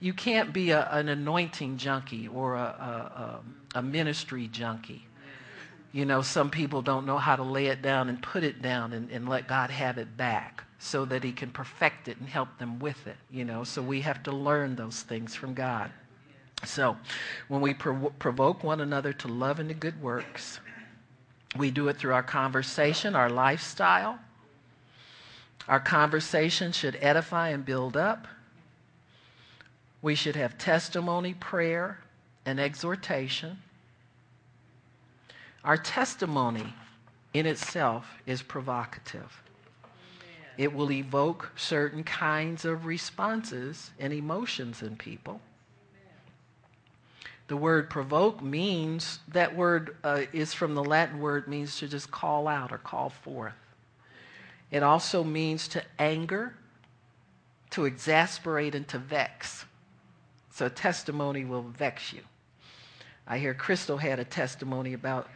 You 0.00 0.12
can't 0.12 0.52
be 0.52 0.70
a, 0.70 0.88
an 0.90 1.08
anointing 1.08 1.76
junkie 1.76 2.28
or 2.28 2.54
a, 2.54 3.42
a, 3.74 3.78
a 3.78 3.82
ministry 3.82 4.46
junkie. 4.48 5.06
You 5.90 6.04
know, 6.04 6.22
some 6.22 6.50
people 6.50 6.82
don't 6.82 7.06
know 7.06 7.18
how 7.18 7.34
to 7.34 7.42
lay 7.42 7.66
it 7.66 7.82
down 7.82 8.08
and 8.08 8.22
put 8.22 8.44
it 8.44 8.62
down 8.62 8.92
and, 8.92 9.10
and 9.10 9.28
let 9.28 9.48
God 9.48 9.70
have 9.70 9.98
it 9.98 10.16
back 10.16 10.62
so 10.78 11.04
that 11.06 11.24
He 11.24 11.32
can 11.32 11.50
perfect 11.50 12.06
it 12.06 12.18
and 12.18 12.28
help 12.28 12.58
them 12.58 12.78
with 12.78 13.06
it. 13.06 13.16
You 13.30 13.44
know, 13.44 13.64
so 13.64 13.82
we 13.82 14.02
have 14.02 14.22
to 14.24 14.32
learn 14.32 14.76
those 14.76 15.02
things 15.02 15.34
from 15.34 15.54
God. 15.54 15.90
So, 16.64 16.96
when 17.46 17.60
we 17.60 17.72
prov- 17.72 18.18
provoke 18.18 18.64
one 18.64 18.80
another 18.80 19.12
to 19.14 19.28
love 19.28 19.60
and 19.60 19.68
to 19.68 19.74
good 19.74 20.00
works, 20.02 20.60
we 21.56 21.70
do 21.70 21.88
it 21.88 21.96
through 21.96 22.12
our 22.12 22.22
conversation, 22.22 23.16
our 23.16 23.30
lifestyle. 23.30 24.18
Our 25.66 25.80
conversation 25.80 26.72
should 26.72 26.96
edify 27.00 27.48
and 27.48 27.64
build 27.64 27.96
up. 27.96 28.26
We 30.00 30.14
should 30.14 30.36
have 30.36 30.58
testimony, 30.58 31.34
prayer, 31.34 31.98
and 32.46 32.60
exhortation. 32.60 33.58
Our 35.64 35.76
testimony 35.76 36.74
in 37.34 37.46
itself 37.46 38.06
is 38.26 38.42
provocative. 38.42 39.42
It 40.56 40.72
will 40.72 40.90
evoke 40.90 41.52
certain 41.56 42.04
kinds 42.04 42.64
of 42.64 42.86
responses 42.86 43.90
and 43.98 44.12
emotions 44.12 44.82
in 44.82 44.96
people. 44.96 45.40
The 47.48 47.56
word 47.56 47.88
provoke 47.88 48.42
means, 48.42 49.20
that 49.28 49.56
word 49.56 49.96
uh, 50.04 50.22
is 50.34 50.52
from 50.52 50.74
the 50.74 50.84
Latin 50.84 51.18
word, 51.18 51.48
means 51.48 51.78
to 51.78 51.88
just 51.88 52.10
call 52.10 52.46
out 52.46 52.72
or 52.72 52.78
call 52.78 53.08
forth. 53.08 53.54
It 54.70 54.82
also 54.82 55.24
means 55.24 55.66
to 55.68 55.82
anger, 55.98 56.54
to 57.70 57.86
exasperate, 57.86 58.74
and 58.74 58.86
to 58.88 58.98
vex. 58.98 59.64
So 60.50 60.68
testimony 60.68 61.46
will 61.46 61.62
vex 61.62 62.12
you. 62.12 62.20
I 63.26 63.38
hear 63.38 63.54
Crystal 63.54 63.96
had 63.96 64.18
a 64.18 64.24
testimony 64.24 64.92
about 64.92 65.26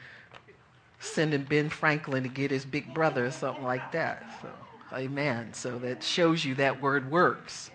sending 1.00 1.44
Ben 1.44 1.70
Franklin 1.70 2.24
to 2.24 2.28
get 2.28 2.50
his 2.50 2.64
big 2.66 2.92
brother 2.92 3.26
or 3.26 3.30
something 3.30 3.64
like 3.64 3.92
that. 3.92 4.24
So, 4.42 4.48
amen. 4.92 5.54
So 5.54 5.78
that 5.78 6.02
shows 6.02 6.44
you 6.44 6.54
that 6.56 6.82
word 6.82 7.10
works. 7.10 7.70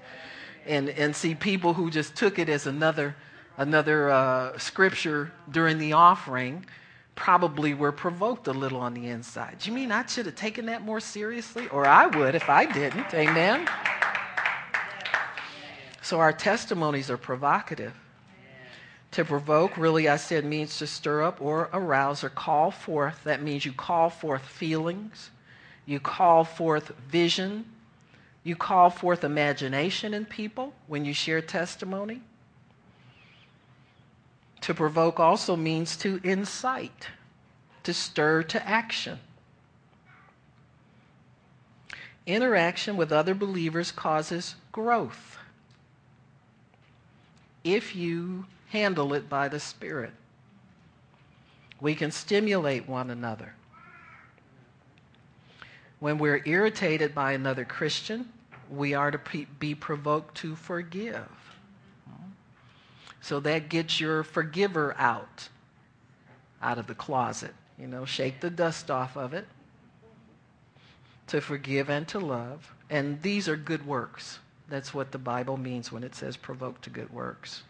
And, 0.65 0.89
and 0.89 1.15
see 1.15 1.33
people 1.33 1.73
who 1.73 1.89
just 1.89 2.15
took 2.15 2.37
it 2.37 2.49
as 2.49 2.67
another 2.67 3.15
another 3.57 4.09
uh, 4.09 4.57
scripture 4.57 5.31
during 5.51 5.79
the 5.79 5.93
offering 5.93 6.65
probably 7.15 7.73
were 7.73 7.91
provoked 7.91 8.47
a 8.47 8.53
little 8.53 8.79
on 8.79 8.93
the 8.93 9.07
inside. 9.07 9.65
You 9.65 9.73
mean 9.73 9.91
I 9.91 10.05
should 10.05 10.27
have 10.27 10.35
taken 10.35 10.67
that 10.67 10.83
more 10.83 10.99
seriously? 10.99 11.67
Or 11.69 11.85
I 11.85 12.05
would 12.05 12.35
if 12.35 12.49
I 12.49 12.65
didn't. 12.71 13.13
Amen? 13.13 13.67
So 16.01 16.19
our 16.19 16.31
testimonies 16.31 17.09
are 17.09 17.17
provocative. 17.17 17.93
To 19.11 19.25
provoke, 19.25 19.77
really, 19.77 20.07
I 20.07 20.17
said, 20.17 20.45
means 20.45 20.77
to 20.77 20.87
stir 20.87 21.23
up 21.23 21.41
or 21.41 21.69
arouse 21.73 22.23
or 22.23 22.29
call 22.29 22.71
forth. 22.71 23.23
That 23.23 23.41
means 23.41 23.65
you 23.65 23.73
call 23.73 24.09
forth 24.09 24.43
feelings, 24.43 25.31
you 25.85 25.99
call 25.99 26.43
forth 26.43 26.89
vision, 27.09 27.65
you 28.43 28.55
call 28.55 28.89
forth 28.89 29.23
imagination 29.23 30.13
in 30.13 30.25
people 30.25 30.73
when 30.87 31.03
you 31.03 31.13
share 31.13 31.41
testimony. 31.41 32.21
To 34.67 34.73
provoke 34.73 35.17
also 35.17 35.55
means 35.55 35.95
to 35.95 36.19
incite, 36.25 37.07
to 37.83 37.93
stir 37.93 38.43
to 38.43 38.67
action. 38.67 39.17
Interaction 42.25 42.97
with 42.97 43.13
other 43.13 43.33
believers 43.33 43.93
causes 43.93 44.55
growth 44.73 45.37
if 47.63 47.95
you 47.95 48.45
handle 48.67 49.13
it 49.13 49.29
by 49.29 49.47
the 49.47 49.61
Spirit. 49.61 50.11
We 51.79 51.95
can 51.95 52.11
stimulate 52.11 52.89
one 52.89 53.09
another. 53.09 53.53
When 55.99 56.17
we're 56.17 56.43
irritated 56.45 57.15
by 57.15 57.31
another 57.31 57.63
Christian, 57.63 58.33
we 58.69 58.93
are 58.93 59.11
to 59.11 59.45
be 59.59 59.75
provoked 59.75 60.35
to 60.39 60.57
forgive. 60.57 61.46
So 63.27 63.41
that 63.41 63.67
gets 63.67 63.99
your 63.99 64.23
forgiver 64.23 64.95
out, 64.97 65.49
out 66.61 66.77
of 66.77 66.87
the 66.87 66.95
closet. 66.95 67.53
You 67.77 67.85
know, 67.85 68.05
shake 68.05 68.39
the 68.39 68.49
dust 68.49 68.89
off 68.89 69.17
of 69.17 69.33
it. 69.33 69.45
To 71.27 71.41
forgive 71.41 71.89
and 71.89 72.07
to 72.07 72.19
love. 72.19 72.73
And 72.89 73.21
these 73.21 73.49
are 73.49 73.57
good 73.57 73.85
works. 73.85 74.39
That's 74.69 74.93
what 74.93 75.11
the 75.11 75.17
Bible 75.17 75.57
means 75.57 75.91
when 75.91 76.05
it 76.05 76.15
says 76.15 76.37
provoke 76.37 76.79
to 76.83 76.89
good 76.89 77.11
works. 77.11 77.63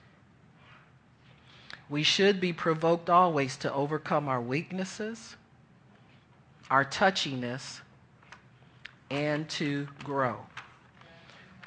We 1.89 2.03
should 2.03 2.39
be 2.39 2.53
provoked 2.53 3.09
always 3.09 3.57
to 3.57 3.73
overcome 3.73 4.27
our 4.27 4.41
weaknesses, 4.41 5.37
our 6.69 6.85
touchiness, 6.85 7.79
and 9.09 9.49
to 9.49 9.87
grow. 10.03 10.37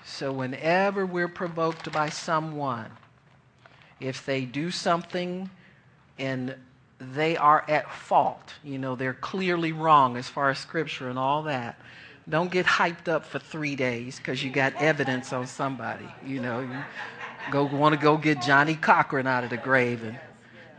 So, 0.04 0.30
whenever 0.30 1.04
we're 1.04 1.26
provoked 1.26 1.90
by 1.90 2.10
someone, 2.10 2.92
if 4.00 4.24
they 4.24 4.44
do 4.44 4.70
something 4.70 5.50
and 6.18 6.54
they 6.98 7.36
are 7.36 7.64
at 7.68 7.90
fault, 7.90 8.54
you 8.62 8.78
know, 8.78 8.94
they're 8.94 9.14
clearly 9.14 9.72
wrong 9.72 10.16
as 10.16 10.28
far 10.28 10.50
as 10.50 10.58
scripture 10.58 11.08
and 11.08 11.18
all 11.18 11.44
that, 11.44 11.78
don't 12.28 12.50
get 12.50 12.66
hyped 12.66 13.08
up 13.08 13.24
for 13.24 13.38
three 13.38 13.74
days 13.74 14.18
because 14.18 14.42
you 14.42 14.50
got 14.50 14.74
evidence 14.76 15.32
on 15.32 15.46
somebody. 15.46 16.06
You 16.24 16.40
know, 16.40 16.60
you 16.60 16.84
go 17.50 17.64
want 17.64 17.94
to 17.94 18.00
go 18.00 18.16
get 18.16 18.42
Johnnie 18.42 18.74
Cochran 18.74 19.26
out 19.26 19.44
of 19.44 19.50
the 19.50 19.56
grave 19.56 20.02
and 20.04 20.18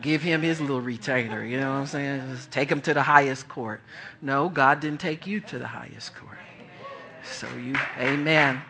give 0.02 0.22
him 0.22 0.42
his 0.42 0.62
little 0.62 0.82
retainer. 0.82 1.44
You 1.44 1.60
know 1.60 1.70
what 1.70 1.78
I'm 1.78 1.86
saying? 1.88 2.30
Just 2.32 2.52
take 2.52 2.72
him 2.72 2.82
to 2.82 2.94
the 2.94 3.04
highest 3.04 3.48
court. 3.48 3.82
No, 4.22 4.50
God 4.50 4.80
didn't 4.80 5.00
take 5.00 5.28
you 5.28 5.40
to 5.42 5.60
the 5.60 5.68
highest 5.68 6.16
court. 6.16 6.38
So 7.24 7.48
you, 7.56 7.76
amen. 8.00 8.62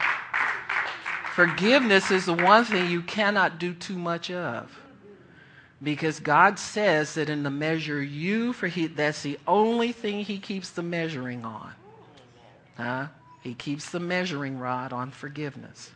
Forgiveness 1.41 2.11
is 2.11 2.27
the 2.27 2.35
one 2.35 2.65
thing 2.65 2.91
you 2.91 3.01
cannot 3.01 3.57
do 3.57 3.73
too 3.73 3.97
much 3.97 4.29
of. 4.29 4.79
Because 5.81 6.19
God 6.19 6.59
says 6.59 7.15
that 7.15 7.31
in 7.31 7.41
the 7.41 7.49
measure 7.49 7.99
you, 7.99 8.53
for 8.53 8.67
he, 8.67 8.85
that's 8.85 9.23
the 9.23 9.39
only 9.47 9.91
thing 9.91 10.23
He 10.23 10.37
keeps 10.37 10.69
the 10.69 10.83
measuring 10.83 11.43
on. 11.43 11.71
Huh? 12.77 13.07
He 13.41 13.55
keeps 13.55 13.89
the 13.89 13.99
measuring 13.99 14.59
rod 14.59 14.93
on 14.93 15.09
forgiveness. 15.09 15.89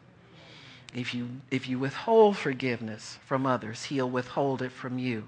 If 0.96 1.14
you, 1.14 1.30
if 1.52 1.70
you 1.70 1.78
withhold 1.78 2.38
forgiveness 2.38 3.20
from 3.28 3.46
others, 3.46 3.84
He'll 3.84 4.10
withhold 4.10 4.64
it 4.64 4.72
from 4.72 4.98
you. 4.98 5.28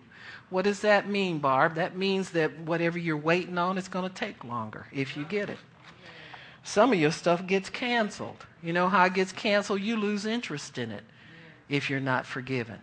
What 0.49 0.63
does 0.63 0.79
that 0.79 1.07
mean, 1.07 1.37
Barb? 1.37 1.75
That 1.75 1.95
means 1.95 2.31
that 2.31 2.57
whatever 2.61 2.97
you're 2.97 3.17
waiting 3.17 3.59
on 3.59 3.77
is 3.77 3.87
going 3.87 4.09
to 4.09 4.15
take 4.15 4.43
longer 4.43 4.87
if 4.91 5.15
you 5.15 5.25
get 5.25 5.51
it. 5.51 5.59
Some 6.67 6.91
of 6.91 6.99
your 6.99 7.13
stuff 7.13 7.47
gets 7.47 7.69
canceled. 7.69 8.45
You 8.61 8.73
know 8.73 8.89
how 8.89 9.05
it 9.05 9.13
gets 9.13 9.31
canceled? 9.31 9.79
You 9.79 9.95
lose 9.95 10.25
interest 10.25 10.77
in 10.77 10.91
it 10.91 11.05
if 11.69 11.89
you're 11.89 12.01
not 12.01 12.25
forgiven. 12.25 12.79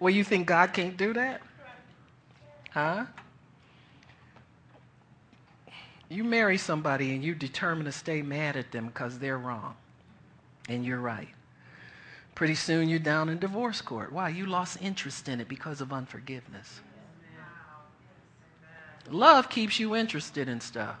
Well, 0.00 0.12
you 0.12 0.24
think 0.24 0.48
God 0.48 0.72
can't 0.72 0.96
do 0.96 1.12
that? 1.12 1.42
Huh? 2.70 3.06
You 6.08 6.24
marry 6.24 6.58
somebody 6.58 7.14
and 7.14 7.22
you 7.22 7.36
determine 7.36 7.84
to 7.84 7.92
stay 7.92 8.20
mad 8.20 8.56
at 8.56 8.72
them 8.72 8.88
because 8.88 9.20
they're 9.20 9.38
wrong 9.38 9.76
and 10.68 10.84
you're 10.84 10.98
right. 10.98 11.28
Pretty 12.34 12.56
soon 12.56 12.88
you're 12.88 12.98
down 12.98 13.28
in 13.28 13.38
divorce 13.38 13.80
court. 13.80 14.12
Why? 14.12 14.28
You 14.30 14.46
lost 14.46 14.82
interest 14.82 15.28
in 15.28 15.40
it 15.40 15.46
because 15.46 15.80
of 15.80 15.92
unforgiveness. 15.92 16.80
Love 19.10 19.48
keeps 19.48 19.78
you 19.78 19.94
interested 19.94 20.48
in 20.48 20.60
stuff. 20.60 20.96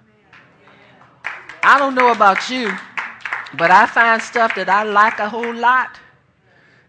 I 1.62 1.78
don't 1.78 1.94
know 1.94 2.12
about 2.12 2.48
you, 2.48 2.72
but 3.58 3.70
I 3.70 3.86
find 3.86 4.22
stuff 4.22 4.54
that 4.54 4.68
I 4.68 4.84
like 4.84 5.18
a 5.18 5.28
whole 5.28 5.54
lot, 5.54 5.98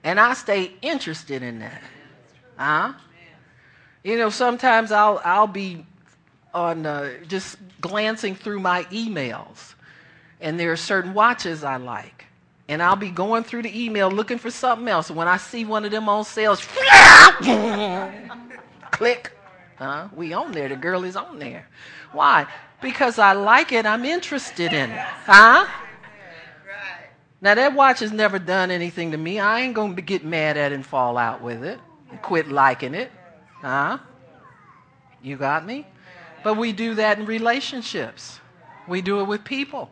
and 0.03 0.19
I 0.19 0.33
stay 0.33 0.73
interested 0.81 1.41
in 1.41 1.59
that. 1.59 1.81
Huh? 2.57 2.93
You 4.03 4.17
know, 4.17 4.29
sometimes 4.29 4.91
I'll 4.91 5.19
I'll 5.23 5.47
be 5.47 5.85
on 6.53 6.85
uh, 6.85 7.13
just 7.27 7.57
glancing 7.81 8.35
through 8.35 8.59
my 8.59 8.83
emails, 8.85 9.73
and 10.39 10.59
there 10.59 10.71
are 10.71 10.77
certain 10.77 11.13
watches 11.13 11.63
I 11.63 11.77
like, 11.77 12.25
and 12.67 12.81
I'll 12.81 12.95
be 12.95 13.09
going 13.09 13.43
through 13.43 13.63
the 13.63 13.85
email 13.85 14.11
looking 14.11 14.37
for 14.37 14.51
something 14.51 14.87
else. 14.87 15.09
When 15.09 15.27
I 15.27 15.37
see 15.37 15.65
one 15.65 15.85
of 15.85 15.91
them 15.91 16.07
on 16.07 16.23
sales, 16.23 16.65
click, 18.91 19.31
Huh? 19.77 20.07
We 20.15 20.33
on 20.33 20.51
there. 20.51 20.69
The 20.69 20.75
girl 20.75 21.03
is 21.03 21.15
on 21.15 21.39
there. 21.39 21.67
Why? 22.11 22.47
Because 22.81 23.19
I 23.19 23.33
like 23.33 23.71
it. 23.71 23.85
I'm 23.85 24.05
interested 24.05 24.73
in 24.73 24.91
it. 24.91 24.99
Huh? 24.99 25.67
Now 27.39 27.53
that 27.53 27.73
watch 27.73 27.99
has 27.99 28.11
never 28.11 28.39
done 28.39 28.71
anything 28.71 29.11
to 29.11 29.17
me. 29.17 29.39
I 29.39 29.61
ain't 29.61 29.75
gonna 29.75 30.01
get 30.01 30.25
mad 30.25 30.57
at 30.57 30.71
it 30.71 30.75
and 30.75 30.85
fall 30.85 31.17
out 31.17 31.41
with 31.41 31.63
it. 31.63 31.79
And 32.09 32.21
quit 32.21 32.47
liking 32.47 32.95
it. 32.95 33.11
Huh? 33.61 33.99
You 35.21 35.37
got 35.37 35.65
me? 35.65 35.85
But 36.43 36.57
we 36.57 36.71
do 36.71 36.95
that 36.95 37.19
in 37.19 37.25
relationships. 37.25 38.39
We 38.87 39.01
do 39.01 39.19
it 39.19 39.25
with 39.25 39.43
people. 39.43 39.89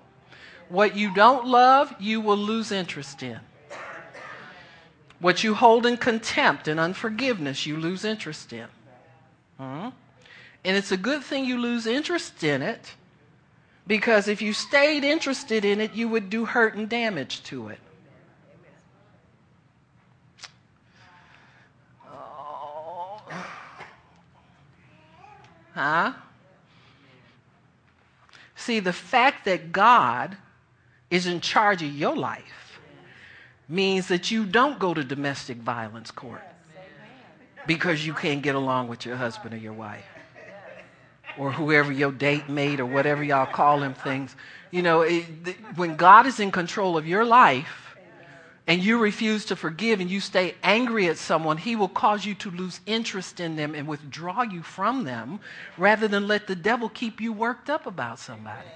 What 0.70 0.96
you 0.96 1.14
don't 1.14 1.46
love, 1.46 1.94
you 2.00 2.22
will 2.22 2.38
lose 2.38 2.72
interest 2.72 3.22
in. 3.22 3.40
What 5.20 5.44
you 5.44 5.54
hold 5.54 5.86
in 5.86 5.98
contempt 5.98 6.68
and 6.68 6.80
unforgiveness, 6.80 7.66
you 7.66 7.78
lose 7.78 8.04
interest 8.04 8.52
in. 8.52 8.68
Hmm? 9.58 9.90
And 10.64 10.76
it's 10.76 10.92
a 10.92 10.98
good 10.98 11.24
thing 11.24 11.46
you 11.46 11.58
lose 11.58 11.86
interest 11.86 12.44
in 12.44 12.62
it 12.62 12.96
because 13.88 14.28
if 14.28 14.42
you 14.42 14.52
stayed 14.52 15.04
interested 15.04 15.64
in 15.64 15.80
it, 15.80 15.94
you 15.94 16.10
would 16.10 16.30
do 16.30 16.46
hurt 16.46 16.76
and 16.76 16.90
damage 16.90 17.44
to 17.44 17.70
it. 17.70 17.80
Oh. 22.12 23.22
Huh? 25.74 26.14
See, 28.56 28.80
the 28.80 28.94
fact 28.94 29.46
that 29.46 29.72
God 29.72 30.38
is 31.12 31.28
in 31.28 31.40
charge 31.40 31.84
of 31.84 31.94
your 31.94 32.16
life 32.16 32.80
means 33.70 34.08
that 34.08 34.32
you 34.32 34.46
don't 34.46 34.80
go 34.80 34.96
to 34.96 35.04
domestic 35.04 35.58
violence 35.58 36.10
court 36.10 36.42
because 37.68 38.06
you 38.06 38.14
can't 38.14 38.42
get 38.42 38.56
along 38.56 38.88
with 38.88 39.06
your 39.06 39.16
husband 39.16 39.54
or 39.54 39.58
your 39.58 39.74
wife. 39.74 40.06
or 41.38 41.52
whoever 41.52 41.92
your 41.92 42.12
date 42.12 42.50
mate 42.50 42.80
or 42.80 42.86
whatever 42.86 43.24
y'all 43.24 43.46
call 43.46 43.80
them 43.80 43.94
things. 43.94 44.36
You 44.72 44.82
know, 44.82 45.02
it, 45.02 45.26
when 45.76 45.96
God 45.96 46.26
is 46.28 46.40
in 46.40 46.52
control 46.52 46.98
of 46.98 47.06
your 47.08 47.26
life 47.26 47.98
and 48.68 48.82
you 48.84 49.00
refuse 49.00 49.46
to 49.46 49.56
forgive 49.56 50.00
and 50.00 50.10
you 50.10 50.22
stay 50.22 50.56
angry 50.64 51.08
at 51.08 51.18
someone, 51.18 51.58
He 51.58 51.76
will 51.76 51.90
cause 51.90 52.26
you 52.26 52.36
to 52.36 52.52
lose 52.52 52.80
interest 52.86 53.40
in 53.40 53.56
them 53.58 53.76
and 53.76 53.88
withdraw 53.88 54.44
you 54.44 54.64
from 54.64 55.04
them 55.04 55.40
rather 55.78 56.08
than 56.08 56.28
let 56.28 56.48
the 56.48 56.56
devil 56.56 56.90
keep 56.90 57.20
you 57.22 57.34
worked 57.34 57.70
up 57.70 57.86
about 57.86 58.20
somebody. 58.20 58.68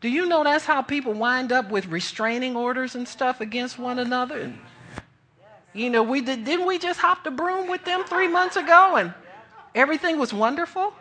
Do 0.00 0.08
you 0.08 0.26
know 0.26 0.42
that's 0.42 0.64
how 0.64 0.82
people 0.82 1.12
wind 1.12 1.52
up 1.52 1.70
with 1.70 1.86
restraining 1.86 2.56
orders 2.56 2.94
and 2.96 3.06
stuff 3.06 3.40
against 3.40 3.78
one 3.78 3.98
another? 3.98 4.40
And, 4.40 4.58
you 5.74 5.90
know, 5.90 6.02
we 6.02 6.20
did, 6.20 6.44
didn't 6.44 6.66
we 6.66 6.78
just 6.78 7.00
hop 7.00 7.24
the 7.24 7.30
broom 7.30 7.68
with 7.68 7.84
them 7.84 8.04
three 8.04 8.28
months 8.28 8.56
ago 8.56 8.96
and 8.96 9.14
everything 9.74 10.18
was 10.18 10.32
wonderful? 10.32 10.92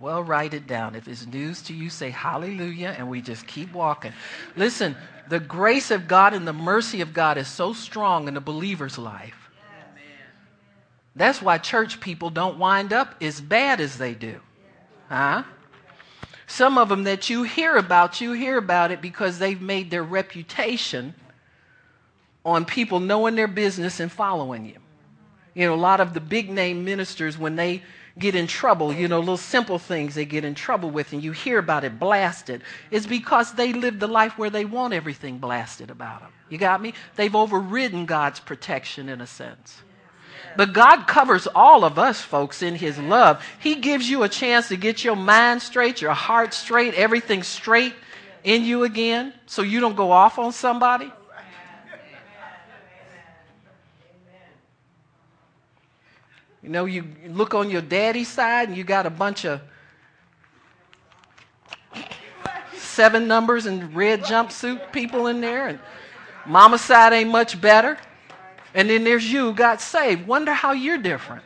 Well, 0.00 0.24
write 0.24 0.52
it 0.52 0.66
down. 0.66 0.96
If 0.96 1.06
it's 1.06 1.26
news 1.26 1.62
to 1.62 1.72
you, 1.72 1.88
say 1.88 2.10
hallelujah, 2.10 2.92
and 2.98 3.08
we 3.08 3.22
just 3.22 3.46
keep 3.46 3.72
walking. 3.72 4.12
Listen, 4.56 4.96
the 5.28 5.38
grace 5.38 5.92
of 5.92 6.08
God 6.08 6.34
and 6.34 6.44
the 6.44 6.52
mercy 6.52 7.02
of 7.02 7.14
God 7.14 7.38
is 7.38 7.46
so 7.46 7.72
strong 7.72 8.26
in 8.26 8.34
the 8.34 8.40
believer's 8.40 8.98
life. 8.98 9.48
That's 11.14 11.40
why 11.40 11.58
church 11.58 12.00
people 12.00 12.30
don't 12.30 12.58
wind 12.58 12.92
up 12.92 13.14
as 13.20 13.40
bad 13.40 13.80
as 13.80 13.96
they 13.96 14.14
do. 14.14 14.40
Huh? 15.08 15.44
Some 16.46 16.78
of 16.78 16.88
them 16.88 17.04
that 17.04 17.30
you 17.30 17.44
hear 17.44 17.76
about, 17.76 18.20
you 18.20 18.32
hear 18.32 18.58
about 18.58 18.90
it 18.90 19.00
because 19.00 19.38
they've 19.38 19.60
made 19.60 19.90
their 19.90 20.02
reputation 20.02 21.14
on 22.44 22.64
people 22.64 23.00
knowing 23.00 23.36
their 23.36 23.48
business 23.48 24.00
and 24.00 24.10
following 24.10 24.66
you. 24.66 24.76
You 25.54 25.66
know, 25.66 25.74
a 25.74 25.76
lot 25.76 26.00
of 26.00 26.14
the 26.14 26.20
big 26.20 26.50
name 26.50 26.84
ministers, 26.84 27.38
when 27.38 27.56
they 27.56 27.82
get 28.18 28.34
in 28.34 28.46
trouble, 28.46 28.92
you 28.92 29.08
know, 29.08 29.18
little 29.20 29.36
simple 29.36 29.78
things 29.78 30.14
they 30.14 30.24
get 30.24 30.44
in 30.44 30.54
trouble 30.54 30.90
with, 30.90 31.12
and 31.12 31.22
you 31.22 31.32
hear 31.32 31.58
about 31.58 31.84
it 31.84 31.98
blasted, 31.98 32.62
It's 32.90 33.06
because 33.06 33.54
they 33.54 33.72
live 33.72 33.98
the 33.98 34.08
life 34.08 34.36
where 34.36 34.50
they 34.50 34.64
want 34.64 34.92
everything 34.94 35.38
blasted 35.38 35.90
about 35.90 36.20
them. 36.20 36.30
You 36.48 36.58
got 36.58 36.82
me? 36.82 36.94
They've 37.16 37.34
overridden 37.34 38.06
God's 38.06 38.40
protection 38.40 39.08
in 39.08 39.20
a 39.20 39.26
sense. 39.26 39.82
But 40.56 40.72
God 40.72 41.06
covers 41.06 41.46
all 41.54 41.84
of 41.84 41.98
us, 41.98 42.20
folks, 42.20 42.62
in 42.62 42.74
His 42.74 42.98
love. 42.98 43.44
He 43.60 43.76
gives 43.76 44.08
you 44.08 44.22
a 44.22 44.28
chance 44.28 44.68
to 44.68 44.76
get 44.76 45.02
your 45.04 45.16
mind 45.16 45.62
straight, 45.62 46.00
your 46.00 46.12
heart 46.12 46.54
straight, 46.54 46.94
everything 46.94 47.42
straight 47.42 47.94
in 48.44 48.64
you 48.64 48.84
again 48.84 49.32
so 49.46 49.62
you 49.62 49.80
don't 49.80 49.96
go 49.96 50.10
off 50.10 50.38
on 50.38 50.52
somebody. 50.52 51.10
You 56.62 56.68
know, 56.68 56.84
you 56.84 57.04
look 57.26 57.54
on 57.54 57.70
your 57.70 57.82
daddy's 57.82 58.28
side 58.28 58.68
and 58.68 58.76
you 58.76 58.84
got 58.84 59.04
a 59.04 59.10
bunch 59.10 59.44
of 59.44 59.60
seven 62.76 63.26
numbers 63.26 63.66
and 63.66 63.94
red 63.96 64.22
jumpsuit 64.22 64.92
people 64.92 65.26
in 65.26 65.40
there, 65.40 65.66
and 65.66 65.80
mama's 66.46 66.82
side 66.82 67.12
ain't 67.12 67.30
much 67.30 67.60
better. 67.60 67.98
And 68.74 68.88
then 68.88 69.04
there's 69.04 69.30
you 69.30 69.52
got 69.52 69.80
saved. 69.80 70.26
Wonder 70.26 70.52
how 70.52 70.72
you're 70.72 70.98
different. 70.98 71.42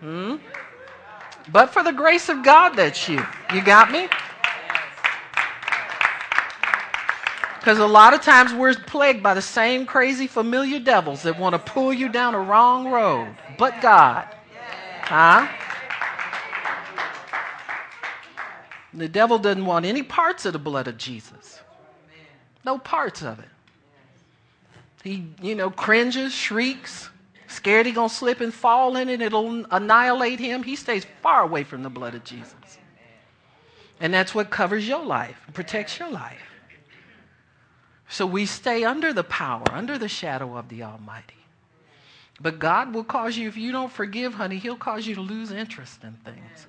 Hmm? 0.00 0.36
But 1.50 1.70
for 1.70 1.82
the 1.82 1.92
grace 1.92 2.28
of 2.28 2.42
God, 2.42 2.70
that's 2.70 3.08
you. 3.08 3.24
You 3.54 3.62
got 3.62 3.90
me? 3.90 4.08
Because 7.58 7.78
a 7.78 7.86
lot 7.86 8.14
of 8.14 8.22
times 8.22 8.52
we're 8.52 8.74
plagued 8.74 9.22
by 9.22 9.34
the 9.34 9.42
same 9.42 9.86
crazy 9.86 10.26
familiar 10.26 10.78
devils 10.78 11.22
that 11.22 11.38
want 11.38 11.54
to 11.54 11.58
pull 11.58 11.92
you 11.92 12.08
down 12.08 12.34
a 12.34 12.38
wrong 12.38 12.88
road. 12.88 13.34
But 13.58 13.80
God. 13.80 14.28
Huh? 15.02 15.48
The 18.94 19.08
devil 19.08 19.38
doesn't 19.38 19.66
want 19.66 19.84
any 19.84 20.02
parts 20.02 20.46
of 20.46 20.52
the 20.52 20.58
blood 20.58 20.88
of 20.88 20.96
Jesus. 20.96 21.60
No 22.64 22.78
parts 22.78 23.22
of 23.22 23.38
it. 23.38 23.48
He, 25.06 25.26
you 25.40 25.54
know, 25.54 25.70
cringes, 25.70 26.32
shrieks, 26.32 27.08
scared 27.46 27.86
he's 27.86 27.94
going 27.94 28.08
to 28.08 28.14
slip 28.14 28.40
and 28.40 28.52
fall 28.52 28.96
in 28.96 29.08
it, 29.08 29.22
it'll 29.22 29.64
annihilate 29.70 30.40
him. 30.40 30.62
He 30.62 30.76
stays 30.76 31.06
far 31.22 31.42
away 31.42 31.64
from 31.64 31.82
the 31.82 31.90
blood 31.90 32.14
of 32.14 32.24
Jesus. 32.24 32.54
And 34.00 34.12
that's 34.12 34.34
what 34.34 34.50
covers 34.50 34.86
your 34.86 35.04
life, 35.04 35.36
protects 35.54 35.98
your 35.98 36.10
life. 36.10 36.42
So 38.08 38.26
we 38.26 38.46
stay 38.46 38.84
under 38.84 39.12
the 39.12 39.24
power, 39.24 39.64
under 39.70 39.98
the 39.98 40.08
shadow 40.08 40.56
of 40.56 40.68
the 40.68 40.82
Almighty. 40.82 41.34
But 42.40 42.58
God 42.58 42.92
will 42.92 43.04
cause 43.04 43.36
you, 43.36 43.48
if 43.48 43.56
you 43.56 43.72
don't 43.72 43.90
forgive, 43.90 44.34
honey, 44.34 44.58
He'll 44.58 44.76
cause 44.76 45.06
you 45.06 45.14
to 45.14 45.20
lose 45.20 45.50
interest 45.50 46.04
in 46.04 46.12
things. 46.24 46.66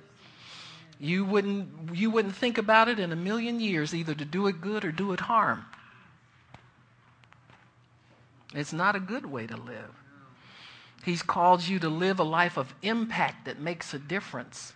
You 0.98 1.24
wouldn't, 1.24 1.94
you 1.94 2.10
wouldn't 2.10 2.34
think 2.34 2.58
about 2.58 2.88
it 2.88 2.98
in 2.98 3.12
a 3.12 3.16
million 3.16 3.60
years, 3.60 3.94
either 3.94 4.14
to 4.14 4.24
do 4.24 4.46
it 4.46 4.60
good 4.60 4.84
or 4.84 4.90
do 4.90 5.12
it 5.12 5.20
harm. 5.20 5.64
It's 8.54 8.72
not 8.72 8.96
a 8.96 9.00
good 9.00 9.26
way 9.26 9.46
to 9.46 9.56
live. 9.56 9.94
He's 11.04 11.22
called 11.22 11.66
you 11.66 11.78
to 11.80 11.88
live 11.88 12.18
a 12.18 12.24
life 12.24 12.56
of 12.56 12.74
impact 12.82 13.44
that 13.44 13.60
makes 13.60 13.94
a 13.94 13.98
difference 13.98 14.72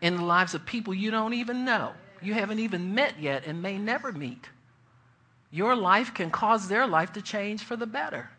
in 0.00 0.16
the 0.16 0.24
lives 0.24 0.54
of 0.54 0.64
people 0.64 0.94
you 0.94 1.10
don't 1.10 1.34
even 1.34 1.64
know, 1.64 1.92
you 2.22 2.34
haven't 2.34 2.60
even 2.60 2.94
met 2.94 3.20
yet, 3.20 3.44
and 3.46 3.60
may 3.60 3.78
never 3.78 4.12
meet 4.12 4.48
your 5.50 5.74
life 5.74 6.12
can 6.12 6.30
cause 6.30 6.68
their 6.68 6.86
life 6.86 7.12
to 7.14 7.22
change 7.22 7.62
for 7.62 7.76
the 7.76 7.86
better. 7.86 8.30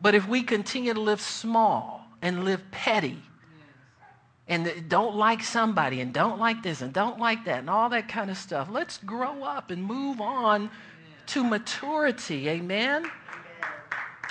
But 0.00 0.14
if 0.14 0.28
we 0.28 0.42
continue 0.42 0.94
to 0.94 1.00
live 1.00 1.20
small 1.20 2.06
and 2.22 2.44
live 2.44 2.62
petty 2.70 3.18
and 4.48 4.88
don't 4.88 5.16
like 5.16 5.42
somebody 5.42 6.00
and 6.00 6.12
don't 6.12 6.38
like 6.38 6.62
this 6.62 6.80
and 6.80 6.92
don't 6.92 7.18
like 7.18 7.44
that 7.44 7.60
and 7.60 7.70
all 7.70 7.88
that 7.90 8.08
kind 8.08 8.30
of 8.30 8.36
stuff, 8.36 8.68
let's 8.70 8.98
grow 8.98 9.42
up 9.42 9.70
and 9.70 9.82
move 9.82 10.20
on 10.20 10.70
to 11.26 11.44
maturity. 11.44 12.48
Amen? 12.48 13.10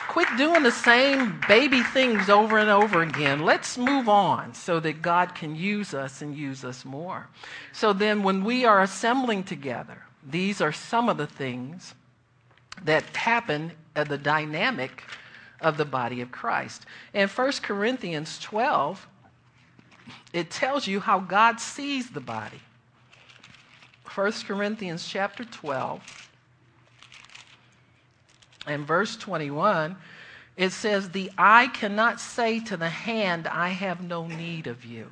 Quit 0.08 0.28
doing 0.38 0.64
the 0.64 0.72
same 0.72 1.39
baby 1.47 1.84
things 1.84 2.30
over 2.30 2.58
and 2.58 2.70
over 2.70 3.01
again. 3.01 3.41
Let's 3.41 3.78
move 3.78 4.08
on 4.08 4.53
so 4.53 4.80
that 4.80 5.01
God 5.01 5.36
can 5.36 5.55
use 5.55 5.93
us 5.93 6.22
and 6.22 6.36
use 6.36 6.64
us 6.64 6.86
more. 6.86 7.28
So 7.74 7.93
then, 7.93 8.24
when 8.24 8.43
we 8.43 8.66
are 8.66 8.82
assembling 8.82 9.43
together, 9.43 10.03
these 10.28 10.62
are 10.62 10.72
some 10.72 11.10
of 11.10 11.18
the 11.18 11.28
things 11.28 11.93
that 12.84 13.03
happen 13.16 13.74
at 13.95 14.10
the 14.10 14.18
dynamic 14.18 15.03
of 15.62 15.78
the 15.78 15.86
body 15.86 16.22
of 16.22 16.32
Christ. 16.32 16.86
In 17.14 17.28
1 17.28 17.51
Corinthians 17.62 18.39
12, 18.39 19.08
it 20.34 20.49
tells 20.49 20.88
you 20.88 20.99
how 20.99 21.20
God 21.20 21.60
sees 21.60 22.12
the 22.12 22.22
body. 22.22 22.62
1 24.14 24.32
Corinthians 24.47 25.08
chapter 25.08 25.43
12 25.43 26.26
and 28.68 28.86
verse 28.86 29.15
21, 29.18 29.95
it 30.55 30.72
says, 30.72 31.09
The 31.09 31.32
eye 31.38 31.68
cannot 31.68 32.20
say 32.20 32.59
to 32.61 32.78
the 32.78 32.89
hand, 32.89 33.47
I 33.47 33.70
have 33.70 34.01
no 34.01 34.28
need 34.28 34.68
of 34.68 34.86
you. 34.86 35.11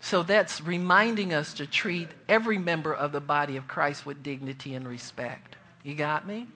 So 0.00 0.22
that's 0.22 0.62
reminding 0.62 1.34
us 1.34 1.52
to 1.54 1.66
treat 1.66 2.08
every 2.28 2.58
member 2.58 2.92
of 2.92 3.12
the 3.12 3.20
body 3.20 3.56
of 3.56 3.68
Christ 3.68 4.06
with 4.06 4.22
dignity 4.22 4.74
and 4.74 4.88
respect. 4.88 5.56
You 5.82 5.94
got 5.94 6.26
me? 6.26 6.46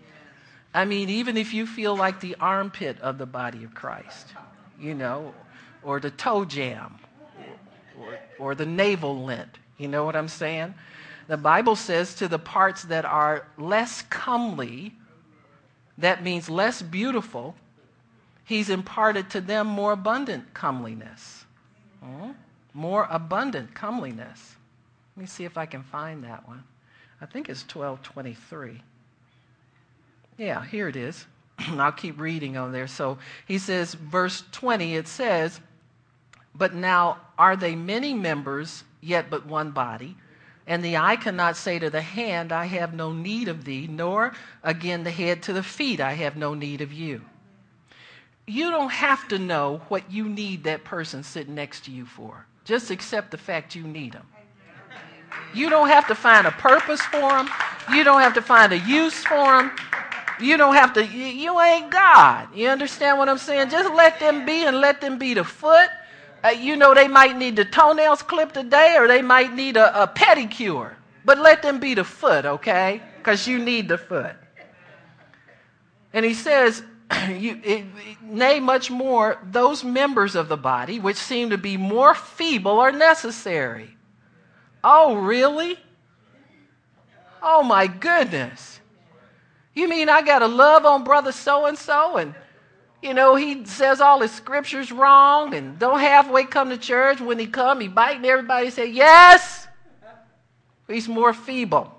I 0.73 0.87
mean, 0.87 1.09
even 1.09 1.37
if 1.37 1.55
you 1.55 1.67
feel 1.67 1.97
like 1.97 2.21
the 2.21 2.37
armpit 2.41 3.01
of 3.01 3.19
the 3.19 3.27
body 3.27 3.63
of 3.63 3.75
Christ, 3.75 4.35
you 4.81 4.95
know, 4.95 5.35
or 5.83 6.01
the 6.01 6.11
toe 6.11 6.45
jam, 6.45 6.97
or, 8.01 8.19
or 8.39 8.55
the 8.55 8.67
navel 8.67 9.25
lint, 9.25 9.59
you 9.79 9.87
know 9.87 10.05
what 10.05 10.17
I'm 10.17 10.29
saying? 10.29 10.75
The 11.29 11.37
Bible 11.37 11.77
says 11.77 12.15
to 12.17 12.29
the 12.29 12.39
parts 12.39 12.83
that 12.85 13.05
are 13.05 13.47
less 13.57 14.03
comely, 14.03 14.95
that 15.99 16.23
means 16.23 16.49
less 16.51 16.83
beautiful, 16.83 17.55
he's 18.45 18.69
imparted 18.69 19.31
to 19.31 19.41
them 19.41 19.67
more 19.67 19.93
abundant 19.93 20.55
comeliness. 20.55 21.45
Hmm? 22.03 22.33
more 22.75 23.07
abundant 23.09 23.73
comeliness. 23.73 24.57
Let 25.17 25.21
me 25.21 25.27
see 25.27 25.45
if 25.45 25.57
I 25.57 25.65
can 25.65 25.85
find 25.85 26.25
that 26.25 26.47
one. 26.47 26.65
I 27.21 27.27
think 27.27 27.49
it's 27.49 27.63
1223. 27.63 28.83
Yeah, 30.37 30.65
here 30.65 30.89
it 30.89 30.97
is. 30.97 31.27
I'll 31.59 31.93
keep 31.93 32.21
reading 32.21 32.57
on 32.57 32.73
there. 32.73 32.89
So 32.89 33.19
he 33.47 33.59
says, 33.59 33.95
verse 33.95 34.43
20, 34.51 34.97
it 34.97 35.07
says, 35.07 35.61
But 36.55 36.75
now 36.75 37.19
are 37.39 37.55
they 37.55 37.77
many 37.77 38.13
members, 38.13 38.83
yet 39.01 39.31
but 39.31 39.47
one 39.47 39.71
body? 39.71 40.17
And 40.67 40.83
the 40.83 40.97
eye 40.97 41.17
cannot 41.17 41.57
say 41.57 41.79
to 41.79 41.91
the 41.91 42.01
hand, 42.01 42.51
I 42.51 42.65
have 42.67 42.95
no 42.95 43.13
need 43.13 43.49
of 43.49 43.65
thee, 43.65 43.87
nor 43.91 44.33
again 44.63 45.05
the 45.05 45.11
head 45.11 45.43
to 45.45 45.53
the 45.53 45.63
feet, 45.63 46.01
I 46.01 46.15
have 46.15 46.37
no 46.37 46.55
need 46.55 46.81
of 46.81 46.93
you. 46.93 47.23
You 48.47 48.71
don't 48.71 48.91
have 48.91 49.29
to 49.29 49.39
know 49.39 49.83
what 49.89 50.11
you 50.11 50.29
need 50.29 50.65
that 50.65 50.85
person 50.85 51.23
sitting 51.23 51.55
next 51.55 51.85
to 51.87 51.91
you 51.91 52.05
for. 52.07 52.47
Just 52.65 52.91
accept 52.91 53.31
the 53.31 53.39
fact 53.39 53.75
you 53.75 53.83
need 53.85 54.13
them. 54.13 54.27
You 55.55 55.71
don't 55.71 55.89
have 55.89 56.07
to 56.09 56.15
find 56.15 56.47
a 56.47 56.51
purpose 56.51 57.01
for 57.03 57.21
them. 57.21 57.49
You 57.93 58.05
don't 58.05 58.21
have 58.21 58.35
to 58.35 58.43
find 58.43 58.73
a 58.73 58.79
use 58.79 59.23
for 59.25 59.37
them. 59.37 59.73
You 60.41 60.57
don't 60.57 60.75
have 60.75 60.93
to, 60.95 61.07
you, 61.07 61.61
ain't 61.61 61.91
God. 61.91 62.49
You 62.55 62.69
understand 62.69 63.19
what 63.19 63.29
I'm 63.29 63.39
saying? 63.39 63.71
Just 63.71 63.93
let 63.95 64.19
them 64.19 64.45
be 64.45 64.65
and 64.65 64.81
let 64.81 65.01
them 65.01 65.19
be 65.19 65.35
the 65.35 65.45
foot. 65.45 65.89
Uh, 66.45 66.51
you 66.51 66.77
know, 66.77 66.93
they 66.93 67.09
might 67.09 67.39
need 67.39 67.57
the 67.57 67.65
toenails 67.65 68.23
clipped 68.23 68.53
today 68.53 68.97
or 68.99 69.09
they 69.09 69.23
might 69.23 69.55
need 69.55 69.79
a, 69.79 70.03
a 70.03 70.07
pedicure. 70.07 70.93
But 71.25 71.39
let 71.39 71.63
them 71.63 71.81
be 71.81 71.95
the 71.95 72.05
foot, 72.05 72.45
okay? 72.45 73.01
Because 73.17 73.49
you 73.49 73.59
need 73.59 73.89
the 73.89 73.97
foot. 73.97 74.37
And 76.13 76.23
he 76.23 76.35
says, 76.35 76.83
you, 77.31 77.59
it, 77.65 77.87
nay, 78.23 78.61
much 78.61 78.91
more, 78.91 79.39
those 79.51 79.83
members 79.83 80.35
of 80.35 80.49
the 80.49 80.59
body 80.59 80.99
which 80.99 81.17
seem 81.17 81.49
to 81.49 81.59
be 81.59 81.79
more 81.79 82.15
feeble 82.15 82.79
are 82.79 82.93
necessary. 82.93 83.97
Oh, 84.83 85.17
really? 85.17 85.79
Oh, 87.43 87.63
my 87.63 87.87
goodness. 87.87 88.81
You 89.75 89.89
mean 89.89 90.11
I 90.11 90.21
got 90.21 90.41
to 90.41 90.47
love 90.47 90.85
on 90.85 91.05
brother 91.05 91.33
so 91.33 91.65
and 91.65 91.77
so 91.79 92.19
and 92.19 92.35
you 93.05 93.13
know, 93.13 93.37
he 93.37 93.67
says 93.67 94.01
all 94.01 94.21
his 94.21 94.33
scriptures 94.33 94.91
wrong 94.91 95.53
and 95.53 95.79
don't 95.79 96.01
halfway 96.01 96.45
come 96.45 96.71
to 96.71 96.79
church. 96.79 97.21
When 97.21 97.39
he 97.39 97.47
come, 97.47 97.81
he 97.81 97.87
biting 97.89 98.25
everybody 98.25 98.71
say, 98.71 98.87
yes. 98.87 99.69
He's 100.89 101.07
more 101.07 101.35
feeble. 101.35 101.93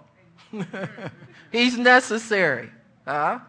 He's 1.51 1.78
necessary. 1.78 2.72
Huh? 3.06 3.39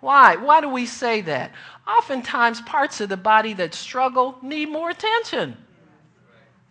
Why? 0.00 0.36
Why 0.36 0.60
do 0.60 0.68
we 0.68 0.86
say 0.86 1.20
that? 1.22 1.52
Oftentimes, 1.86 2.60
parts 2.62 3.00
of 3.00 3.08
the 3.08 3.16
body 3.16 3.54
that 3.54 3.74
struggle 3.74 4.38
need 4.40 4.68
more 4.68 4.90
attention. 4.90 5.56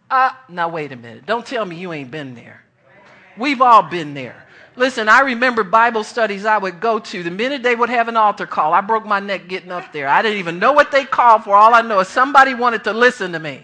Uh, 0.10 0.32
now, 0.50 0.70
wait 0.70 0.92
a 0.92 0.96
minute. 0.96 1.26
Don't 1.26 1.46
tell 1.46 1.66
me 1.66 1.76
you 1.76 1.92
ain't 1.94 2.12
been 2.12 2.34
there. 2.34 2.64
We've 3.38 3.62
all 3.62 3.84
been 3.84 4.14
there. 4.14 4.48
Listen, 4.82 5.08
I 5.08 5.20
remember 5.20 5.64
Bible 5.64 6.04
studies 6.04 6.44
I 6.44 6.58
would 6.58 6.80
go 6.80 6.98
to. 6.98 7.22
The 7.22 7.30
minute 7.30 7.62
they 7.62 7.76
would 7.76 7.92
have 7.92 8.08
an 8.08 8.18
altar 8.18 8.48
call, 8.48 8.74
I 8.74 8.82
broke 8.82 9.06
my 9.06 9.20
neck 9.20 9.48
getting 9.48 9.72
up 9.72 9.94
there. 9.94 10.08
I 10.08 10.24
didn't 10.24 10.40
even 10.40 10.58
know 10.58 10.74
what 10.74 10.92
they 10.92 11.06
called 11.06 11.44
for. 11.44 11.56
All 11.56 11.76
I 11.76 11.82
know 11.82 12.00
is 12.00 12.08
somebody 12.08 12.56
wanted 12.56 12.84
to 12.86 12.94
listen 12.94 13.32
to 13.34 13.40
me. 13.40 13.64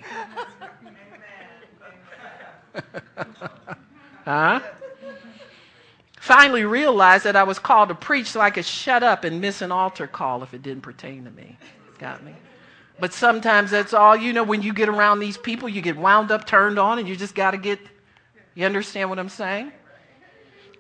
huh? 4.26 4.60
Finally 6.20 6.66
realized 6.66 7.24
that 7.24 7.36
I 7.36 7.42
was 7.42 7.58
called 7.58 7.90
to 7.90 7.96
preach 7.96 8.28
so 8.28 8.40
I 8.40 8.52
could 8.52 8.66
shut 8.66 9.02
up 9.02 9.24
and 9.24 9.42
miss 9.42 9.64
an 9.64 9.72
altar 9.72 10.06
call 10.06 10.44
if 10.44 10.54
it 10.54 10.62
didn't 10.62 10.84
pertain 10.84 11.24
to 11.24 11.32
me. 11.32 11.58
Got 11.98 12.24
me? 12.24 12.36
But 13.00 13.12
sometimes 13.12 13.72
that's 13.72 13.96
all, 13.96 14.16
you 14.16 14.34
know, 14.34 14.44
when 14.44 14.62
you 14.62 14.72
get 14.72 14.88
around 14.88 15.18
these 15.18 15.36
people, 15.36 15.68
you 15.68 15.82
get 15.82 15.98
wound 15.98 16.30
up, 16.30 16.46
turned 16.46 16.78
on, 16.78 17.00
and 17.00 17.08
you 17.08 17.16
just 17.16 17.34
got 17.34 17.52
to 17.52 17.58
get, 17.58 17.80
you 18.54 18.68
understand 18.68 19.10
what 19.10 19.18
I'm 19.18 19.30
saying? 19.30 19.72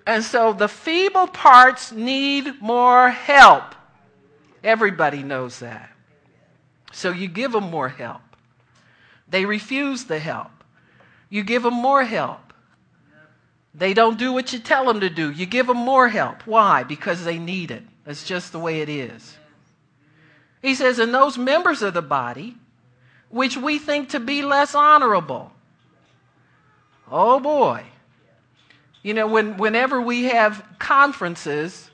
And 0.07 0.23
so 0.23 0.53
the 0.53 0.69
feeble 0.69 1.27
parts 1.27 1.91
need 1.91 2.61
more 2.61 3.09
help. 3.09 3.75
Everybody 4.63 5.21
knows 5.21 5.59
that. 5.59 5.91
So 6.93 7.11
you 7.11 7.27
give 7.27 7.51
them 7.51 7.65
more 7.69 7.89
help. 7.89 8.21
They 9.27 9.43
refuse 9.43 10.05
the 10.05 10.17
help. 10.17 10.51
You 11.29 11.43
give 11.43 11.63
them 11.63 11.73
more 11.73 12.05
help. 12.05 12.53
They 13.75 13.93
don't 13.93 14.17
do 14.17 14.31
what 14.31 14.53
you 14.53 14.59
tell 14.59 14.85
them 14.85 15.01
to 15.01 15.09
do. 15.09 15.29
You 15.29 15.45
give 15.45 15.67
them 15.67 15.77
more 15.77 16.07
help. 16.07 16.47
Why? 16.47 16.83
Because 16.83 17.25
they 17.25 17.37
need 17.37 17.69
it. 17.69 17.83
That's 18.05 18.23
just 18.23 18.53
the 18.53 18.59
way 18.59 18.79
it 18.79 18.87
is. 18.87 19.35
He 20.61 20.73
says, 20.73 20.99
and 20.99 21.13
those 21.13 21.37
members 21.37 21.81
of 21.81 21.93
the 21.93 22.01
body 22.01 22.55
which 23.29 23.57
we 23.57 23.77
think 23.77 24.07
to 24.09 24.21
be 24.21 24.41
less 24.41 24.73
honorable. 24.73 25.51
Oh 27.11 27.41
boy. 27.41 27.83
You 29.03 29.13
know, 29.13 29.27
when, 29.27 29.57
whenever 29.57 30.01
we 30.01 30.25
have 30.25 30.65
conferences, 30.79 31.89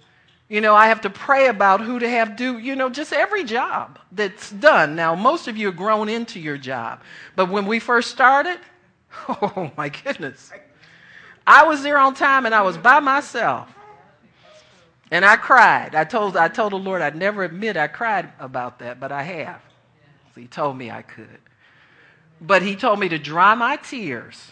you 0.49 0.61
know, 0.61 0.75
I 0.75 0.87
have 0.87 1.01
to 1.01 1.09
pray 1.09 1.47
about 1.47 1.81
who 1.81 1.99
to 1.99 2.09
have 2.09 2.35
do, 2.35 2.57
you 2.57 2.75
know, 2.75 2.89
just 2.89 3.13
every 3.13 3.43
job 3.43 3.99
that's 4.11 4.51
done. 4.51 4.95
Now, 4.95 5.15
most 5.15 5.47
of 5.47 5.57
you 5.57 5.69
are 5.69 5.73
grown 5.73 6.09
into 6.09 6.39
your 6.39 6.57
job. 6.57 7.01
But 7.35 7.49
when 7.49 7.65
we 7.65 7.79
first 7.79 8.11
started, 8.11 8.59
oh 9.29 9.71
my 9.77 9.89
goodness. 9.89 10.51
I 11.45 11.65
was 11.65 11.83
there 11.83 11.97
on 11.97 12.13
time 12.13 12.45
and 12.45 12.55
I 12.55 12.61
was 12.61 12.77
by 12.77 12.99
myself. 12.99 13.69
And 15.11 15.23
I 15.23 15.35
cried. 15.35 15.93
I 15.93 16.05
told, 16.05 16.37
I 16.37 16.47
told 16.47 16.71
the 16.71 16.77
Lord 16.77 17.01
I'd 17.01 17.15
never 17.15 17.43
admit 17.43 17.77
I 17.77 17.87
cried 17.87 18.31
about 18.39 18.79
that, 18.79 18.99
but 18.99 19.11
I 19.11 19.23
have. 19.23 19.61
He 20.35 20.47
told 20.47 20.77
me 20.77 20.89
I 20.89 21.03
could. 21.03 21.39
But 22.41 22.63
he 22.63 22.75
told 22.75 22.99
me 22.99 23.09
to 23.09 23.19
dry 23.19 23.53
my 23.53 23.75
tears 23.77 24.51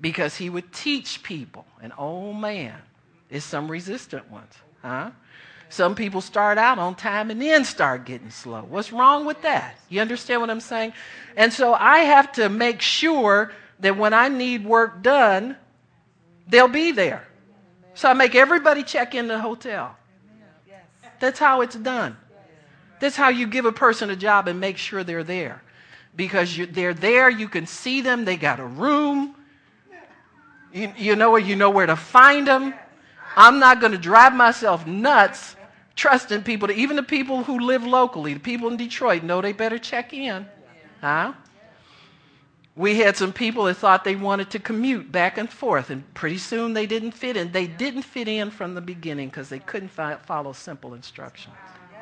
because 0.00 0.36
he 0.36 0.50
would 0.50 0.72
teach 0.72 1.22
people. 1.22 1.64
And 1.82 1.92
oh 1.98 2.32
man, 2.32 2.74
there's 3.28 3.44
some 3.44 3.70
resistant 3.70 4.30
ones, 4.30 4.52
huh? 4.82 5.10
Some 5.68 5.94
people 5.94 6.20
start 6.20 6.58
out 6.58 6.80
on 6.80 6.96
time 6.96 7.30
and 7.30 7.40
then 7.40 7.64
start 7.64 8.04
getting 8.04 8.30
slow. 8.30 8.62
What's 8.68 8.92
wrong 8.92 9.24
with 9.24 9.42
that? 9.42 9.76
You 9.88 10.00
understand 10.00 10.40
what 10.40 10.50
I'm 10.50 10.60
saying? 10.60 10.94
And 11.36 11.52
so 11.52 11.74
I 11.74 11.98
have 11.98 12.32
to 12.32 12.48
make 12.48 12.80
sure 12.80 13.52
that 13.78 13.96
when 13.96 14.12
I 14.12 14.28
need 14.28 14.64
work 14.64 15.00
done, 15.00 15.56
they'll 16.48 16.66
be 16.66 16.90
there. 16.90 17.24
So 17.94 18.08
I 18.08 18.14
make 18.14 18.34
everybody 18.34 18.82
check 18.82 19.14
in 19.14 19.28
the 19.28 19.38
hotel. 19.38 19.96
That's 21.20 21.38
how 21.38 21.60
it's 21.60 21.76
done. 21.76 22.16
That's 22.98 23.14
how 23.14 23.28
you 23.28 23.46
give 23.46 23.64
a 23.64 23.72
person 23.72 24.10
a 24.10 24.16
job 24.16 24.48
and 24.48 24.58
make 24.58 24.76
sure 24.76 25.04
they're 25.04 25.22
there. 25.22 25.62
Because 26.16 26.56
you, 26.56 26.66
they're 26.66 26.94
there, 26.94 27.30
you 27.30 27.48
can 27.48 27.66
see 27.66 28.00
them, 28.00 28.24
they 28.24 28.36
got 28.36 28.58
a 28.58 28.66
room, 28.66 29.36
you, 30.72 30.92
you 30.96 31.16
know 31.16 31.30
where 31.30 31.40
you 31.40 31.56
know 31.56 31.70
where 31.70 31.86
to 31.86 31.96
find 31.96 32.46
them. 32.46 32.74
I'm 33.36 33.58
not 33.58 33.80
going 33.80 33.92
to 33.92 33.98
drive 33.98 34.34
myself 34.34 34.86
nuts 34.86 35.56
trusting 35.96 36.42
people 36.42 36.68
to, 36.68 36.74
even 36.74 36.96
the 36.96 37.02
people 37.02 37.44
who 37.44 37.58
live 37.60 37.84
locally, 37.84 38.34
the 38.34 38.40
people 38.40 38.68
in 38.68 38.76
Detroit 38.76 39.22
know 39.22 39.40
they 39.40 39.52
better 39.52 39.78
check 39.78 40.12
in. 40.12 40.46
Huh? 41.00 41.34
We 42.74 42.96
had 42.98 43.16
some 43.16 43.32
people 43.32 43.64
that 43.64 43.74
thought 43.74 44.04
they 44.04 44.16
wanted 44.16 44.50
to 44.50 44.58
commute 44.58 45.12
back 45.12 45.36
and 45.36 45.50
forth, 45.50 45.90
and 45.90 46.14
pretty 46.14 46.38
soon 46.38 46.72
they 46.72 46.86
didn't 46.86 47.12
fit 47.12 47.36
in. 47.36 47.52
They 47.52 47.66
didn't 47.66 48.02
fit 48.02 48.28
in 48.28 48.50
from 48.50 48.74
the 48.74 48.80
beginning 48.80 49.28
because 49.28 49.50
they 49.50 49.58
couldn't 49.58 49.90
fi- 49.90 50.16
follow 50.16 50.52
simple 50.52 50.94
instructions. 50.94 51.54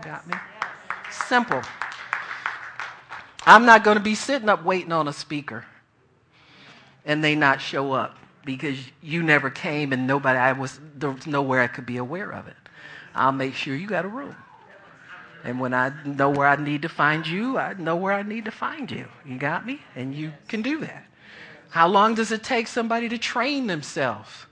Got 0.02 0.26
me? 0.28 0.34
Simple. 1.10 1.62
I'm 3.44 3.64
not 3.64 3.82
going 3.82 3.96
to 3.96 4.02
be 4.02 4.14
sitting 4.14 4.48
up 4.48 4.62
waiting 4.62 4.92
on 4.92 5.08
a 5.08 5.12
speaker 5.12 5.64
and 7.04 7.24
they 7.24 7.34
not 7.34 7.60
show 7.60 7.92
up 7.92 8.16
because 8.44 8.78
you 9.02 9.22
never 9.22 9.50
came 9.50 9.92
and 9.92 10.06
nobody, 10.06 10.38
I 10.38 10.52
was, 10.52 10.78
there 10.96 11.10
was 11.10 11.26
nowhere 11.26 11.60
I 11.60 11.66
could 11.66 11.86
be 11.86 11.96
aware 11.96 12.30
of 12.30 12.48
it. 12.48 12.56
I'll 13.14 13.32
make 13.32 13.54
sure 13.54 13.74
you 13.74 13.86
got 13.86 14.04
a 14.04 14.08
room. 14.08 14.36
And 15.44 15.60
when 15.60 15.72
I 15.72 15.92
know 16.04 16.30
where 16.30 16.48
I 16.48 16.56
need 16.56 16.82
to 16.82 16.88
find 16.88 17.26
you, 17.26 17.58
I 17.58 17.74
know 17.74 17.96
where 17.96 18.12
I 18.12 18.22
need 18.22 18.44
to 18.46 18.50
find 18.50 18.90
you. 18.90 19.06
You 19.24 19.38
got 19.38 19.64
me? 19.64 19.80
And 19.94 20.14
you 20.14 20.32
can 20.48 20.62
do 20.62 20.80
that. 20.80 21.04
How 21.70 21.86
long 21.88 22.14
does 22.14 22.32
it 22.32 22.42
take 22.42 22.66
somebody 22.66 23.08
to 23.08 23.18
train 23.18 23.66
themselves 23.66 24.46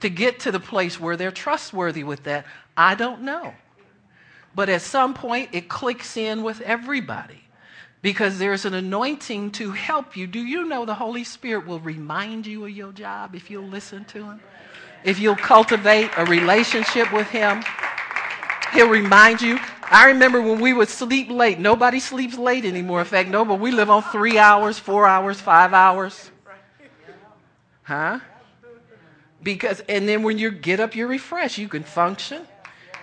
to 0.00 0.10
get 0.10 0.40
to 0.40 0.52
the 0.52 0.60
place 0.60 1.00
where 1.00 1.16
they're 1.16 1.30
trustworthy 1.30 2.04
with 2.04 2.24
that? 2.24 2.46
I 2.76 2.94
don't 2.94 3.22
know. 3.22 3.54
But 4.54 4.68
at 4.68 4.82
some 4.82 5.14
point, 5.14 5.50
it 5.52 5.68
clicks 5.68 6.16
in 6.16 6.42
with 6.42 6.60
everybody 6.62 7.47
because 8.02 8.38
there's 8.38 8.64
an 8.64 8.74
anointing 8.74 9.50
to 9.52 9.72
help 9.72 10.16
you. 10.16 10.26
Do 10.26 10.40
you 10.40 10.66
know 10.66 10.84
the 10.84 10.94
Holy 10.94 11.24
Spirit 11.24 11.66
will 11.66 11.80
remind 11.80 12.46
you 12.46 12.64
of 12.64 12.70
your 12.70 12.92
job 12.92 13.34
if 13.34 13.50
you'll 13.50 13.66
listen 13.66 14.04
to 14.06 14.24
Him? 14.24 14.40
If 15.04 15.18
you'll 15.18 15.36
cultivate 15.36 16.10
a 16.16 16.24
relationship 16.24 17.12
with 17.12 17.28
Him, 17.28 17.62
He'll 18.72 18.88
remind 18.88 19.40
you. 19.40 19.58
I 19.90 20.08
remember 20.08 20.40
when 20.40 20.60
we 20.60 20.74
would 20.74 20.88
sleep 20.88 21.30
late. 21.30 21.58
Nobody 21.58 22.00
sleeps 22.00 22.36
late 22.36 22.64
anymore. 22.64 23.00
In 23.00 23.06
fact, 23.06 23.30
no, 23.30 23.44
but 23.44 23.58
we 23.58 23.70
live 23.70 23.88
on 23.88 24.02
three 24.02 24.38
hours, 24.38 24.78
four 24.78 25.06
hours, 25.06 25.40
five 25.40 25.72
hours. 25.72 26.30
Huh? 27.82 28.20
Because, 29.42 29.80
and 29.88 30.06
then 30.06 30.22
when 30.22 30.36
you 30.36 30.50
get 30.50 30.78
up, 30.78 30.94
you're 30.94 31.08
refreshed. 31.08 31.56
You 31.56 31.68
can 31.68 31.84
function. 31.84 32.46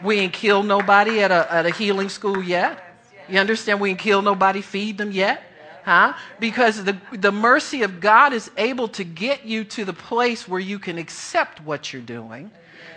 We 0.04 0.20
ain't 0.20 0.34
killed 0.34 0.68
nobody 0.68 1.22
at 1.24 1.32
a, 1.32 1.52
at 1.52 1.66
a 1.66 1.72
healing 1.72 2.10
school 2.10 2.44
yet. 2.44 2.95
You 3.28 3.40
understand? 3.40 3.80
We 3.80 3.92
ain't 3.92 4.00
killed 4.00 4.26
nobody, 4.26 4.62
feed 4.62 4.98
them 4.98 5.12
yet. 5.12 5.44
Huh? 5.84 6.14
Because 6.40 6.84
the, 6.84 6.98
the 7.12 7.32
mercy 7.32 7.84
of 7.84 8.00
God 8.00 8.34
is 8.34 8.50
able 8.58 8.88
to 8.90 9.04
get 9.04 9.46
you 9.46 9.64
to 9.66 9.86
the 9.86 9.94
place 9.94 10.48
where 10.48 10.60
you 10.60 10.80
can 10.80 10.98
accept 10.98 11.62
what 11.62 11.94
you're 11.94 12.02
doing. 12.02 12.50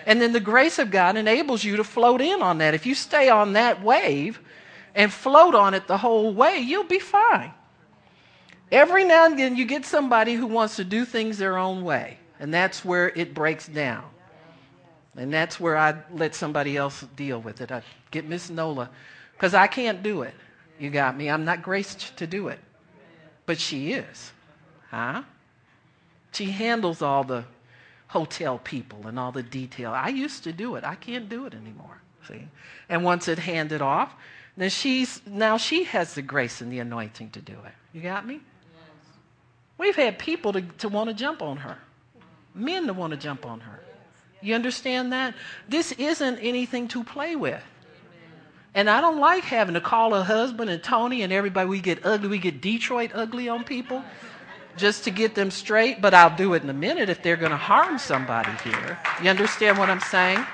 And 0.07 0.23
then 0.23 0.33
the 0.33 0.41
grace 0.41 0.79
of 0.79 0.91
God 0.91 1.19
enables 1.19 1.63
you 1.63 1.77
to 1.77 1.85
float 1.85 2.23
in 2.23 2.41
on 2.41 2.59
that. 2.59 2.73
If 2.73 2.87
you 2.87 2.95
stay 2.95 3.29
on 3.29 3.53
that 3.53 3.83
wave 3.83 4.41
and 4.95 5.13
float 5.13 5.55
on 5.55 5.75
it 5.75 5.87
the 5.87 5.99
whole 5.99 6.33
way, 6.33 6.59
you'll 6.61 6.85
be 6.85 6.99
fine. 6.99 7.53
Every 8.73 9.05
now 9.05 9.27
and 9.27 9.39
then 9.39 9.55
you 9.55 9.67
get 9.67 9.85
somebody 9.85 10.35
who 10.35 10.47
wants 10.47 10.77
to 10.77 10.85
do 10.85 11.05
things 11.05 11.37
their 11.37 11.59
own 11.59 11.85
way, 11.85 12.19
and 12.41 12.53
that's 12.53 12.85
where 12.85 13.11
it 13.11 13.35
breaks 13.35 13.67
down. 13.67 14.05
And 15.17 15.33
that's 15.33 15.59
where 15.59 15.77
I 15.77 15.95
let 16.13 16.35
somebody 16.35 16.77
else 16.77 17.05
deal 17.17 17.41
with 17.41 17.61
it. 17.61 17.73
I 17.73 17.83
get 18.11 18.27
Miss 18.27 18.51
Nola 18.51 18.89
because 19.39 19.55
I 19.55 19.69
can't 19.69 20.03
do 20.03 20.23
it. 20.23 20.35
You 20.81 20.91
got 20.91 21.17
me? 21.17 21.31
I'm 21.31 21.45
not 21.45 21.63
graced 21.63 22.17
to 22.17 22.27
do 22.27 22.49
it. 22.49 22.59
But 23.47 23.61
she 23.61 23.93
is. 23.93 24.33
Huh? 24.91 25.23
She 26.33 26.47
handles 26.47 27.03
all 27.03 27.23
the 27.23 27.45
hotel 28.09 28.59
people 28.59 29.07
and 29.07 29.17
all 29.17 29.31
the 29.31 29.45
detail. 29.45 29.93
I 29.93 30.09
used 30.09 30.43
to 30.45 30.53
do 30.53 30.75
it. 30.75 30.83
I 30.83 30.97
can't 30.97 31.29
do 31.29 31.47
it 31.47 31.55
anymore. 31.55 32.03
See? 32.27 32.49
And 32.89 33.05
once 33.05 33.29
it 33.29 33.39
handed 33.39 33.81
off, 33.81 34.13
then 34.57 34.71
she's 34.71 35.21
now 35.25 35.57
she 35.57 35.85
has 35.85 36.15
the 36.15 36.23
grace 36.23 36.61
and 36.61 36.73
the 36.73 36.81
anointing 36.81 37.31
to 37.31 37.41
do 37.41 37.53
it. 37.53 37.73
You 37.93 38.01
got 38.01 38.27
me? 38.27 38.35
Yes. 38.35 38.43
We've 39.79 39.97
had 39.97 40.19
people 40.19 40.53
to, 40.53 40.63
to 40.63 40.89
want 40.89 41.11
to 41.11 41.15
jump 41.15 41.43
on 41.43 41.59
her. 41.59 41.79
Men 42.55 42.89
to 42.89 42.93
want 42.93 43.13
to 43.13 43.17
jump 43.17 43.47
on 43.47 43.61
her. 43.61 43.81
You 44.41 44.57
understand 44.57 45.13
that? 45.13 45.35
This 45.69 45.93
isn't 45.93 46.39
anything 46.39 46.89
to 46.89 47.05
play 47.05 47.37
with. 47.37 47.63
And 48.75 48.89
I 48.89 49.01
don't 49.01 49.19
like 49.19 49.45
having 49.45 49.75
to 49.75 49.81
call 49.81 50.15
a 50.15 50.23
husband 50.23 50.71
and 50.71 50.83
Tony 50.83 51.23
and 51.23 51.33
everybody. 51.33 51.69
We 51.69 51.81
get 51.81 52.05
ugly. 52.05 52.29
We 52.29 52.39
get 52.39 52.61
Detroit 52.61 53.11
ugly 53.15 53.49
on 53.49 53.65
people 53.65 54.05
just 54.77 55.05
to 55.05 55.11
get 55.11 55.35
them 55.35 55.51
straight. 55.51 56.01
But 56.01 56.15
I'll 56.15 56.37
do 56.37 56.55
it 56.55 56.63
in 56.63 56.71
a 56.71 56.75
minute 56.75 57.09
if 57.09 57.23
they're 57.23 57.37
going 57.37 57.51
to 57.51 57.57
harm 57.57 57.99
somebody 57.99 58.53
here. 58.63 58.99
You 59.23 59.31
understand 59.31 59.79
what 59.79 59.91
I'm 59.91 60.01
saying? 60.01 60.45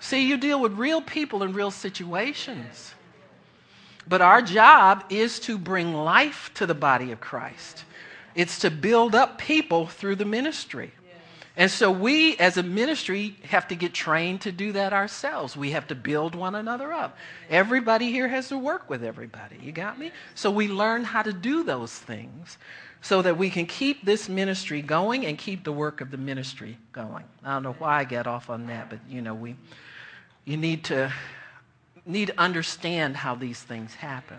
See, 0.00 0.26
you 0.26 0.38
deal 0.38 0.60
with 0.60 0.72
real 0.72 1.00
people 1.00 1.44
in 1.44 1.52
real 1.52 1.70
situations. 1.70 2.94
But 4.08 4.20
our 4.20 4.42
job 4.42 5.04
is 5.08 5.38
to 5.40 5.56
bring 5.56 5.94
life 5.94 6.50
to 6.54 6.66
the 6.66 6.74
body 6.74 7.12
of 7.12 7.20
Christ. 7.20 7.84
It's 8.34 8.58
to 8.60 8.70
build 8.70 9.14
up 9.14 9.38
people 9.38 9.86
through 9.86 10.16
the 10.16 10.24
ministry. 10.24 10.92
And 11.56 11.70
so 11.70 11.90
we, 11.90 12.36
as 12.36 12.56
a 12.56 12.62
ministry, 12.62 13.36
have 13.44 13.68
to 13.68 13.74
get 13.74 13.92
trained 13.92 14.42
to 14.42 14.52
do 14.52 14.72
that 14.72 14.92
ourselves. 14.92 15.56
We 15.56 15.72
have 15.72 15.88
to 15.88 15.94
build 15.94 16.34
one 16.34 16.54
another 16.54 16.92
up. 16.92 17.16
Everybody 17.48 18.10
here 18.10 18.28
has 18.28 18.48
to 18.48 18.58
work 18.58 18.88
with 18.88 19.02
everybody. 19.02 19.56
You 19.60 19.72
got 19.72 19.98
me? 19.98 20.12
So 20.34 20.50
we 20.50 20.68
learn 20.68 21.04
how 21.04 21.22
to 21.22 21.32
do 21.32 21.64
those 21.64 21.92
things 21.92 22.56
so 23.02 23.22
that 23.22 23.36
we 23.36 23.50
can 23.50 23.66
keep 23.66 24.04
this 24.04 24.28
ministry 24.28 24.82
going 24.82 25.26
and 25.26 25.36
keep 25.36 25.64
the 25.64 25.72
work 25.72 26.00
of 26.00 26.10
the 26.10 26.18
ministry 26.18 26.76
going. 26.92 27.24
I 27.44 27.54
don't 27.54 27.62
know 27.62 27.72
why 27.72 27.98
I 27.98 28.04
get 28.04 28.26
off 28.26 28.50
on 28.50 28.66
that, 28.66 28.90
but 28.90 29.00
you 29.08 29.22
know, 29.22 29.34
we 29.34 29.56
you 30.44 30.56
need 30.56 30.84
to 30.84 31.12
need 32.06 32.26
to 32.26 32.40
understand 32.40 33.16
how 33.16 33.34
these 33.34 33.60
things 33.60 33.94
happen. 33.94 34.38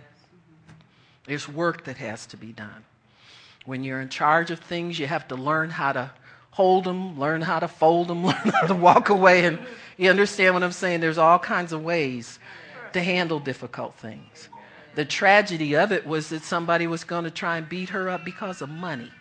There's 1.26 1.48
work 1.48 1.86
that 1.86 1.98
has 1.98 2.26
to 2.28 2.38
be 2.38 2.52
done. 2.52 2.84
When 3.66 3.84
you're 3.84 4.02
in 4.02 4.10
charge 4.10 4.50
of 4.52 4.60
things, 4.60 4.98
you 4.98 5.08
have 5.08 5.28
to 5.28 5.36
learn 5.36 5.70
how 5.70 5.92
to 5.94 6.12
hold 6.52 6.84
them, 6.84 7.20
learn 7.20 7.42
how 7.42 7.60
to 7.60 7.68
fold 7.68 8.08
them, 8.08 8.26
learn 8.26 8.36
how 8.36 8.68
to 8.68 8.76
walk 8.76 9.10
away. 9.10 9.46
And 9.46 9.60
you 9.98 10.10
understand 10.10 10.54
what 10.54 10.64
I'm 10.64 10.72
saying? 10.72 11.00
There's 11.00 11.18
all 11.18 11.40
kinds 11.40 11.74
of 11.74 11.84
ways 11.84 12.40
to 12.94 13.02
handle 13.02 13.40
difficult 13.40 13.96
things. 13.96 14.50
The 14.96 15.06
tragedy 15.06 15.76
of 15.76 15.92
it 15.92 16.06
was 16.06 16.30
that 16.30 16.44
somebody 16.44 16.86
was 16.86 17.04
going 17.06 17.24
to 17.24 17.32
try 17.32 17.58
and 17.58 17.68
beat 17.68 17.90
her 17.90 18.10
up 18.10 18.26
because 18.26 18.62
of 18.62 18.70
money. 18.70 19.12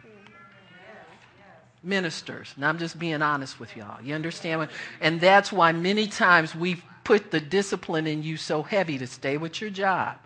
Ministers. 1.82 2.52
And 2.56 2.64
I'm 2.64 2.78
just 2.78 2.98
being 2.98 3.22
honest 3.22 3.60
with 3.60 3.76
y'all. 3.76 4.02
You 4.02 4.14
understand? 4.14 4.60
What, 4.60 4.70
and 5.00 5.20
that's 5.20 5.52
why 5.52 5.72
many 5.72 6.08
times 6.08 6.54
we've 6.54 6.82
put 7.04 7.30
the 7.30 7.40
discipline 7.40 8.06
in 8.06 8.22
you 8.22 8.36
so 8.36 8.62
heavy 8.62 8.98
to 8.98 9.06
stay 9.06 9.36
with 9.36 9.60
your 9.60 9.70
job, 9.70 10.18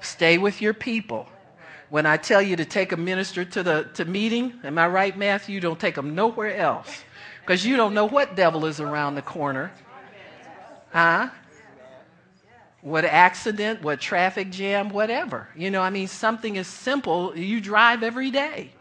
stay 0.00 0.36
with 0.36 0.60
your 0.60 0.74
people, 0.74 1.28
when 1.94 2.06
I 2.06 2.16
tell 2.16 2.42
you 2.42 2.56
to 2.56 2.64
take 2.64 2.90
a 2.90 2.96
minister 2.96 3.44
to 3.44 3.62
the 3.62 3.84
to 3.94 4.04
meeting, 4.04 4.54
am 4.64 4.78
I 4.78 4.88
right, 4.88 5.16
Matthew? 5.16 5.54
You 5.54 5.60
don't 5.60 5.78
take 5.78 5.94
them 5.94 6.16
nowhere 6.16 6.56
else 6.56 7.04
because 7.40 7.64
you 7.64 7.76
don't 7.76 7.94
know 7.94 8.06
what 8.06 8.34
devil 8.34 8.66
is 8.66 8.80
around 8.80 9.14
the 9.14 9.22
corner. 9.22 9.70
Huh? 10.92 11.28
What 12.80 13.04
accident, 13.04 13.82
what 13.82 14.00
traffic 14.00 14.50
jam, 14.50 14.88
whatever. 14.88 15.46
You 15.54 15.70
know, 15.70 15.82
I 15.82 15.90
mean, 15.90 16.08
something 16.08 16.58
as 16.58 16.66
simple, 16.66 17.38
you 17.38 17.60
drive 17.60 18.02
every 18.02 18.32
day. 18.32 18.72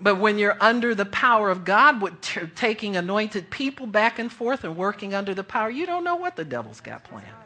But 0.00 0.16
when 0.18 0.36
you're 0.36 0.56
under 0.60 0.96
the 0.96 1.06
power 1.06 1.48
of 1.48 1.64
God, 1.64 2.02
with 2.02 2.20
t- 2.22 2.40
taking 2.56 2.96
anointed 2.96 3.50
people 3.50 3.86
back 3.86 4.18
and 4.18 4.32
forth 4.32 4.64
and 4.64 4.76
working 4.76 5.14
under 5.14 5.32
the 5.32 5.44
power, 5.44 5.70
you 5.70 5.86
don't 5.86 6.02
know 6.02 6.16
what 6.16 6.34
the 6.34 6.44
devil's 6.44 6.80
got 6.80 7.04
planned. 7.04 7.41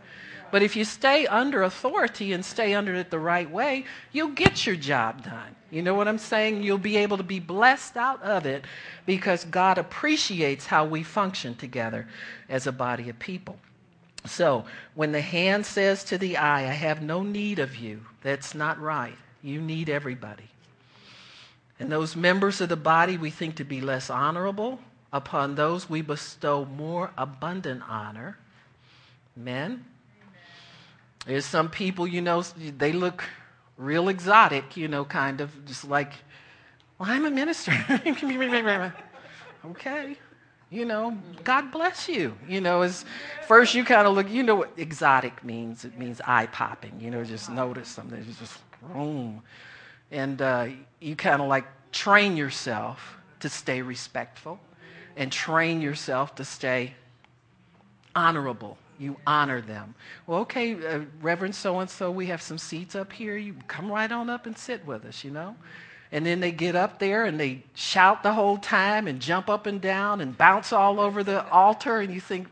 But 0.57 0.63
if 0.63 0.75
you 0.75 0.87
stay 0.87 1.27
under 1.27 1.65
authority 1.65 2.33
and 2.33 2.43
stay 2.43 2.73
under 2.73 2.95
it 2.95 3.11
the 3.11 3.19
right 3.19 3.51
way, 3.51 3.85
you'll 4.11 4.29
get 4.29 4.65
your 4.65 4.75
job 4.75 5.23
done. 5.23 5.55
You 5.71 5.83
know 5.83 5.93
what 5.93 6.09
I'm 6.09 6.17
saying? 6.17 6.63
You'll 6.63 6.79
be 6.79 6.97
able 6.97 7.19
to 7.19 7.23
be 7.23 7.41
blessed 7.41 7.99
out 7.99 8.23
of 8.23 8.47
it 8.47 8.65
because 9.05 9.45
God 9.45 9.77
appreciates 9.77 10.65
how 10.65 10.87
we 10.87 11.03
function 11.03 11.57
together 11.57 12.09
as 12.49 12.67
a 12.67 12.73
body 12.73 13.11
of 13.11 13.19
people. 13.19 13.59
So, 14.25 14.65
when 14.95 15.13
the 15.13 15.21
hand 15.21 15.67
says 15.67 16.03
to 16.05 16.17
the 16.17 16.39
eye, 16.39 16.63
I 16.63 16.73
have 16.73 17.03
no 17.03 17.23
need 17.23 17.59
of 17.59 17.77
you, 17.77 18.01
that's 18.23 18.55
not 18.55 18.81
right. 18.81 19.19
You 19.43 19.61
need 19.61 19.91
everybody. 19.91 20.49
And 21.79 21.93
those 21.93 22.17
members 22.17 22.63
of 22.63 22.71
the 22.71 22.77
body 22.77 23.19
we 23.19 23.29
think 23.29 23.57
to 23.57 23.65
be 23.65 23.83
less 23.83 24.09
honorable, 24.09 24.81
upon 25.13 25.55
those 25.55 25.91
we 25.91 26.01
bestow 26.01 26.65
more 26.65 27.11
abundant 27.19 27.83
honor. 27.87 28.39
Men, 29.37 29.85
there's 31.27 31.45
some 31.45 31.68
people, 31.68 32.07
you 32.07 32.22
know, 32.22 32.43
they 32.43 32.93
look 32.93 33.24
real 33.77 34.09
exotic, 34.09 34.77
you 34.77 34.89
know, 34.89 35.05
kind 35.05 35.41
of 35.41 35.64
just 35.66 35.85
like, 35.85 36.12
well, 36.99 37.11
I'm 37.11 37.27
a 37.27 37.31
minister. 37.31 37.72
okay. 39.66 40.16
You 40.70 40.85
know, 40.85 41.16
God 41.45 41.70
bless 41.70 42.09
you. 42.09 42.37
You 42.49 42.61
know, 42.61 42.83
as 42.83 43.05
first 43.47 43.74
you 43.74 43.85
kind 43.85 44.07
of 44.07 44.14
look, 44.14 44.31
you 44.31 44.43
know 44.43 44.55
what 44.57 44.72
exotic 44.77 45.45
means. 45.45 45.85
It 45.85 45.99
means 45.99 46.20
eye 46.24 46.47
popping. 46.47 46.99
You 47.01 47.11
know, 47.11 47.24
just 47.24 47.51
notice 47.51 47.89
something. 47.89 48.24
It's 48.29 48.39
just 48.39 48.59
boom. 48.93 49.43
And 50.11 50.41
uh, 50.41 50.68
you 51.01 51.16
kind 51.16 51.43
of 51.43 51.49
like 51.49 51.66
train 51.93 52.37
yourself 52.37 53.16
to 53.41 53.49
stay 53.49 53.83
respectful 53.83 54.59
and 55.16 55.31
train 55.31 55.81
yourself 55.81 56.35
to 56.37 56.45
stay 56.45 56.95
honorable 58.14 58.79
you 58.99 59.16
honor 59.26 59.61
them. 59.61 59.94
Well, 60.26 60.40
okay, 60.40 60.74
uh, 60.74 61.01
Reverend 61.20 61.55
so 61.55 61.80
and 61.80 61.90
so, 61.90 62.11
we 62.11 62.26
have 62.26 62.42
some 62.42 62.59
seats 62.59 62.94
up 62.94 63.12
here. 63.12 63.36
You 63.36 63.55
come 63.68 63.90
right 63.90 64.11
on 64.11 64.30
up 64.30 64.47
and 64.47 64.57
sit 64.57 64.86
with 64.86 65.05
us, 65.05 65.24
you 65.24 65.30
know? 65.30 65.57
And 66.12 66.24
then 66.24 66.40
they 66.40 66.53
get 66.53 66.76
up 66.76 66.99
there 66.99 67.24
and 67.24 67.38
they 67.38 67.62
shout 67.74 68.22
the 68.22 68.32
whole 68.32 68.59
time 68.59 69.09
and 69.09 69.20
jump 69.20 69.49
up 69.49 69.66
and 69.66 69.80
down 69.80 70.20
and 70.20 70.36
bounce 70.36 70.72
all 70.72 71.01
over 71.01 71.22
the 71.24 71.49
altar, 71.51 71.99
and 71.99 72.12
you 72.12 72.20
think, 72.20 72.49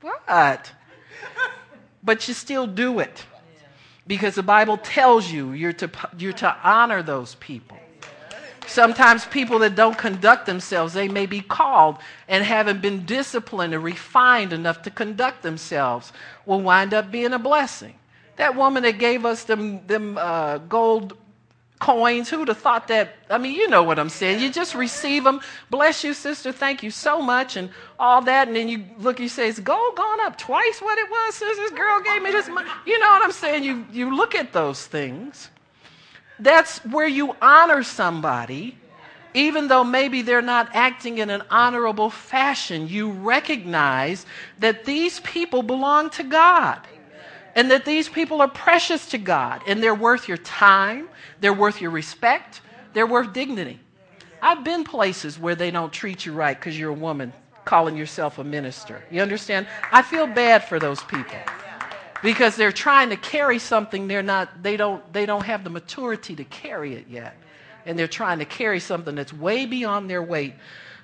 what? 0.00 0.72
but 2.02 2.26
you 2.26 2.34
still 2.34 2.66
do 2.66 2.98
it 2.98 3.24
because 4.06 4.34
the 4.34 4.42
Bible 4.42 4.76
tells 4.76 5.30
you 5.30 5.52
you're 5.52 5.72
to, 5.74 5.90
you're 6.18 6.32
to 6.32 6.56
honor 6.64 7.02
those 7.02 7.36
people. 7.36 7.78
Sometimes 8.70 9.26
people 9.26 9.58
that 9.58 9.74
don't 9.74 9.98
conduct 9.98 10.46
themselves, 10.46 10.94
they 10.94 11.08
may 11.08 11.26
be 11.26 11.40
called 11.40 11.98
and 12.28 12.44
haven't 12.44 12.80
been 12.80 13.04
disciplined 13.04 13.74
or 13.74 13.80
refined 13.80 14.52
enough 14.52 14.82
to 14.82 14.92
conduct 14.92 15.42
themselves, 15.42 16.12
will 16.46 16.60
wind 16.60 16.94
up 16.94 17.10
being 17.10 17.32
a 17.32 17.38
blessing. 17.40 17.96
That 18.36 18.54
woman 18.54 18.84
that 18.84 19.00
gave 19.00 19.26
us 19.26 19.42
them, 19.42 19.84
them 19.88 20.16
uh, 20.16 20.58
gold 20.58 21.18
coins, 21.80 22.30
who'd 22.30 22.46
have 22.46 22.58
thought 22.58 22.86
that? 22.86 23.16
I 23.28 23.38
mean, 23.38 23.56
you 23.56 23.68
know 23.68 23.82
what 23.82 23.98
I'm 23.98 24.08
saying. 24.08 24.40
You 24.40 24.52
just 24.52 24.76
receive 24.76 25.24
them. 25.24 25.40
Bless 25.68 26.04
you, 26.04 26.14
sister. 26.14 26.52
Thank 26.52 26.84
you 26.84 26.92
so 26.92 27.20
much, 27.20 27.56
and 27.56 27.70
all 27.98 28.22
that. 28.22 28.46
And 28.46 28.56
then 28.56 28.68
you 28.68 28.84
look, 28.98 29.18
you 29.18 29.28
say, 29.28 29.48
Is 29.48 29.58
gold 29.58 29.96
gone 29.96 30.20
up 30.20 30.38
twice 30.38 30.80
what 30.80 30.96
it 30.96 31.10
was 31.10 31.34
since 31.34 31.56
this 31.56 31.72
girl 31.72 32.00
gave 32.02 32.22
me 32.22 32.30
this 32.30 32.48
money? 32.48 32.70
You 32.86 33.00
know 33.00 33.10
what 33.10 33.24
I'm 33.24 33.32
saying? 33.32 33.64
You, 33.64 33.84
you 33.90 34.14
look 34.14 34.36
at 34.36 34.52
those 34.52 34.86
things 34.86 35.50
that's 36.40 36.78
where 36.84 37.06
you 37.06 37.36
honor 37.40 37.82
somebody, 37.82 38.76
even 39.34 39.68
though 39.68 39.84
maybe 39.84 40.22
they're 40.22 40.42
not 40.42 40.70
acting 40.74 41.18
in 41.18 41.30
an 41.30 41.42
honorable 41.50 42.10
fashion. 42.10 42.88
You 42.88 43.10
recognize 43.12 44.26
that 44.58 44.84
these 44.84 45.20
people 45.20 45.62
belong 45.62 46.10
to 46.10 46.24
God 46.24 46.80
and 47.54 47.70
that 47.70 47.84
these 47.84 48.08
people 48.08 48.40
are 48.40 48.48
precious 48.48 49.06
to 49.10 49.18
God 49.18 49.62
and 49.66 49.82
they're 49.82 49.94
worth 49.94 50.28
your 50.28 50.38
time, 50.38 51.08
they're 51.40 51.52
worth 51.52 51.80
your 51.80 51.90
respect, 51.90 52.60
they're 52.92 53.06
worth 53.06 53.32
dignity. 53.32 53.78
I've 54.42 54.64
been 54.64 54.84
places 54.84 55.38
where 55.38 55.54
they 55.54 55.70
don't 55.70 55.92
treat 55.92 56.24
you 56.24 56.32
right 56.32 56.58
because 56.58 56.78
you're 56.78 56.90
a 56.90 56.94
woman 56.94 57.32
calling 57.66 57.96
yourself 57.96 58.38
a 58.38 58.44
minister. 58.44 59.02
You 59.10 59.20
understand? 59.20 59.66
I 59.92 60.00
feel 60.02 60.26
bad 60.26 60.64
for 60.64 60.78
those 60.78 61.02
people 61.04 61.36
because 62.22 62.56
they're 62.56 62.72
trying 62.72 63.10
to 63.10 63.16
carry 63.16 63.58
something 63.58 64.08
they're 64.08 64.22
not 64.22 64.62
they 64.62 64.76
don't 64.76 65.12
they 65.12 65.26
don't 65.26 65.44
have 65.44 65.64
the 65.64 65.70
maturity 65.70 66.36
to 66.36 66.44
carry 66.44 66.94
it 66.94 67.06
yet. 67.08 67.36
And 67.86 67.98
they're 67.98 68.08
trying 68.08 68.40
to 68.40 68.44
carry 68.44 68.78
something 68.80 69.14
that's 69.14 69.32
way 69.32 69.66
beyond 69.66 70.10
their 70.10 70.22
weight 70.22 70.54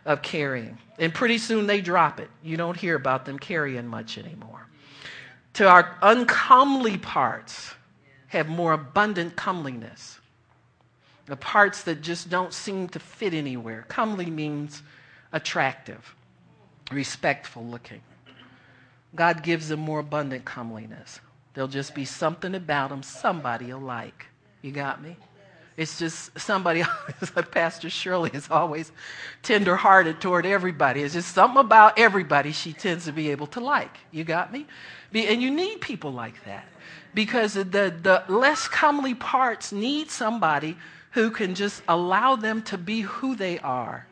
of 0.04 0.22
carrying. 0.22 0.78
And 0.98 1.12
pretty 1.12 1.38
soon 1.38 1.66
they 1.66 1.80
drop 1.80 2.20
it. 2.20 2.28
You 2.42 2.56
don't 2.56 2.76
hear 2.76 2.96
about 2.96 3.24
them 3.24 3.38
carrying 3.38 3.86
much 3.86 4.18
anymore. 4.18 4.66
To 5.54 5.68
our 5.68 5.96
uncomely 6.02 6.98
parts 6.98 7.74
have 8.28 8.48
more 8.48 8.72
abundant 8.72 9.36
comeliness. 9.36 10.20
The 11.24 11.36
parts 11.36 11.82
that 11.84 12.02
just 12.02 12.28
don't 12.28 12.52
seem 12.52 12.88
to 12.90 12.98
fit 12.98 13.32
anywhere. 13.34 13.84
Comely 13.88 14.26
means 14.26 14.82
attractive 15.32 16.14
respectful 16.92 17.64
looking 17.64 18.00
God 19.16 19.42
gives 19.42 19.68
them 19.68 19.80
more 19.80 20.00
abundant 20.00 20.44
comeliness. 20.44 21.20
There'll 21.54 21.68
just 21.68 21.94
be 21.94 22.04
something 22.04 22.54
about 22.54 22.90
them 22.90 23.02
somebody 23.02 23.72
will 23.72 23.80
like. 23.80 24.26
You 24.62 24.72
got 24.72 25.02
me? 25.02 25.16
It's 25.76 25.98
just 25.98 26.38
somebody, 26.38 26.82
Pastor 27.50 27.90
Shirley 27.90 28.30
is 28.32 28.50
always 28.50 28.92
tenderhearted 29.42 30.20
toward 30.20 30.46
everybody. 30.46 31.02
It's 31.02 31.14
just 31.14 31.34
something 31.34 31.60
about 31.60 31.98
everybody 31.98 32.52
she 32.52 32.72
tends 32.72 33.04
to 33.04 33.12
be 33.12 33.30
able 33.30 33.46
to 33.48 33.60
like. 33.60 33.96
You 34.10 34.24
got 34.24 34.52
me? 34.52 34.66
And 35.12 35.42
you 35.42 35.50
need 35.50 35.80
people 35.80 36.12
like 36.12 36.44
that 36.44 36.66
because 37.14 37.54
the, 37.54 37.62
the 37.62 38.22
less 38.28 38.68
comely 38.68 39.14
parts 39.14 39.72
need 39.72 40.10
somebody 40.10 40.76
who 41.12 41.30
can 41.30 41.54
just 41.54 41.82
allow 41.88 42.36
them 42.36 42.62
to 42.62 42.78
be 42.78 43.02
who 43.02 43.34
they 43.36 43.58
are. 43.58 44.06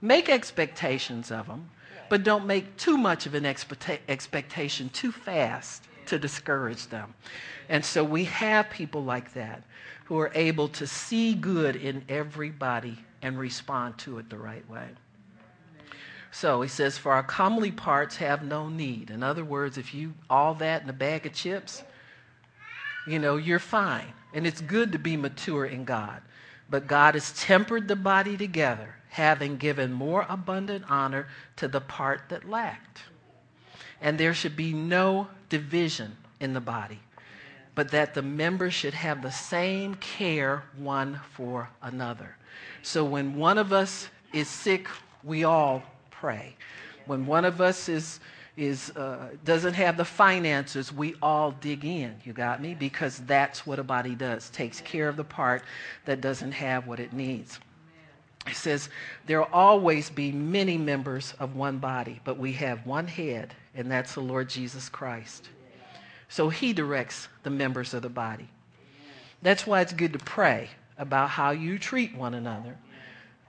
Make 0.00 0.28
expectations 0.28 1.30
of 1.30 1.46
them, 1.46 1.70
but 2.12 2.24
don't 2.24 2.44
make 2.44 2.76
too 2.76 2.98
much 2.98 3.24
of 3.24 3.32
an 3.32 3.44
expecta- 3.44 3.98
expectation 4.06 4.90
too 4.90 5.10
fast 5.10 5.84
to 6.04 6.18
discourage 6.18 6.88
them. 6.88 7.14
And 7.70 7.82
so 7.82 8.04
we 8.04 8.24
have 8.24 8.68
people 8.68 9.02
like 9.02 9.32
that 9.32 9.62
who 10.04 10.18
are 10.18 10.30
able 10.34 10.68
to 10.68 10.86
see 10.86 11.32
good 11.32 11.74
in 11.74 12.04
everybody 12.10 12.98
and 13.22 13.38
respond 13.38 13.96
to 14.00 14.18
it 14.18 14.28
the 14.28 14.36
right 14.36 14.68
way. 14.68 14.90
So 16.30 16.60
he 16.60 16.68
says, 16.68 16.98
For 16.98 17.12
our 17.12 17.22
comely 17.22 17.70
parts 17.70 18.16
have 18.16 18.44
no 18.44 18.68
need. 18.68 19.08
In 19.08 19.22
other 19.22 19.42
words, 19.42 19.78
if 19.78 19.94
you 19.94 20.12
all 20.28 20.52
that 20.56 20.82
in 20.82 20.90
a 20.90 20.92
bag 20.92 21.24
of 21.24 21.32
chips, 21.32 21.82
you 23.06 23.18
know, 23.18 23.38
you're 23.38 23.58
fine. 23.58 24.12
And 24.34 24.46
it's 24.46 24.60
good 24.60 24.92
to 24.92 24.98
be 24.98 25.16
mature 25.16 25.64
in 25.64 25.86
God. 25.86 26.20
But 26.68 26.86
God 26.86 27.14
has 27.14 27.32
tempered 27.32 27.88
the 27.88 27.96
body 27.96 28.36
together, 28.36 28.96
having 29.12 29.56
given 29.56 29.92
more 29.92 30.26
abundant 30.28 30.84
honor 30.90 31.28
to 31.56 31.68
the 31.68 31.80
part 31.80 32.22
that 32.28 32.48
lacked. 32.48 33.02
And 34.00 34.18
there 34.18 34.34
should 34.34 34.56
be 34.56 34.72
no 34.72 35.28
division 35.48 36.16
in 36.40 36.52
the 36.52 36.60
body 36.60 37.00
but 37.74 37.90
that 37.90 38.14
the 38.14 38.22
members 38.22 38.74
should 38.74 38.94
have 38.94 39.22
the 39.22 39.30
same 39.30 39.94
care 39.96 40.62
one 40.76 41.20
for 41.32 41.68
another. 41.82 42.36
So 42.82 43.04
when 43.04 43.36
one 43.36 43.58
of 43.58 43.72
us 43.72 44.08
is 44.32 44.48
sick, 44.48 44.88
we 45.24 45.44
all 45.44 45.82
pray. 46.10 46.54
When 47.06 47.26
one 47.26 47.44
of 47.44 47.60
us 47.60 47.88
is 47.88 48.20
is 48.54 48.90
uh, 48.90 49.30
doesn't 49.46 49.72
have 49.72 49.96
the 49.96 50.04
finances, 50.04 50.92
we 50.92 51.14
all 51.22 51.52
dig 51.52 51.86
in. 51.86 52.14
You 52.22 52.34
got 52.34 52.60
me? 52.60 52.74
Because 52.74 53.18
that's 53.20 53.66
what 53.66 53.78
a 53.78 53.82
body 53.82 54.14
does. 54.14 54.50
Takes 54.50 54.82
care 54.82 55.08
of 55.08 55.16
the 55.16 55.24
part 55.24 55.62
that 56.04 56.20
doesn't 56.20 56.52
have 56.52 56.86
what 56.86 57.00
it 57.00 57.14
needs. 57.14 57.58
It 58.46 58.56
says 58.56 58.88
there 59.26 59.38
will 59.38 59.48
always 59.52 60.10
be 60.10 60.32
many 60.32 60.76
members 60.76 61.34
of 61.38 61.54
one 61.54 61.78
body, 61.78 62.20
but 62.24 62.38
we 62.38 62.52
have 62.54 62.86
one 62.86 63.06
head, 63.06 63.54
and 63.74 63.90
that's 63.90 64.14
the 64.14 64.20
Lord 64.20 64.48
Jesus 64.48 64.88
Christ. 64.88 65.48
So 66.28 66.48
he 66.48 66.72
directs 66.72 67.28
the 67.42 67.50
members 67.50 67.94
of 67.94 68.02
the 68.02 68.08
body. 68.08 68.48
That's 69.42 69.66
why 69.66 69.80
it's 69.80 69.92
good 69.92 70.12
to 70.14 70.18
pray 70.18 70.70
about 70.98 71.30
how 71.30 71.50
you 71.50 71.78
treat 71.78 72.14
one 72.14 72.34
another. 72.34 72.76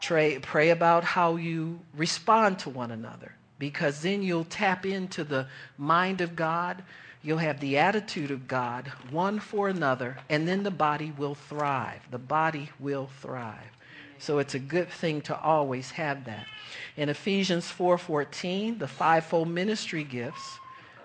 Pray, 0.01 0.37
pray 0.39 0.71
about 0.71 1.03
how 1.03 1.37
you 1.37 1.79
respond 1.95 2.59
to 2.59 2.69
one 2.69 2.91
another 2.91 3.33
because 3.59 4.01
then 4.01 4.21
you'll 4.21 4.43
tap 4.45 4.85
into 4.85 5.23
the 5.23 5.47
mind 5.77 6.19
of 6.19 6.35
God. 6.35 6.83
You'll 7.21 7.37
have 7.37 7.61
the 7.61 7.77
attitude 7.77 8.31
of 8.31 8.47
God, 8.47 8.91
one 9.09 9.39
for 9.39 9.69
another, 9.69 10.17
and 10.29 10.45
then 10.45 10.63
the 10.63 10.71
body 10.71 11.13
will 11.17 11.35
thrive. 11.35 12.01
The 12.11 12.17
body 12.17 12.69
will 12.79 13.09
thrive. 13.21 13.72
So 14.19 14.39
it's 14.39 14.55
a 14.55 14.59
good 14.59 14.89
thing 14.89 15.21
to 15.21 15.39
always 15.39 15.91
have 15.91 16.25
that. 16.25 16.47
In 16.95 17.09
Ephesians 17.09 17.71
4:14, 17.71 18.79
the 18.79 18.87
fivefold 18.87 19.49
ministry 19.49 20.03
gifts 20.03 20.59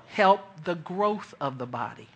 help 0.09 0.65
the 0.65 0.75
growth 0.75 1.35
of 1.41 1.59
the 1.59 1.67
body. 1.67 2.09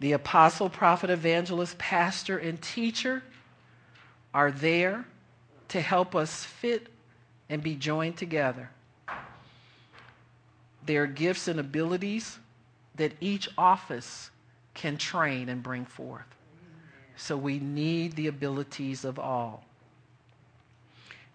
The 0.00 0.12
apostle, 0.12 0.68
prophet, 0.68 1.10
evangelist, 1.10 1.78
pastor, 1.78 2.38
and 2.38 2.60
teacher 2.60 3.22
are 4.34 4.50
there 4.50 5.04
to 5.68 5.80
help 5.80 6.14
us 6.14 6.44
fit 6.44 6.88
and 7.48 7.62
be 7.62 7.74
joined 7.76 8.16
together. 8.16 8.70
There 10.84 11.04
are 11.04 11.06
gifts 11.06 11.46
and 11.48 11.60
abilities 11.60 12.38
that 12.96 13.12
each 13.20 13.48
office 13.56 14.30
can 14.74 14.96
train 14.96 15.48
and 15.48 15.62
bring 15.62 15.84
forth. 15.84 16.26
So 17.16 17.36
we 17.36 17.58
need 17.58 18.16
the 18.16 18.26
abilities 18.26 19.04
of 19.04 19.18
all. 19.18 19.64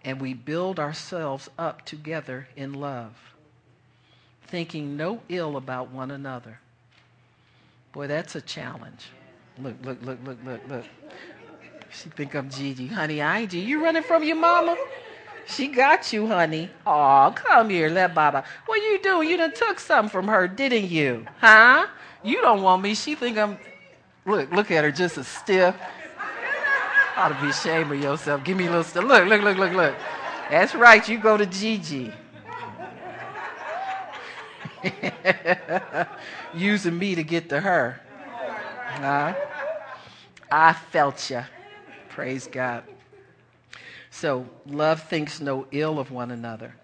And 0.04 0.20
we 0.20 0.34
build 0.34 0.78
ourselves 0.78 1.48
up 1.58 1.84
together 1.84 2.48
in 2.56 2.74
love 2.74 3.14
thinking 4.48 4.96
no 4.96 5.20
ill 5.28 5.56
about 5.56 5.90
one 5.90 6.10
another. 6.10 6.58
Boy, 7.92 8.06
that's 8.06 8.34
a 8.34 8.40
challenge. 8.40 9.10
Look, 9.58 9.76
look, 9.84 9.98
look, 10.02 10.18
look, 10.24 10.38
look, 10.44 10.60
look. 10.68 10.84
She 11.90 12.08
think 12.10 12.34
I'm 12.34 12.50
Gigi. 12.50 12.86
Honey, 12.86 13.22
I 13.22 13.40
ain't 13.40 13.50
Gigi. 13.50 13.66
You 13.66 13.82
running 13.82 14.02
from 14.02 14.24
your 14.24 14.36
mama? 14.36 14.76
She 15.46 15.68
got 15.68 16.12
you, 16.12 16.26
honey. 16.26 16.70
Aw, 16.86 17.30
come 17.30 17.70
here, 17.70 17.88
let 17.88 18.14
Baba. 18.14 18.44
What 18.66 18.76
you 18.76 19.00
do? 19.02 19.22
You 19.22 19.36
done 19.36 19.54
took 19.54 19.80
something 19.80 20.10
from 20.10 20.28
her, 20.28 20.46
didn't 20.46 20.90
you? 20.90 21.26
Huh? 21.40 21.86
You 22.22 22.40
don't 22.42 22.62
want 22.62 22.82
me. 22.82 22.94
She 22.94 23.14
think 23.14 23.38
I'm. 23.38 23.58
Look, 24.28 24.52
look 24.52 24.70
at 24.70 24.84
her, 24.84 24.92
just 24.92 25.16
a 25.16 25.24
stiff. 25.24 25.74
Ought 27.16 27.30
to 27.30 27.40
be 27.40 27.48
ashamed 27.48 27.90
of 27.90 28.00
yourself. 28.00 28.44
Give 28.44 28.58
me 28.58 28.66
a 28.66 28.68
little 28.68 28.84
stiff. 28.84 29.02
Look, 29.02 29.26
look, 29.26 29.40
look, 29.40 29.56
look, 29.56 29.72
look. 29.72 29.94
That's 30.50 30.74
right. 30.74 31.06
You 31.08 31.18
go 31.18 31.38
to 31.38 31.46
Gigi. 31.46 32.12
Using 36.54 36.98
me 36.98 37.14
to 37.14 37.24
get 37.24 37.48
to 37.48 37.58
her. 37.58 38.00
Uh, 39.00 39.32
I 40.52 40.74
felt 40.74 41.30
you. 41.30 41.42
Praise 42.10 42.46
God. 42.46 42.84
So, 44.10 44.46
love 44.66 45.02
thinks 45.04 45.40
no 45.40 45.66
ill 45.70 45.98
of 45.98 46.10
one 46.10 46.30
another, 46.30 46.74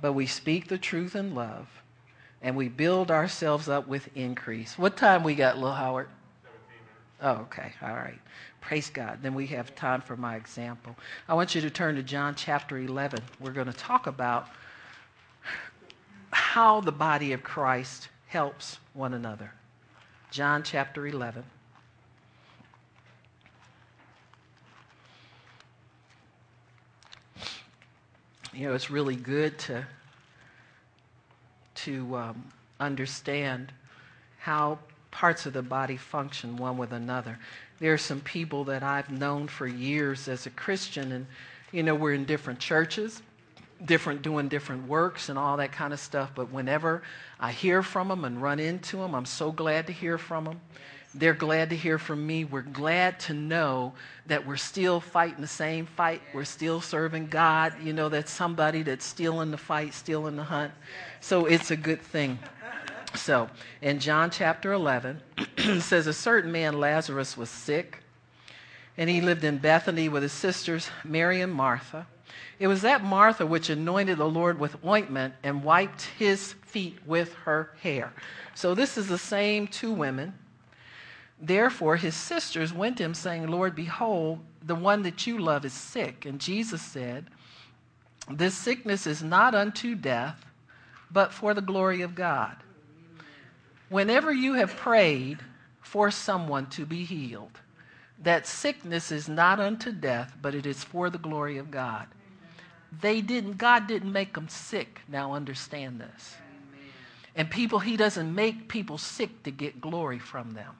but 0.00 0.12
we 0.12 0.26
speak 0.26 0.68
the 0.68 0.78
truth 0.78 1.16
in 1.16 1.34
love, 1.34 1.68
and 2.42 2.56
we 2.56 2.68
build 2.68 3.10
ourselves 3.10 3.68
up 3.68 3.88
with 3.88 4.08
increase. 4.14 4.78
What 4.78 4.96
time 4.96 5.24
we 5.24 5.34
got, 5.34 5.58
Lil 5.58 5.72
Howard? 5.72 6.08
Oh, 7.22 7.32
okay. 7.32 7.72
All 7.82 7.94
right. 7.94 8.18
Praise 8.60 8.90
God. 8.90 9.20
Then 9.22 9.34
we 9.34 9.46
have 9.46 9.74
time 9.74 10.00
for 10.00 10.16
my 10.16 10.36
example. 10.36 10.94
I 11.28 11.34
want 11.34 11.54
you 11.54 11.60
to 11.62 11.70
turn 11.70 11.94
to 11.96 12.02
John 12.02 12.34
chapter 12.34 12.78
11. 12.78 13.20
We're 13.40 13.52
going 13.52 13.68
to 13.68 13.72
talk 13.72 14.06
about 14.06 14.48
how 16.30 16.80
the 16.80 16.92
body 16.92 17.32
of 17.32 17.42
Christ 17.42 18.08
helps 18.26 18.78
one 18.92 19.14
another. 19.14 19.50
John 20.30 20.62
chapter 20.62 21.06
11. 21.06 21.42
You 28.52 28.68
know, 28.68 28.74
it's 28.74 28.90
really 28.90 29.16
good 29.16 29.58
to, 29.60 29.86
to 31.76 32.16
um, 32.16 32.44
understand 32.80 33.72
how 34.38 34.78
parts 35.16 35.46
of 35.46 35.54
the 35.54 35.62
body 35.62 35.96
function 35.96 36.58
one 36.58 36.76
with 36.76 36.92
another. 36.92 37.38
There 37.78 37.94
are 37.94 37.98
some 37.98 38.20
people 38.20 38.64
that 38.64 38.82
I've 38.82 39.10
known 39.10 39.48
for 39.48 39.66
years 39.66 40.28
as 40.28 40.44
a 40.44 40.50
Christian, 40.50 41.10
and, 41.10 41.26
you 41.72 41.82
know, 41.82 41.94
we're 41.94 42.12
in 42.12 42.26
different 42.26 42.58
churches 42.58 43.22
different 43.84 44.22
doing 44.22 44.48
different 44.48 44.88
works 44.88 45.28
and 45.28 45.38
all 45.38 45.58
that 45.58 45.70
kind 45.70 45.92
of 45.92 46.00
stuff 46.00 46.30
but 46.34 46.50
whenever 46.50 47.02
i 47.38 47.52
hear 47.52 47.82
from 47.82 48.08
them 48.08 48.24
and 48.24 48.40
run 48.40 48.58
into 48.58 48.96
them 48.96 49.14
i'm 49.14 49.26
so 49.26 49.52
glad 49.52 49.86
to 49.86 49.92
hear 49.92 50.16
from 50.16 50.44
them 50.46 50.58
they're 51.18 51.34
glad 51.34 51.70
to 51.70 51.76
hear 51.76 51.98
from 51.98 52.26
me. 52.26 52.44
We're 52.44 52.60
glad 52.60 53.18
to 53.20 53.32
know 53.32 53.94
that 54.26 54.46
we're 54.46 54.58
still 54.58 55.00
fighting 55.00 55.40
the 55.40 55.46
same 55.46 55.86
fight. 55.86 56.20
We're 56.34 56.44
still 56.44 56.82
serving 56.82 57.28
god. 57.28 57.74
You 57.82 57.94
know 57.94 58.10
that's 58.10 58.30
somebody 58.30 58.82
that's 58.82 59.04
still 59.04 59.40
in 59.40 59.50
the 59.50 59.56
fight 59.56 59.94
still 59.94 60.26
in 60.26 60.36
the 60.36 60.44
hunt. 60.44 60.72
So 61.20 61.46
it's 61.46 61.70
a 61.70 61.76
good 61.76 62.02
thing 62.02 62.38
so 63.16 63.48
in 63.82 63.98
john 63.98 64.30
chapter 64.30 64.72
11 64.72 65.20
it 65.56 65.80
says 65.80 66.06
a 66.06 66.12
certain 66.12 66.52
man 66.52 66.78
lazarus 66.78 67.36
was 67.36 67.50
sick 67.50 68.02
and 68.96 69.10
he 69.10 69.20
lived 69.20 69.44
in 69.44 69.58
bethany 69.58 70.08
with 70.08 70.22
his 70.22 70.32
sisters 70.32 70.90
mary 71.04 71.40
and 71.40 71.52
martha 71.52 72.06
it 72.58 72.68
was 72.68 72.82
that 72.82 73.04
Martha 73.04 73.44
which 73.44 73.68
anointed 73.68 74.18
the 74.18 74.28
Lord 74.28 74.58
with 74.58 74.82
ointment 74.84 75.34
and 75.42 75.62
wiped 75.62 76.02
his 76.18 76.54
feet 76.64 76.98
with 77.06 77.34
her 77.44 77.70
hair. 77.82 78.12
So 78.54 78.74
this 78.74 78.96
is 78.96 79.08
the 79.08 79.18
same 79.18 79.66
two 79.66 79.92
women. 79.92 80.34
Therefore, 81.38 81.96
his 81.96 82.14
sisters 82.14 82.72
went 82.72 82.96
to 82.96 83.04
him, 83.04 83.12
saying, 83.12 83.46
Lord, 83.48 83.74
behold, 83.74 84.40
the 84.62 84.74
one 84.74 85.02
that 85.02 85.26
you 85.26 85.38
love 85.38 85.66
is 85.66 85.74
sick. 85.74 86.24
And 86.24 86.40
Jesus 86.40 86.80
said, 86.80 87.26
This 88.30 88.56
sickness 88.56 89.06
is 89.06 89.22
not 89.22 89.54
unto 89.54 89.94
death, 89.94 90.46
but 91.10 91.34
for 91.34 91.52
the 91.52 91.60
glory 91.60 92.00
of 92.00 92.14
God. 92.14 92.56
Whenever 93.88 94.32
you 94.32 94.54
have 94.54 94.76
prayed 94.76 95.38
for 95.80 96.10
someone 96.10 96.66
to 96.66 96.84
be 96.84 97.04
healed, 97.04 97.60
that 98.22 98.46
sickness 98.46 99.12
is 99.12 99.28
not 99.28 99.60
unto 99.60 99.92
death, 99.92 100.34
but 100.40 100.54
it 100.54 100.66
is 100.66 100.82
for 100.82 101.10
the 101.10 101.18
glory 101.18 101.58
of 101.58 101.70
God. 101.70 102.06
They 103.00 103.20
didn't, 103.20 103.58
God 103.58 103.86
didn't 103.86 104.12
make 104.12 104.34
them 104.34 104.48
sick. 104.48 105.00
Now 105.08 105.34
understand 105.34 106.00
this. 106.00 106.36
And 107.34 107.50
people, 107.50 107.78
He 107.78 107.96
doesn't 107.96 108.34
make 108.34 108.68
people 108.68 108.98
sick 108.98 109.42
to 109.42 109.50
get 109.50 109.80
glory 109.80 110.18
from 110.18 110.54
them. 110.54 110.74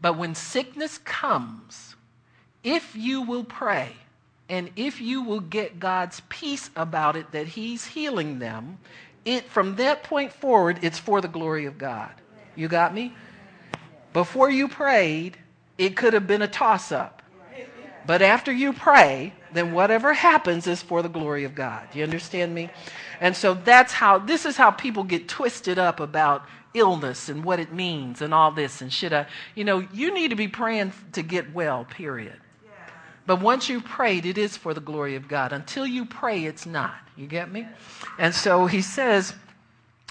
But 0.00 0.16
when 0.16 0.34
sickness 0.34 0.98
comes, 0.98 1.96
if 2.62 2.94
you 2.94 3.22
will 3.22 3.44
pray 3.44 3.92
and 4.48 4.70
if 4.76 5.00
you 5.00 5.22
will 5.22 5.40
get 5.40 5.80
God's 5.80 6.22
peace 6.28 6.70
about 6.76 7.16
it 7.16 7.32
that 7.32 7.48
He's 7.48 7.84
healing 7.86 8.38
them, 8.38 8.78
it, 9.26 9.44
from 9.50 9.76
that 9.76 10.04
point 10.04 10.32
forward, 10.32 10.78
it's 10.82 10.98
for 10.98 11.20
the 11.20 11.28
glory 11.28 11.66
of 11.66 11.76
God. 11.76 12.12
You 12.54 12.68
got 12.68 12.94
me? 12.94 13.12
Before 14.14 14.48
you 14.48 14.68
prayed, 14.68 15.36
it 15.76 15.96
could 15.96 16.14
have 16.14 16.26
been 16.26 16.40
a 16.40 16.48
toss 16.48 16.90
up. 16.90 17.22
But 18.06 18.22
after 18.22 18.52
you 18.52 18.72
pray, 18.72 19.34
then 19.52 19.72
whatever 19.72 20.14
happens 20.14 20.66
is 20.68 20.80
for 20.80 21.02
the 21.02 21.08
glory 21.08 21.42
of 21.44 21.56
God. 21.56 21.88
You 21.92 22.04
understand 22.04 22.54
me? 22.54 22.70
And 23.20 23.34
so 23.34 23.52
that's 23.52 23.92
how, 23.92 24.18
this 24.18 24.46
is 24.46 24.56
how 24.56 24.70
people 24.70 25.02
get 25.02 25.28
twisted 25.28 25.78
up 25.78 25.98
about 25.98 26.46
illness 26.72 27.28
and 27.28 27.42
what 27.44 27.58
it 27.58 27.72
means 27.72 28.22
and 28.22 28.32
all 28.32 28.52
this 28.52 28.82
and 28.82 28.92
should 28.92 29.12
I, 29.12 29.26
you 29.54 29.64
know, 29.64 29.80
you 29.92 30.12
need 30.12 30.28
to 30.28 30.36
be 30.36 30.46
praying 30.46 30.92
to 31.12 31.22
get 31.22 31.52
well, 31.52 31.84
period. 31.84 32.38
But 33.26 33.40
once 33.40 33.68
you've 33.68 33.84
prayed, 33.84 34.24
it 34.24 34.38
is 34.38 34.56
for 34.56 34.72
the 34.72 34.80
glory 34.80 35.16
of 35.16 35.28
God. 35.28 35.52
Until 35.52 35.86
you 35.86 36.04
pray, 36.04 36.44
it's 36.44 36.66
not. 36.66 36.94
You 37.16 37.26
get 37.26 37.50
me? 37.50 37.66
And 38.18 38.34
so 38.34 38.66
he 38.66 38.82
says, 38.82 39.34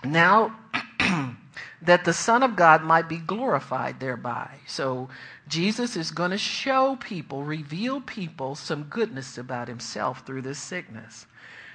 now 0.03 0.55
that 1.81 2.03
the 2.03 2.13
Son 2.13 2.43
of 2.43 2.55
God 2.55 2.83
might 2.83 3.07
be 3.07 3.17
glorified 3.17 3.99
thereby. 3.99 4.49
So 4.67 5.09
Jesus 5.47 5.95
is 5.95 6.11
going 6.11 6.31
to 6.31 6.37
show 6.37 6.97
people, 6.97 7.43
reveal 7.43 8.01
people 8.01 8.55
some 8.55 8.83
goodness 8.83 9.37
about 9.37 9.67
himself 9.67 10.25
through 10.25 10.41
this 10.41 10.59
sickness. 10.59 11.25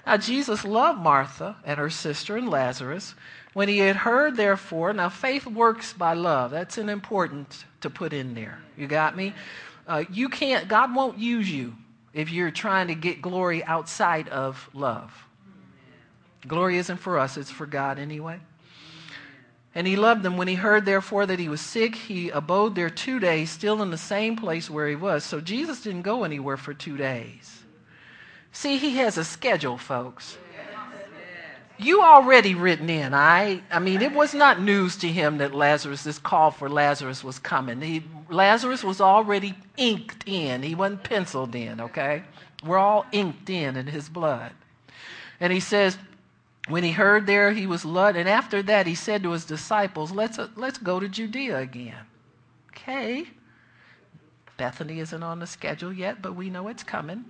Now, 0.07 0.17
Jesus 0.17 0.65
loved 0.65 1.01
Martha 1.01 1.57
and 1.65 1.79
her 1.79 1.91
sister 1.91 2.37
and 2.37 2.49
Lazarus. 2.49 3.15
When 3.53 3.69
he 3.69 3.79
had 3.79 3.97
heard, 3.97 4.37
therefore, 4.37 4.93
now 4.93 5.09
faith 5.09 5.47
works 5.47 5.93
by 5.93 6.15
love. 6.15 6.51
That's 6.51 6.79
an 6.79 6.89
important 6.89 7.65
to 7.83 7.91
put 7.91 8.13
in 8.13 8.35
there. 8.35 8.61
You 8.77 8.87
got 8.87 9.17
me? 9.17 9.35
Uh, 9.91 10.05
you 10.13 10.29
can't, 10.29 10.69
God 10.69 10.95
won't 10.95 11.19
use 11.19 11.51
you 11.51 11.75
if 12.15 12.31
you're 12.31 12.53
trying 12.53 12.87
to 12.87 12.95
get 12.95 13.21
glory 13.21 13.65
outside 13.65 14.29
of 14.29 14.71
love. 14.73 15.13
Glory 16.47 16.79
isn't 16.79 16.99
for 16.99 17.19
us, 17.19 17.37
it's 17.37 17.51
for 17.51 17.67
God 17.67 17.99
anyway. 17.99 18.39
And 19.75 19.89
he 19.89 19.97
loved 19.97 20.23
them. 20.23 20.37
When 20.37 20.47
he 20.47 20.55
heard, 20.55 20.85
therefore, 20.85 21.27
that 21.27 21.41
he 21.41 21.49
was 21.49 21.61
sick, 21.61 21.97
he 21.97 22.31
abode 22.31 22.77
there 22.77 22.89
two 22.89 23.19
days, 23.19 23.51
still 23.51 23.83
in 23.83 23.91
the 23.91 23.99
same 23.99 24.37
place 24.37 24.71
where 24.71 24.87
he 24.87 24.95
was. 24.95 25.25
So 25.25 25.41
Jesus 25.41 25.83
didn't 25.83 26.03
go 26.03 26.23
anywhere 26.23 26.57
for 26.57 26.73
two 26.73 26.97
days. 26.97 27.65
See, 28.53 28.79
he 28.79 28.97
has 28.99 29.19
a 29.19 29.25
schedule, 29.25 29.77
folks. 29.77 30.39
You 31.83 32.03
already 32.03 32.55
written 32.55 32.91
in. 32.91 33.15
I, 33.15 33.63
I 33.71 33.79
mean, 33.79 34.03
it 34.03 34.13
was 34.13 34.35
not 34.35 34.61
news 34.61 34.97
to 34.99 35.09
him 35.09 35.39
that 35.39 35.55
Lazarus, 35.55 36.03
this 36.03 36.19
call 36.19 36.51
for 36.51 36.69
Lazarus 36.69 37.25
was 37.25 37.39
coming. 37.39 37.81
He, 37.81 38.03
Lazarus 38.29 38.85
was 38.85 39.01
already 39.01 39.55
inked 39.79 40.29
in. 40.29 40.63
He 40.63 40.75
wasn't 40.75 41.05
penciled 41.05 41.55
in, 41.55 41.81
okay? 41.81 42.23
We're 42.65 42.79
all 42.79 43.07
inked 43.13 43.49
in 43.49 43.77
in 43.77 43.87
his 43.87 44.11
blood. 44.11 44.53
And 45.41 45.53
he 45.53 45.61
says, 45.61 45.97
when 46.69 46.85
he 46.85 46.93
heard 46.93 47.27
there 47.27 47.53
he 47.53 47.67
was 47.67 47.85
loved, 47.85 48.19
and 48.19 48.29
after 48.29 48.63
that 48.65 48.87
he 48.87 48.95
said 48.95 49.23
to 49.23 49.31
his 49.31 49.47
disciples, 49.47 50.13
let's, 50.13 50.39
uh, 50.39 50.49
let's 50.57 50.79
go 50.79 51.01
to 51.01 51.09
Judea 51.09 51.59
again. 51.59 52.05
Okay. 52.69 53.27
Bethany 54.59 55.01
isn't 55.01 55.23
on 55.23 55.39
the 55.39 55.47
schedule 55.47 55.93
yet, 55.93 56.21
but 56.21 56.35
we 56.35 56.51
know 56.51 56.69
it's 56.69 56.83
coming. 56.83 57.25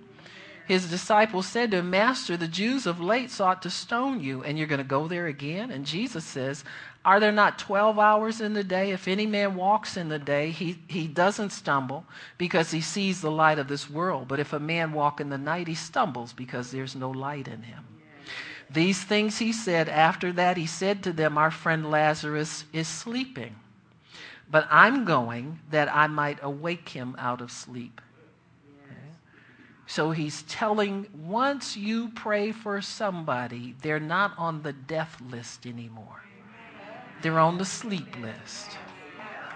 His 0.67 0.89
disciples 0.89 1.47
said 1.47 1.71
to 1.71 1.77
him, 1.77 1.89
Master, 1.89 2.37
the 2.37 2.47
Jews 2.47 2.85
of 2.85 2.99
late 2.99 3.31
sought 3.31 3.61
to 3.63 3.69
stone 3.69 4.21
you, 4.21 4.43
and 4.43 4.57
you're 4.57 4.67
going 4.67 4.77
to 4.77 4.83
go 4.83 5.07
there 5.07 5.27
again? 5.27 5.71
And 5.71 5.85
Jesus 5.85 6.23
says, 6.23 6.63
Are 7.03 7.19
there 7.19 7.31
not 7.31 7.59
12 7.59 7.99
hours 7.99 8.41
in 8.41 8.53
the 8.53 8.63
day? 8.63 8.91
If 8.91 9.07
any 9.07 9.25
man 9.25 9.55
walks 9.55 9.97
in 9.97 10.09
the 10.09 10.19
day, 10.19 10.51
he, 10.51 10.79
he 10.87 11.07
doesn't 11.07 11.51
stumble 11.51 12.05
because 12.37 12.71
he 12.71 12.81
sees 12.81 13.21
the 13.21 13.31
light 13.31 13.59
of 13.59 13.67
this 13.67 13.89
world. 13.89 14.27
But 14.27 14.39
if 14.39 14.53
a 14.53 14.59
man 14.59 14.93
walk 14.93 15.19
in 15.19 15.29
the 15.29 15.37
night, 15.37 15.67
he 15.67 15.75
stumbles 15.75 16.31
because 16.31 16.71
there's 16.71 16.95
no 16.95 17.09
light 17.09 17.47
in 17.47 17.63
him. 17.63 17.83
These 18.69 19.03
things 19.03 19.39
he 19.39 19.51
said. 19.51 19.89
After 19.89 20.31
that, 20.33 20.55
he 20.55 20.65
said 20.65 21.03
to 21.03 21.11
them, 21.11 21.37
Our 21.37 21.51
friend 21.51 21.91
Lazarus 21.91 22.65
is 22.71 22.87
sleeping, 22.87 23.55
but 24.49 24.67
I'm 24.71 25.03
going 25.03 25.59
that 25.71 25.93
I 25.93 26.07
might 26.07 26.39
awake 26.41 26.89
him 26.89 27.15
out 27.19 27.41
of 27.41 27.51
sleep. 27.51 27.99
So 29.91 30.11
he's 30.11 30.43
telling 30.43 31.05
once 31.27 31.75
you 31.75 32.11
pray 32.15 32.53
for 32.53 32.81
somebody, 32.81 33.75
they're 33.81 33.99
not 33.99 34.31
on 34.37 34.61
the 34.61 34.71
death 34.71 35.19
list 35.29 35.65
anymore. 35.65 36.23
They're 37.21 37.37
on 37.37 37.57
the 37.57 37.65
sleep 37.65 38.17
list. 38.21 38.77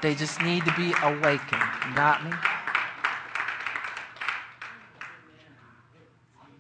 They 0.02 0.14
just 0.14 0.42
need 0.42 0.66
to 0.66 0.74
be 0.76 0.94
awakened. 1.02 1.64
Got 1.96 2.26
me? 2.26 2.32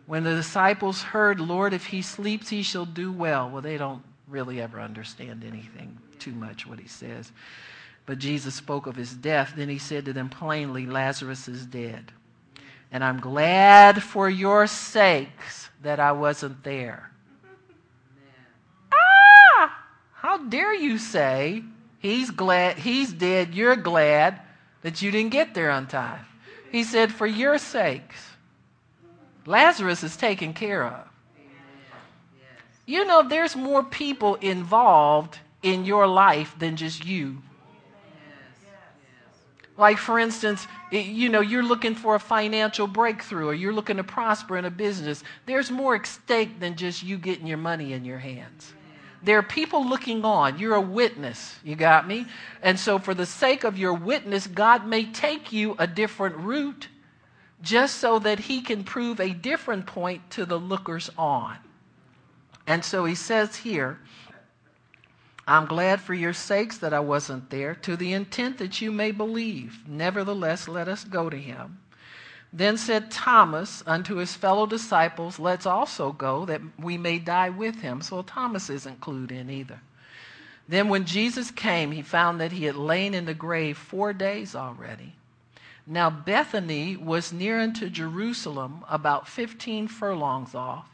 When 0.05 0.23
the 0.23 0.36
disciples 0.36 1.01
heard, 1.01 1.41
Lord, 1.41 1.73
if 1.73 1.88
he 1.88 2.01
sleeps, 2.01 2.47
he 2.47 2.63
shall 2.63 2.86
do 2.86 3.11
well. 3.11 3.49
Well, 3.49 3.61
they 3.61 3.76
don't 3.76 4.03
really 4.30 4.61
ever 4.61 4.80
understand 4.80 5.43
anything 5.43 5.97
too 6.17 6.32
much 6.32 6.65
what 6.65 6.80
he 6.80 6.88
says. 6.88 7.34
But 8.05 8.19
Jesus 8.19 8.55
spoke 8.55 8.88
of 8.88 8.95
his 8.95 9.13
death. 9.13 9.51
Then 9.57 9.67
he 9.67 9.80
said 9.80 10.05
to 10.05 10.13
them 10.13 10.30
plainly, 10.30 10.86
Lazarus 10.86 11.49
is 11.49 11.65
dead. 11.65 12.13
And 12.92 13.04
I'm 13.04 13.20
glad 13.20 14.02
for 14.02 14.30
your 14.30 14.68
sakes 14.68 15.70
that 15.82 16.00
I 16.00 16.12
wasn't 16.12 16.64
there. 16.64 17.12
Ah! 18.92 19.78
How 20.14 20.38
dare 20.38 20.74
you 20.74 20.98
say 20.98 21.64
he's 22.00 22.32
glad 22.32 22.78
he's 22.78 23.12
dead, 23.12 23.54
you're 23.54 23.76
glad 23.76 24.40
that 24.82 25.02
you 25.02 25.12
didn't 25.12 25.32
get 25.32 25.54
there 25.54 25.72
on 25.72 25.88
time. 25.88 26.26
He 26.72 26.84
said, 26.84 27.12
For 27.12 27.28
your 27.28 27.58
sakes. 27.58 28.32
Lazarus 29.46 30.04
is 30.04 30.18
taken 30.18 30.54
care 30.54 30.84
of. 30.84 31.08
You 32.86 33.06
know, 33.06 33.28
there's 33.28 33.56
more 33.56 33.84
people 33.84 34.36
involved 34.36 35.40
in 35.64 35.86
your 35.86 36.08
life 36.08 36.56
than 36.60 36.76
just 36.76 37.06
you. 37.06 37.42
Like, 39.78 39.97
for 39.97 40.19
instance, 40.19 40.67
you 40.91 41.28
know, 41.28 41.41
you're 41.41 41.63
looking 41.63 41.95
for 41.95 42.15
a 42.15 42.19
financial 42.19 42.88
breakthrough 42.88 43.47
or 43.47 43.53
you're 43.53 43.73
looking 43.73 43.97
to 43.97 44.03
prosper 44.03 44.57
in 44.57 44.65
a 44.65 44.71
business. 44.71 45.23
There's 45.45 45.69
more 45.69 45.95
at 45.95 46.05
stake 46.05 46.59
than 46.59 46.76
just 46.76 47.03
you 47.03 47.17
getting 47.17 47.45
your 47.45 47.57
money 47.57 47.91
in 47.91 48.05
your 48.05 48.19
hands. 48.19 48.73
There 49.21 49.38
are 49.38 49.43
people 49.43 49.86
looking 49.86 50.23
on. 50.23 50.59
You're 50.59 50.76
a 50.76 50.82
witness. 50.82 51.57
You 51.63 51.76
got 51.76 52.07
me? 52.07 52.26
And 52.61 52.80
so, 52.80 52.99
for 52.99 53.13
the 53.13 53.26
sake 53.26 53.63
of 53.63 53.78
your 53.78 53.93
witness, 53.93 54.47
God 54.47 54.86
may 54.86 55.05
take 55.05 55.51
you 55.51 55.76
a 55.80 55.88
different 55.88 56.38
route 56.38 56.88
just 57.61 57.97
so 57.97 58.19
that 58.19 58.39
he 58.39 58.61
can 58.61 58.84
prove 58.84 59.19
a 59.19 59.32
different 59.32 59.88
point 59.88 60.30
to 60.32 60.45
the 60.45 60.57
lookers 60.57 61.09
on. 61.17 61.57
And 62.67 62.84
so 62.84 63.05
he 63.05 63.15
says 63.15 63.55
here, 63.57 63.99
I'm 65.48 65.66
glad 65.68 66.02
for 66.02 66.14
your 66.14 66.34
sakes 66.34 66.78
that 66.80 66.93
I 66.93 67.00
wasn't 67.00 67.50
there, 67.52 67.76
to 67.76 67.96
the 67.96 68.14
intent 68.14 68.58
that 68.58 68.82
you 68.82 68.91
may 68.91 69.12
believe. 69.12 69.88
Nevertheless, 69.88 70.68
let 70.68 70.88
us 70.88 71.04
go 71.04 71.30
to 71.30 71.38
him. 71.38 71.80
Then 72.52 72.78
said 72.78 73.12
Thomas 73.12 73.84
unto 73.86 74.15
his 74.15 74.34
fellow 74.34 74.65
disciples, 74.65 75.38
Let's 75.38 75.65
also 75.65 76.14
go, 76.14 76.45
that 76.45 76.61
we 76.80 76.98
may 76.98 77.19
die 77.19 77.49
with 77.49 77.82
him. 77.82 78.02
So 78.02 78.22
Thomas 78.22 78.69
isn't 78.69 79.02
clued 79.02 79.32
in 79.32 79.49
either. 79.49 79.82
Then 80.68 80.90
when 80.90 81.06
Jesus 81.06 81.52
came, 81.52 81.91
he 81.91 82.02
found 82.02 82.41
that 82.41 82.53
he 82.53 82.65
had 82.65 82.76
lain 82.76 83.14
in 83.14 83.26
the 83.26 83.34
grave 83.34 83.78
four 83.78 84.14
days 84.14 84.56
already. 84.56 85.14
Now 85.86 86.10
Bethany 86.10 86.98
was 86.98 87.32
near 87.32 87.60
unto 87.60 87.90
Jerusalem, 87.90 88.84
about 88.90 89.28
fifteen 89.28 89.88
furlongs 89.88 90.56
off. 90.56 90.88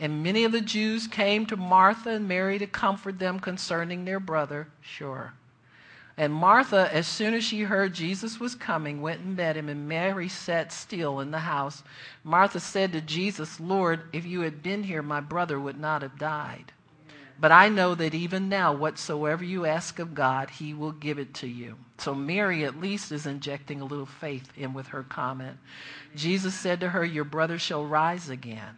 And 0.00 0.22
many 0.22 0.44
of 0.44 0.52
the 0.52 0.62
Jews 0.62 1.06
came 1.06 1.44
to 1.46 1.56
Martha 1.58 2.10
and 2.10 2.26
Mary 2.26 2.58
to 2.58 2.66
comfort 2.66 3.18
them 3.18 3.38
concerning 3.38 4.06
their 4.06 4.18
brother. 4.18 4.68
Sure. 4.80 5.34
And 6.16 6.32
Martha, 6.32 6.88
as 6.92 7.06
soon 7.06 7.34
as 7.34 7.44
she 7.44 7.60
heard 7.62 7.92
Jesus 7.92 8.40
was 8.40 8.54
coming, 8.54 9.02
went 9.02 9.20
and 9.20 9.36
met 9.36 9.56
him, 9.56 9.68
and 9.68 9.86
Mary 9.86 10.28
sat 10.28 10.72
still 10.72 11.20
in 11.20 11.30
the 11.30 11.40
house. 11.40 11.82
Martha 12.24 12.60
said 12.60 12.92
to 12.92 13.02
Jesus, 13.02 13.60
Lord, 13.60 14.02
if 14.12 14.24
you 14.24 14.40
had 14.40 14.62
been 14.62 14.82
here, 14.82 15.02
my 15.02 15.20
brother 15.20 15.60
would 15.60 15.78
not 15.78 16.00
have 16.00 16.18
died. 16.18 16.72
But 17.38 17.52
I 17.52 17.68
know 17.68 17.94
that 17.94 18.14
even 18.14 18.48
now, 18.48 18.74
whatsoever 18.74 19.44
you 19.44 19.64
ask 19.64 19.98
of 19.98 20.14
God, 20.14 20.50
he 20.50 20.74
will 20.74 20.92
give 20.92 21.18
it 21.18 21.32
to 21.34 21.46
you. 21.46 21.76
So 21.98 22.14
Mary 22.14 22.64
at 22.64 22.80
least 22.80 23.12
is 23.12 23.26
injecting 23.26 23.80
a 23.80 23.86
little 23.86 24.06
faith 24.06 24.50
in 24.56 24.74
with 24.74 24.88
her 24.88 25.02
comment. 25.02 25.58
Jesus 26.14 26.54
said 26.54 26.80
to 26.80 26.90
her, 26.90 27.04
Your 27.04 27.24
brother 27.24 27.58
shall 27.58 27.86
rise 27.86 28.28
again. 28.28 28.76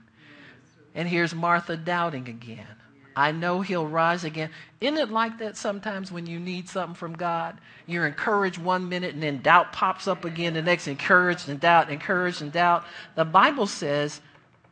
And 0.94 1.08
here's 1.08 1.34
Martha 1.34 1.76
doubting 1.76 2.28
again. 2.28 2.66
I 3.14 3.32
know 3.32 3.60
he'll 3.60 3.86
rise 3.86 4.24
again. 4.24 4.50
Isn't 4.80 4.96
it 4.96 5.10
like 5.10 5.38
that 5.38 5.56
sometimes 5.56 6.10
when 6.10 6.26
you 6.26 6.40
need 6.40 6.68
something 6.68 6.94
from 6.94 7.12
God? 7.14 7.58
You're 7.86 8.06
encouraged 8.06 8.58
one 8.58 8.88
minute 8.88 9.14
and 9.14 9.22
then 9.22 9.42
doubt 9.42 9.72
pops 9.72 10.08
up 10.08 10.24
again 10.24 10.54
the 10.54 10.62
next, 10.62 10.88
encouraged 10.88 11.48
and 11.48 11.60
doubt, 11.60 11.90
encouraged 11.90 12.40
and 12.40 12.52
doubt. 12.52 12.84
The 13.14 13.24
Bible 13.24 13.66
says, 13.66 14.20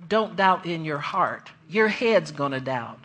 don't 0.08 0.36
doubt 0.36 0.64
in 0.64 0.84
your 0.86 0.98
heart. 0.98 1.50
Your 1.68 1.88
head's 1.88 2.30
going 2.30 2.52
to 2.52 2.60
doubt 2.60 2.98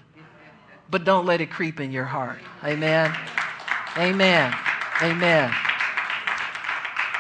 but 0.90 1.04
don't 1.04 1.26
let 1.26 1.42
it 1.42 1.50
creep 1.50 1.80
in 1.80 1.92
your 1.92 2.06
heart. 2.06 2.40
Amen. 2.64 3.14
Amen. 3.98 4.54
Amen. 5.02 5.54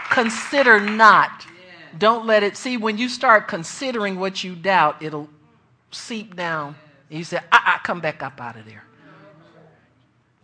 consider 0.09 0.79
not. 0.79 1.45
Don't 1.97 2.25
let 2.25 2.43
it 2.43 2.57
see 2.57 2.77
when 2.77 2.97
you 2.97 3.09
start 3.09 3.47
considering 3.47 4.19
what 4.19 4.43
you 4.43 4.55
doubt, 4.55 5.01
it'll 5.01 5.29
seep 5.95 6.35
down. 6.35 6.75
You 7.09 7.23
say, 7.23 7.37
I, 7.37 7.41
ah, 7.51 7.81
come 7.83 8.01
back 8.01 8.23
up 8.23 8.41
out 8.41 8.57
of 8.57 8.65
there. 8.65 8.83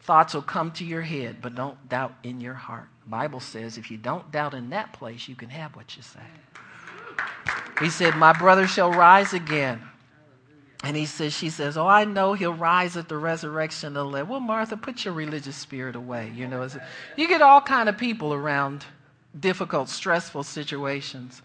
Thoughts 0.01 0.33
will 0.33 0.41
come 0.41 0.71
to 0.73 0.85
your 0.85 1.01
head, 1.01 1.37
but 1.41 1.55
don't 1.55 1.89
doubt 1.89 2.13
in 2.23 2.41
your 2.41 2.53
heart. 2.53 2.87
Bible 3.05 3.39
says 3.39 3.77
if 3.77 3.91
you 3.91 3.97
don't 3.97 4.31
doubt 4.31 4.53
in 4.53 4.69
that 4.71 4.93
place, 4.93 5.27
you 5.27 5.35
can 5.35 5.49
have 5.49 5.75
what 5.75 5.95
you 5.95 6.01
say. 6.01 6.19
He 7.79 7.89
said, 7.89 8.15
My 8.15 8.33
brother 8.33 8.67
shall 8.67 8.91
rise 8.91 9.33
again. 9.33 9.81
And 10.83 10.97
he 10.97 11.05
says, 11.05 11.33
she 11.33 11.51
says, 11.51 11.77
Oh, 11.77 11.87
I 11.87 12.05
know 12.05 12.33
he'll 12.33 12.53
rise 12.53 12.97
at 12.97 13.09
the 13.09 13.17
resurrection 13.17 13.89
of 13.89 13.93
the 13.93 14.05
living. 14.05 14.29
Well, 14.29 14.39
Martha, 14.39 14.77
put 14.77 15.05
your 15.05 15.13
religious 15.13 15.55
spirit 15.55 15.95
away. 15.95 16.31
You 16.35 16.47
know, 16.47 16.67
you 17.15 17.27
get 17.27 17.41
all 17.41 17.61
kind 17.61 17.87
of 17.87 17.97
people 17.97 18.33
around 18.33 18.85
difficult, 19.39 19.89
stressful 19.89 20.43
situations. 20.43 21.41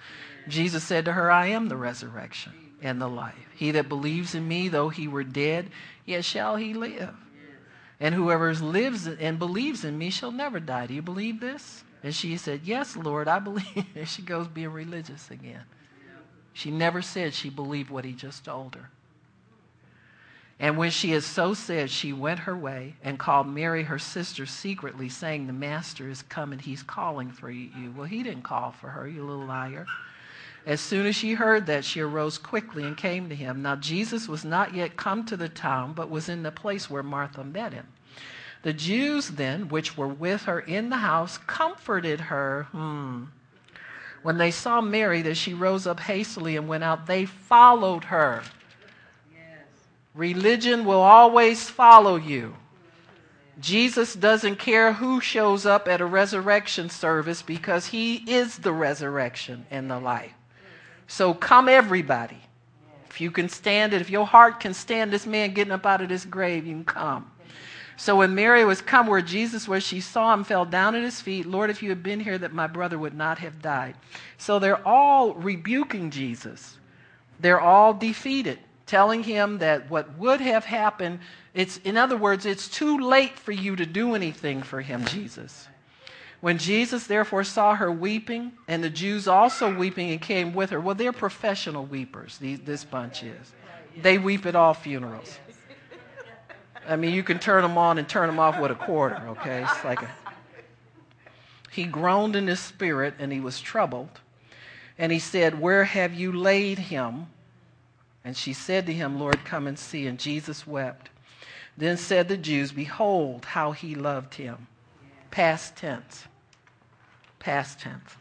Jesus 0.49 0.83
said 0.85 1.05
to 1.05 1.12
her, 1.12 1.31
I 1.31 1.49
am 1.49 1.69
the 1.69 1.77
resurrection 1.77 2.65
and 2.82 3.01
the 3.01 3.09
life. 3.09 3.35
He 3.55 3.70
that 3.73 3.89
believes 3.89 4.35
in 4.35 4.47
me, 4.47 4.69
though 4.69 4.89
he 4.89 5.09
were 5.09 5.24
dead, 5.24 5.70
yet 6.05 6.24
shall 6.24 6.57
he 6.57 6.74
live. 6.74 7.15
And 7.98 8.15
whoever 8.15 8.53
lives 8.55 9.07
and 9.07 9.39
believes 9.39 9.85
in 9.85 9.97
me 9.97 10.11
shall 10.11 10.31
never 10.31 10.61
die. 10.61 10.86
Do 10.86 10.94
you 10.94 11.03
believe 11.03 11.40
this? 11.40 11.82
And 12.03 12.15
she 12.15 12.36
said, 12.36 12.61
Yes, 12.65 12.94
Lord, 12.94 13.27
I 13.27 13.39
believe. 13.39 13.86
And 13.94 14.09
she 14.09 14.23
goes 14.23 14.48
being 14.48 14.73
religious 14.73 15.31
again. 15.31 15.62
She 16.53 16.70
never 16.70 17.03
said 17.03 17.35
she 17.35 17.51
believed 17.51 17.90
what 17.90 18.05
he 18.05 18.12
just 18.12 18.44
told 18.44 18.74
her. 18.74 18.90
And 20.59 20.78
when 20.78 20.90
she 20.90 21.11
had 21.11 21.23
so 21.23 21.53
said, 21.53 21.90
she 21.90 22.15
went 22.15 22.40
her 22.40 22.57
way 22.57 22.94
and 23.05 23.19
called 23.19 23.47
Mary, 23.47 23.82
her 23.82 23.98
sister, 23.98 24.47
secretly, 24.47 25.11
saying, 25.11 25.47
The 25.47 25.53
master 25.53 26.09
is 26.09 26.23
coming. 26.23 26.59
He's 26.59 26.82
calling 26.82 27.31
for 27.31 27.51
you. 27.51 27.93
Well, 27.94 28.07
he 28.07 28.23
didn't 28.23 28.44
call 28.44 28.73
for 28.73 28.89
her, 28.89 29.07
you 29.07 29.23
little 29.23 29.44
liar. 29.44 29.86
As 30.66 30.80
soon 30.80 31.06
as 31.06 31.14
she 31.14 31.34
heard 31.34 31.66
that, 31.66 31.84
she 31.84 32.01
arose 32.01 32.38
quickly 32.38 32.82
and 32.82 32.97
came 32.97 33.28
to 33.28 33.36
him. 33.36 33.62
Now, 33.62 33.76
Jesus 33.76 34.26
was 34.26 34.44
not 34.44 34.74
yet 34.74 34.97
come 34.97 35.24
to 35.26 35.36
the 35.36 35.48
town, 35.48 35.93
but 35.93 36.10
was 36.10 36.28
in 36.28 36.43
the 36.43 36.51
place 36.51 36.90
where 36.90 37.05
Martha 37.05 37.44
met 37.44 37.72
him. 37.72 37.86
The 38.62 38.72
Jews 38.72 39.28
then, 39.28 39.68
which 39.68 39.97
were 39.97 40.09
with 40.09 40.43
her 40.43 40.59
in 40.59 40.90
the 40.90 40.97
house, 40.97 41.38
comforted 41.38 42.22
her. 42.22 42.66
Hmm. 42.72 43.26
When 44.22 44.38
they 44.38 44.51
saw 44.51 44.80
Mary, 44.80 45.22
that 45.22 45.36
she 45.36 45.55
rose 45.55 45.86
up 45.86 46.01
hastily 46.01 46.56
and 46.56 46.66
went 46.66 46.82
out, 46.82 47.06
they 47.06 47.26
followed 47.26 48.02
her. 48.05 48.43
Religion 50.16 50.84
will 50.84 51.02
always 51.02 51.70
follow 51.70 52.16
you. 52.16 52.56
Jesus 53.60 54.14
doesn't 54.14 54.56
care 54.56 54.94
who 54.94 55.20
shows 55.20 55.64
up 55.64 55.86
at 55.86 56.01
a 56.01 56.06
resurrection 56.06 56.90
service 56.90 57.43
because 57.43 57.86
he 57.86 58.16
is 58.30 58.59
the 58.59 58.72
resurrection 58.72 59.66
and 59.70 59.88
the 59.88 60.01
life. 60.01 60.32
So 61.07 61.35
come, 61.35 61.69
everybody. 61.69 62.39
If 63.09 63.20
you 63.20 63.31
can 63.31 63.49
stand 63.49 63.95
it, 63.95 64.01
if 64.01 64.11
your 64.11 64.27
heart 64.27 64.61
can 64.61 64.74
stand 64.74 65.12
this 65.12 65.27
man 65.27 65.55
getting 65.55 65.73
up 65.73 65.87
out 65.87 66.03
of 66.03 66.09
this 66.09 66.24
grave, 66.24 66.66
you 66.66 66.74
can 66.74 66.85
come. 66.85 67.31
So 67.97 68.16
when 68.16 68.35
Mary 68.35 68.65
was 68.65 68.83
come 68.83 69.07
where 69.07 69.23
Jesus 69.23 69.66
was, 69.66 69.83
she 69.83 70.01
saw 70.01 70.35
him, 70.35 70.45
fell 70.45 70.66
down 70.66 70.95
at 70.95 71.03
his 71.03 71.20
feet. 71.20 71.47
Lord, 71.47 71.70
if 71.70 71.83
you 71.83 71.89
had 71.89 72.03
been 72.03 72.20
here, 72.20 72.37
that 72.37 72.53
my 72.53 72.66
brother 72.66 72.99
would 72.99 73.15
not 73.15 73.39
have 73.39 73.62
died. 73.62 73.95
So 74.37 74.59
they're 74.59 74.87
all 74.87 75.33
rebuking 75.35 76.11
Jesus. 76.11 76.77
They're 77.41 77.61
all 77.61 77.95
defeated 77.95 78.59
telling 78.87 79.24
him 79.24 79.59
that 79.59 79.91
what 79.91 80.16
would 80.16 80.41
have 80.41 80.65
happened, 80.65 81.19
it's, 81.55 81.77
in 81.78 81.97
other 81.97 82.16
words, 82.16 82.47
it's 82.47 82.69
too 82.69 82.99
late 82.99 83.39
for 83.39 83.53
you 83.53 83.77
to 83.77 83.85
do 83.85 84.15
anything 84.15 84.62
for 84.62 84.81
him, 84.81 85.05
Jesus. 85.07 85.69
When 86.40 86.58
Jesus 86.58 87.06
therefore 87.06 87.44
saw 87.44 87.74
her 87.74 87.90
weeping, 87.90 88.52
and 88.68 88.84
the 88.84 88.90
Jews 88.90 89.26
also 89.26 89.74
weeping 89.74 90.10
and 90.10 90.20
came 90.20 90.52
with 90.52 90.70
her, 90.70 90.80
well, 90.80 90.94
they're 90.94 91.12
professional 91.12 91.84
weepers, 91.84 92.38
these, 92.38 92.60
this 92.60 92.84
bunch 92.84 93.22
is. 93.22 93.52
They 94.02 94.18
weep 94.18 94.44
at 94.46 94.54
all 94.54 94.74
funerals. 94.74 95.38
I 96.86 96.96
mean, 96.96 97.14
you 97.14 97.22
can 97.22 97.38
turn 97.38 97.62
them 97.62 97.78
on 97.78 97.98
and 97.98 98.08
turn 98.08 98.28
them 98.28 98.38
off 98.38 98.60
with 98.60 98.70
a 98.70 98.74
quarter, 98.74 99.20
okay? 99.28 99.62
It's 99.62 99.84
like 99.84 100.02
a, 100.02 100.10
he 101.70 101.84
groaned 101.84 102.36
in 102.36 102.46
his 102.46 102.60
spirit 102.60 103.14
and 103.18 103.32
he 103.32 103.40
was 103.40 103.60
troubled. 103.60 104.20
And 104.98 105.12
he 105.12 105.18
said, 105.18 105.60
Where 105.60 105.84
have 105.84 106.14
you 106.14 106.32
laid 106.32 106.78
him? 106.78 107.26
And 108.24 108.36
she 108.36 108.52
said 108.52 108.86
to 108.86 108.92
him, 108.92 109.18
Lord, 109.20 109.44
come 109.44 109.66
and 109.66 109.78
see. 109.78 110.06
And 110.06 110.18
Jesus 110.18 110.66
wept. 110.66 111.10
Then 111.76 111.96
said 111.96 112.28
the 112.28 112.36
Jews, 112.36 112.72
Behold 112.72 113.44
how 113.44 113.72
he 113.72 113.94
loved 113.94 114.34
him. 114.34 114.68
Past 115.36 115.76
tense. 115.76 116.24
Past 117.40 117.80
tense. 117.80 118.16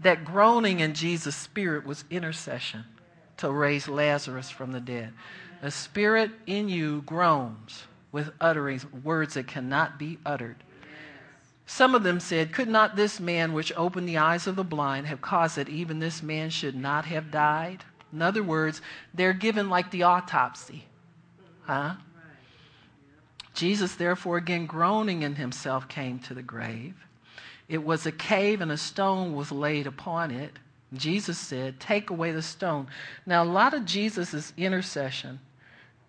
That 0.00 0.24
groaning 0.24 0.80
in 0.80 0.92
Jesus' 0.92 1.36
spirit 1.36 1.86
was 1.86 2.02
intercession 2.10 2.84
to 3.36 3.52
raise 3.52 3.86
Lazarus 3.86 4.50
from 4.50 4.72
the 4.72 4.80
dead. 4.80 5.12
The 5.62 5.70
spirit 5.70 6.32
in 6.48 6.68
you 6.68 7.02
groans 7.02 7.84
with 8.10 8.32
utterings, 8.40 8.84
words 9.04 9.34
that 9.34 9.46
cannot 9.46 10.00
be 10.00 10.18
uttered. 10.26 10.56
Some 11.66 11.94
of 11.94 12.02
them 12.02 12.18
said, 12.18 12.52
Could 12.52 12.66
not 12.66 12.96
this 12.96 13.20
man 13.20 13.52
which 13.52 13.72
opened 13.76 14.08
the 14.08 14.18
eyes 14.18 14.48
of 14.48 14.56
the 14.56 14.64
blind 14.64 15.06
have 15.06 15.20
caused 15.20 15.54
that 15.54 15.68
even 15.68 16.00
this 16.00 16.24
man 16.24 16.50
should 16.50 16.74
not 16.74 17.04
have 17.04 17.30
died? 17.30 17.84
In 18.12 18.20
other 18.20 18.42
words, 18.42 18.82
they're 19.14 19.32
given 19.32 19.70
like 19.70 19.92
the 19.92 20.02
autopsy. 20.02 20.86
Huh? 21.62 21.94
Jesus, 23.54 23.94
therefore, 23.94 24.36
again 24.36 24.66
groaning 24.66 25.22
in 25.22 25.34
himself, 25.36 25.88
came 25.88 26.18
to 26.20 26.34
the 26.34 26.42
grave. 26.42 26.94
It 27.68 27.84
was 27.84 28.06
a 28.06 28.12
cave, 28.12 28.60
and 28.60 28.72
a 28.72 28.76
stone 28.76 29.34
was 29.34 29.52
laid 29.52 29.86
upon 29.86 30.30
it. 30.30 30.58
Jesus 30.94 31.38
said, 31.38 31.80
Take 31.80 32.10
away 32.10 32.32
the 32.32 32.42
stone. 32.42 32.86
Now, 33.26 33.42
a 33.42 33.44
lot 33.44 33.74
of 33.74 33.84
Jesus' 33.84 34.52
intercession 34.56 35.40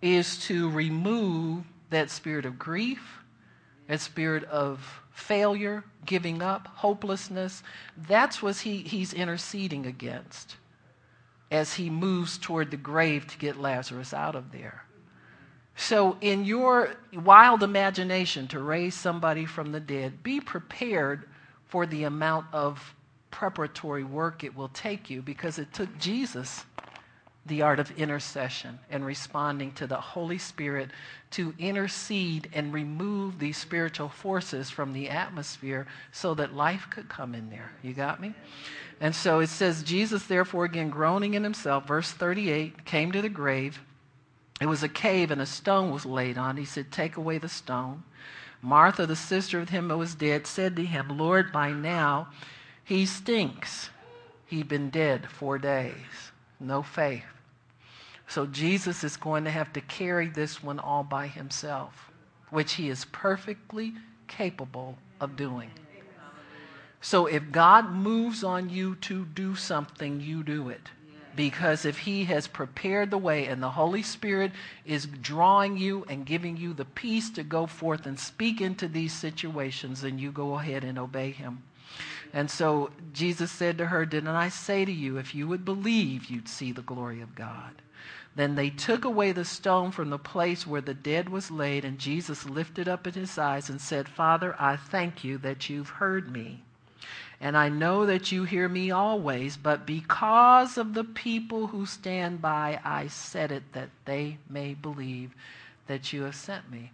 is 0.01 0.37
to 0.45 0.69
remove 0.69 1.63
that 1.89 2.09
spirit 2.09 2.45
of 2.45 2.59
grief, 2.59 3.19
that 3.87 4.01
spirit 4.01 4.43
of 4.45 5.01
failure, 5.11 5.83
giving 6.05 6.41
up, 6.41 6.67
hopelessness. 6.67 7.63
That's 8.07 8.41
what 8.41 8.57
he, 8.57 8.77
he's 8.79 9.13
interceding 9.13 9.85
against 9.85 10.57
as 11.51 11.75
he 11.75 11.89
moves 11.89 12.37
toward 12.37 12.71
the 12.71 12.77
grave 12.77 13.27
to 13.27 13.37
get 13.37 13.59
Lazarus 13.59 14.13
out 14.13 14.35
of 14.35 14.51
there. 14.51 14.83
So, 15.75 16.17
in 16.21 16.45
your 16.45 16.95
wild 17.13 17.63
imagination 17.63 18.47
to 18.49 18.59
raise 18.59 18.93
somebody 18.93 19.45
from 19.45 19.71
the 19.71 19.79
dead, 19.79 20.21
be 20.21 20.39
prepared 20.39 21.27
for 21.65 21.85
the 21.85 22.03
amount 22.03 22.45
of 22.53 22.93
preparatory 23.31 24.03
work 24.03 24.43
it 24.43 24.55
will 24.55 24.69
take 24.69 25.09
you 25.09 25.21
because 25.21 25.57
it 25.57 25.73
took 25.73 25.97
Jesus 25.97 26.65
the 27.45 27.61
art 27.61 27.79
of 27.79 27.91
intercession 27.97 28.79
and 28.89 29.05
responding 29.05 29.73
to 29.73 29.85
the 29.87 29.99
Holy 29.99 30.37
Spirit 30.37 30.91
to 31.31 31.53
intercede 31.59 32.49
and 32.53 32.71
remove 32.71 33.39
these 33.39 33.57
spiritual 33.57 34.07
forces 34.07 34.69
from 34.69 34.93
the 34.93 35.09
atmosphere 35.09 35.85
so 36.11 36.33
that 36.35 36.53
life 36.53 36.87
could 36.89 37.09
come 37.09 37.35
in 37.35 37.49
there. 37.49 37.71
You 37.81 37.93
got 37.93 38.21
me? 38.21 38.33
And 39.01 39.13
so 39.13 39.39
it 39.39 39.49
says, 39.49 39.83
Jesus, 39.83 40.25
therefore, 40.25 40.63
again 40.65 40.89
groaning 40.89 41.33
in 41.33 41.43
himself, 41.43 41.87
verse 41.87 42.11
38, 42.11 42.85
came 42.85 43.11
to 43.11 43.21
the 43.21 43.29
grave. 43.29 43.81
It 44.63 44.69
was 44.69 44.81
a 44.81 44.87
cave, 44.87 45.29
and 45.29 45.41
a 45.41 45.45
stone 45.45 45.91
was 45.91 46.05
laid 46.05 46.37
on. 46.37 46.55
He 46.55 46.63
said, 46.63 46.89
Take 46.89 47.17
away 47.17 47.37
the 47.37 47.49
stone. 47.49 48.03
Martha, 48.61 49.05
the 49.05 49.13
sister 49.13 49.59
of 49.59 49.67
him 49.67 49.89
who 49.89 49.97
was 49.97 50.15
dead, 50.15 50.47
said 50.47 50.77
to 50.77 50.85
him, 50.85 51.17
Lord, 51.17 51.51
by 51.51 51.73
now 51.73 52.29
he 52.81 53.05
stinks. 53.05 53.89
He'd 54.45 54.69
been 54.69 54.89
dead 54.89 55.29
four 55.29 55.57
days. 55.57 56.31
No 56.61 56.81
faith. 56.81 57.25
So 58.29 58.45
Jesus 58.45 59.03
is 59.03 59.17
going 59.17 59.43
to 59.43 59.51
have 59.51 59.73
to 59.73 59.81
carry 59.81 60.29
this 60.29 60.63
one 60.63 60.79
all 60.79 61.03
by 61.03 61.27
himself, 61.27 62.09
which 62.49 62.75
he 62.75 62.87
is 62.87 63.03
perfectly 63.11 63.91
capable 64.29 64.97
of 65.19 65.35
doing. 65.35 65.71
So 67.01 67.25
if 67.25 67.51
God 67.51 67.91
moves 67.91 68.45
on 68.45 68.69
you 68.69 68.95
to 69.01 69.25
do 69.25 69.57
something, 69.57 70.21
you 70.21 70.41
do 70.41 70.69
it. 70.69 70.89
Because 71.35 71.85
if 71.85 71.99
He 71.99 72.25
has 72.25 72.47
prepared 72.47 73.09
the 73.09 73.17
way 73.17 73.47
and 73.47 73.61
the 73.61 73.71
Holy 73.71 74.03
Spirit 74.03 74.51
is 74.85 75.05
drawing 75.05 75.77
you 75.77 76.05
and 76.07 76.25
giving 76.25 76.57
you 76.57 76.73
the 76.73 76.85
peace 76.85 77.29
to 77.31 77.43
go 77.43 77.65
forth 77.65 78.05
and 78.05 78.19
speak 78.19 78.61
into 78.61 78.87
these 78.87 79.13
situations, 79.13 80.01
then 80.01 80.19
you 80.19 80.31
go 80.31 80.59
ahead 80.59 80.83
and 80.83 80.99
obey 80.99 81.31
Him. 81.31 81.63
And 82.33 82.49
so 82.49 82.89
Jesus 83.13 83.51
said 83.51 83.77
to 83.77 83.87
her, 83.87 84.05
Didn't 84.05 84.29
I 84.29 84.49
say 84.49 84.85
to 84.85 84.91
you, 84.91 85.17
if 85.17 85.35
you 85.35 85.47
would 85.47 85.63
believe, 85.63 86.25
you'd 86.25 86.47
see 86.47 86.71
the 86.71 86.81
glory 86.81 87.21
of 87.21 87.35
God? 87.35 87.81
Then 88.35 88.55
they 88.55 88.71
took 88.71 89.05
away 89.05 89.31
the 89.31 89.45
stone 89.45 89.91
from 89.91 90.09
the 90.09 90.17
place 90.17 90.65
where 90.65 90.81
the 90.81 90.95
dead 90.95 91.29
was 91.29 91.51
laid, 91.51 91.85
and 91.85 91.99
Jesus 91.99 92.49
lifted 92.49 92.87
up 92.87 93.05
his 93.05 93.37
eyes 93.37 93.69
and 93.69 93.79
said, 93.79 94.09
Father, 94.09 94.55
I 94.59 94.75
thank 94.75 95.23
you 95.23 95.37
that 95.39 95.69
you've 95.69 95.89
heard 95.89 96.31
me. 96.31 96.63
And 97.43 97.57
I 97.57 97.67
know 97.67 98.05
that 98.05 98.31
you 98.31 98.45
hear 98.45 98.69
me 98.69 98.89
always, 98.91 99.57
but 99.57 99.85
because 99.85 100.77
of 100.77 100.93
the 100.93 101.03
people 101.03 101.67
who 101.67 101.85
stand 101.85 102.41
by, 102.41 102.79
I 102.85 103.07
said 103.07 103.51
it 103.51 103.63
that 103.73 103.89
they 104.05 104.37
may 104.49 104.75
believe 104.75 105.35
that 105.87 106.13
you 106.13 106.23
have 106.23 106.37
sent 106.37 106.71
me. 106.71 106.93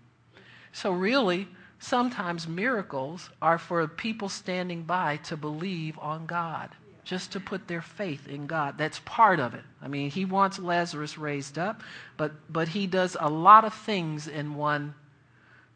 So, 0.74 0.92
really, 0.92 1.48
sometimes 1.78 2.48
miracles 2.48 3.30
are 3.44 3.60
for 3.60 3.88
people 3.88 4.28
standing 4.28 4.82
by 4.82 5.18
to 5.18 5.38
believe 5.38 6.00
on 6.00 6.26
God, 6.26 6.72
just 7.04 7.32
to 7.34 7.40
put 7.40 7.68
their 7.68 7.84
faith 7.84 8.28
in 8.28 8.48
God. 8.48 8.76
That's 8.76 9.02
part 9.06 9.40
of 9.40 9.54
it. 9.54 9.64
I 9.84 9.88
mean, 9.88 10.10
he 10.10 10.26
wants 10.26 10.58
Lazarus 10.58 11.16
raised 11.16 11.60
up, 11.60 11.84
but, 12.18 12.32
but 12.52 12.70
he 12.70 12.88
does 12.88 13.16
a 13.20 13.30
lot 13.30 13.66
of 13.66 13.74
things 13.76 14.28
in 14.28 14.56
one, 14.56 14.96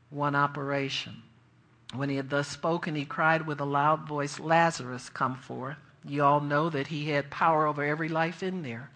one 0.10 0.34
operation. 0.34 1.22
When 1.95 2.10
he 2.10 2.15
had 2.15 2.30
thus 2.30 2.48
spoken, 2.48 2.95
he 2.95 3.06
cried 3.06 3.45
with 3.45 3.60
a 3.60 3.65
loud 3.65 4.07
voice, 4.07 4.40
Lazarus, 4.40 5.10
come 5.10 5.36
forth. 5.36 5.78
You 6.06 6.24
all 6.24 6.41
know 6.41 6.70
that 6.70 6.88
he 6.88 7.10
had 7.10 7.30
power 7.30 7.68
over 7.68 7.84
every 7.84 8.10
life 8.10 8.44
in 8.44 8.64
there. 8.64 8.90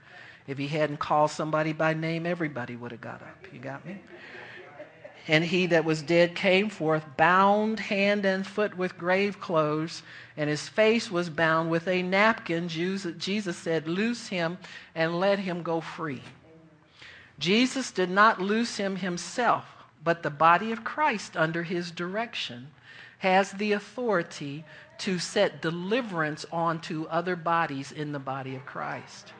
If 0.47 0.57
he 0.57 0.67
hadn't 0.67 0.97
called 0.97 1.31
somebody 1.31 1.73
by 1.73 1.93
name, 1.93 2.25
everybody 2.25 2.75
would 2.75 2.91
have 2.91 3.01
got 3.01 3.21
up. 3.21 3.45
You 3.53 3.59
got 3.59 3.85
me? 3.85 3.99
And 5.27 5.43
he 5.43 5.67
that 5.67 5.83
was 5.83 6.01
dead 6.01 6.35
came 6.35 6.69
forth, 6.69 7.05
bound 7.17 7.81
hand 7.81 8.25
and 8.25 8.47
foot 8.47 8.77
with 8.77 8.97
grave 8.97 9.41
clothes, 9.41 10.01
and 10.37 10.49
his 10.49 10.69
face 10.69 11.11
was 11.11 11.29
bound 11.29 11.69
with 11.69 11.87
a 11.87 12.01
napkin. 12.01 12.69
Jesus 12.69 13.57
said, 13.57 13.87
Loose 13.89 14.27
him 14.27 14.57
and 14.95 15.19
let 15.19 15.39
him 15.39 15.63
go 15.63 15.81
free. 15.81 16.21
Jesus 17.39 17.91
did 17.91 18.09
not 18.09 18.41
loose 18.41 18.77
him 18.77 18.95
himself, 18.95 19.65
but 20.01 20.23
the 20.23 20.29
body 20.29 20.71
of 20.71 20.85
Christ, 20.85 21.35
under 21.35 21.63
his 21.63 21.91
direction, 21.91 22.71
has 23.19 23.51
the 23.51 23.73
authority 23.73 24.63
to 24.99 25.19
set 25.19 25.61
deliverance 25.61 26.45
onto 26.51 27.05
other 27.05 27.35
bodies 27.35 27.91
in 27.91 28.11
the 28.11 28.19
body 28.19 28.55
of 28.55 28.65
Christ. 28.65 29.33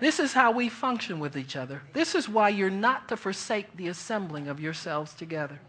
This 0.00 0.18
is 0.18 0.32
how 0.32 0.50
we 0.50 0.68
function 0.68 1.20
with 1.20 1.36
each 1.36 1.56
other. 1.56 1.82
This 1.92 2.14
is 2.14 2.28
why 2.28 2.48
you're 2.48 2.70
not 2.70 3.08
to 3.08 3.16
forsake 3.16 3.76
the 3.76 3.88
assembling 3.88 4.48
of 4.48 4.58
yourselves 4.58 5.12
together. 5.12 5.60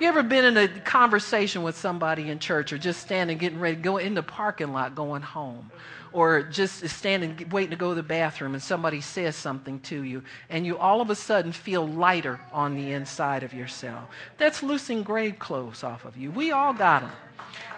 You 0.00 0.08
ever 0.08 0.22
been 0.22 0.44
in 0.44 0.56
a 0.56 0.68
conversation 0.68 1.62
with 1.62 1.76
somebody 1.76 2.28
in 2.28 2.38
church 2.38 2.72
or 2.72 2.78
just 2.78 3.00
standing 3.00 3.38
getting 3.38 3.60
ready 3.60 3.76
to 3.76 3.82
go 3.82 3.96
in 3.98 4.14
the 4.14 4.22
parking 4.22 4.72
lot 4.72 4.94
going 4.94 5.22
home? 5.22 5.70
Or 6.12 6.42
just 6.42 6.86
standing 6.88 7.48
waiting 7.50 7.70
to 7.70 7.76
go 7.76 7.90
to 7.90 7.94
the 7.94 8.02
bathroom 8.02 8.54
and 8.54 8.62
somebody 8.62 9.00
says 9.00 9.34
something 9.34 9.80
to 9.80 10.02
you 10.02 10.22
and 10.50 10.66
you 10.66 10.76
all 10.76 11.00
of 11.00 11.08
a 11.08 11.14
sudden 11.14 11.52
feel 11.52 11.86
lighter 11.86 12.38
on 12.52 12.76
the 12.76 12.92
inside 12.92 13.42
of 13.42 13.54
yourself. 13.54 14.04
That's 14.36 14.62
loosing 14.62 15.02
grave 15.02 15.38
clothes 15.38 15.82
off 15.82 16.04
of 16.04 16.16
you. 16.16 16.30
We 16.30 16.52
all 16.52 16.74
got 16.74 17.00
them. 17.00 17.12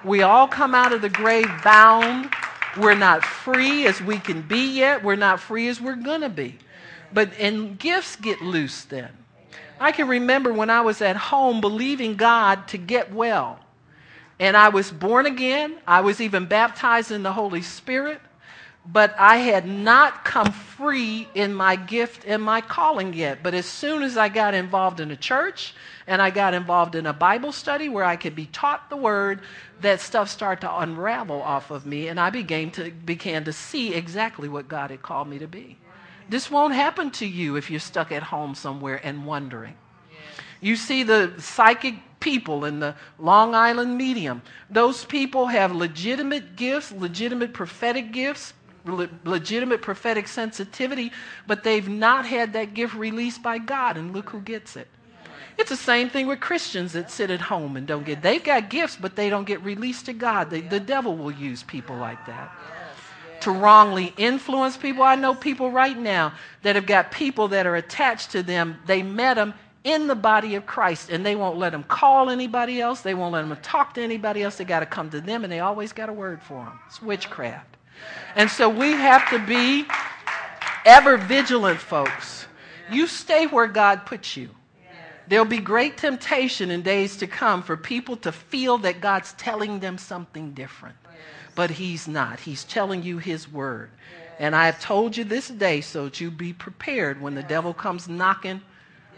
We 0.05 0.23
all 0.23 0.49
come 0.49 0.75
out 0.75 0.93
of 0.93 1.01
the 1.01 1.09
grave 1.09 1.49
bound 1.63 2.31
we're 2.77 2.95
not 2.95 3.25
free 3.25 3.87
as 3.87 4.01
we 4.01 4.19
can 4.19 4.43
be 4.43 4.67
yet. 4.73 5.05
We're 5.05 5.17
not 5.17 5.41
free 5.41 5.69
as 5.69 5.81
we're 5.81 5.95
going 5.95 6.23
to 6.23 6.29
be. 6.29 6.59
But 7.13 7.31
and 7.39 7.79
gifts 7.79 8.17
get 8.17 8.43
loose 8.43 8.85
then. 8.85 9.11
I 9.79 9.93
can 9.93 10.09
remember 10.09 10.53
when 10.53 10.71
I 10.71 10.81
was 10.81 11.01
at 11.01 11.17
home 11.17 11.61
believing 11.61 12.17
God 12.17 12.69
to 12.69 12.79
get 12.79 13.13
well. 13.13 13.61
And 14.39 14.57
I 14.57 14.69
was 14.69 14.91
born 14.91 15.27
again. 15.27 15.77
I 15.87 16.01
was 16.01 16.21
even 16.21 16.47
baptized 16.47 17.11
in 17.11 17.23
the 17.23 17.33
Holy 17.33 17.63
Spirit 17.63 18.21
but 18.87 19.15
I 19.19 19.37
had 19.37 19.67
not 19.67 20.25
come 20.25 20.53
free 20.53 21.27
in 21.35 21.55
my 21.55 21.75
gift 21.75 22.25
and 22.27 22.43
my 22.43 22.61
calling 22.61 23.15
yet. 23.15 23.43
But 23.43 23.55
as 23.55 23.65
soon 23.65 24.03
as 24.03 24.17
I 24.17 24.29
got 24.29 24.53
involved 24.53 25.01
in 25.01 25.11
a 25.11 25.17
church 25.17 25.75
and 26.07 26.21
I 26.21 26.31
got 26.31 26.53
involved 26.53 26.95
in 26.95 27.07
a 27.07 27.13
Bible 27.13 27.53
study 27.53 27.89
where 27.89 28.05
I 28.05 28.17
could 28.17 28.35
be 28.35 28.47
taught 28.47 28.91
the 28.91 28.97
word, 28.97 29.41
that 29.81 30.01
stuff 30.01 30.29
started 30.29 30.61
to 30.63 30.79
unravel 30.81 31.41
off 31.41 31.71
of 31.71 31.87
me, 31.87 32.09
and 32.09 32.21
I 32.21 32.31
began 32.31 32.71
to 32.73 32.91
began 32.91 33.45
to 33.45 33.53
see 33.53 33.95
exactly 33.95 34.49
what 34.49 34.69
God 34.69 34.91
had 34.91 35.03
called 35.03 35.29
me 35.29 35.39
to 35.39 35.49
be. 35.49 35.79
This 36.29 36.51
won't 36.51 36.75
happen 36.75 37.11
to 37.13 37.27
you 37.27 37.57
if 37.57 37.71
you're 37.71 37.81
stuck 37.81 38.13
at 38.13 38.23
home 38.23 38.55
somewhere 38.55 39.01
and 39.03 39.27
wondering. 39.27 39.75
You 40.61 40.77
see 40.77 41.03
the 41.03 41.35
psychic 41.39 41.97
people 42.25 42.65
in 42.65 42.81
the 42.81 42.95
Long 43.19 43.55
Island 43.55 43.99
medium. 43.99 44.41
Those 44.71 45.05
people 45.05 45.47
have 45.47 45.73
legitimate 45.73 46.57
gifts, 46.57 46.91
legitimate 46.91 47.53
prophetic 47.53 48.13
gifts, 48.13 48.55
legitimate 48.87 49.83
prophetic 49.83 50.27
sensitivity, 50.27 51.13
but 51.47 51.63
they've 51.63 51.89
not 51.89 52.25
had 52.25 52.55
that 52.55 52.73
gift 52.73 52.95
released 52.95 53.43
by 53.43 53.59
God, 53.59 53.99
and 53.99 54.15
look 54.15 54.31
who 54.31 54.41
gets 54.41 54.75
it. 54.75 54.89
It's 55.59 55.69
the 55.69 55.77
same 55.77 56.09
thing 56.09 56.27
with 56.27 56.41
Christians 56.41 56.95
that 56.95 57.11
sit 57.11 57.31
at 57.31 57.43
home 57.43 57.77
and 57.77 57.87
don't 57.87 58.07
get. 58.07 58.23
They've 58.23 58.43
got 58.43 58.71
gifts, 58.71 58.97
but 58.97 59.17
they 59.17 59.29
don't 59.29 59.45
get 59.45 59.63
released 59.63 60.07
to 60.07 60.15
God. 60.15 60.49
They, 60.49 60.63
the 60.63 60.81
devil 60.81 61.17
will 61.17 61.31
use 61.31 61.63
people 61.63 61.97
like 61.97 62.25
that 62.27 62.51
to 63.45 63.51
wrongly 63.51 64.15
influence 64.17 64.79
people. 64.79 65.03
I 65.03 65.17
know 65.17 65.35
people 65.35 65.71
right 65.71 65.99
now 65.99 66.33
that 66.63 66.77
have 66.77 66.87
got 66.87 67.11
people 67.11 67.49
that 67.49 67.67
are 67.67 67.77
attached 67.77 68.31
to 68.31 68.43
them. 68.43 68.79
They 68.87 69.03
met 69.03 69.35
them 69.35 69.53
in 69.85 70.07
the 70.07 70.15
body 70.15 70.55
of 70.55 70.65
Christ, 70.65 71.11
and 71.11 71.25
they 71.25 71.37
won't 71.37 71.59
let 71.59 71.73
them 71.73 71.85
call 71.85 72.31
anybody 72.31 72.81
else. 72.81 73.03
They 73.03 73.13
won't 73.13 73.35
let 73.35 73.47
them 73.47 73.57
talk 73.63 73.93
to 73.95 74.03
anybody 74.03 74.43
else. 74.43 74.57
They 74.57 74.65
got 74.65 74.81
to 74.81 74.87
come 74.87 75.11
to 75.11 75.21
them, 75.21 75.45
and 75.45 75.53
they 75.53 75.61
always 75.61 75.93
got 75.93 76.09
a 76.09 76.13
word 76.13 76.43
for 76.43 76.65
them. 76.65 76.79
It's 76.87 77.03
witchcraft. 77.03 77.77
And 78.35 78.51
so 78.51 78.69
we 78.69 78.93
have 78.93 79.29
to 79.31 79.39
be 79.39 79.85
ever 80.87 81.19
vigilant, 81.19 81.79
folks. 81.79 82.47
You 82.91 83.07
stay 83.07 83.47
where 83.47 83.67
God 83.67 84.07
puts 84.07 84.37
you. 84.37 84.49
There'll 85.27 85.45
be 85.45 85.59
great 85.59 85.97
temptation 85.97 86.71
in 86.71 86.83
days 86.83 87.17
to 87.19 87.27
come 87.27 87.63
for 87.63 87.77
people 87.77 88.17
to 88.19 88.33
feel 88.33 88.79
that 88.79 89.01
God's 89.01 89.33
telling 89.35 89.81
them 89.81 89.97
something 89.97 90.53
different. 90.53 90.97
But 91.55 91.71
He's 91.71 92.09
not. 92.09 92.41
He's 92.41 92.65
telling 92.65 93.03
you 93.03 93.19
His 93.19 93.51
word. 93.51 93.91
And 94.39 94.57
I 94.57 94.67
have 94.67 94.81
told 94.81 95.17
you 95.17 95.25
this 95.25 95.49
day 95.49 95.81
so 95.81 96.05
that 96.05 96.21
you 96.21 96.31
be 96.31 96.53
prepared 96.53 97.21
when 97.21 97.35
the 97.35 97.43
devil 97.43 97.73
comes 97.73 98.09
knocking 98.09 98.61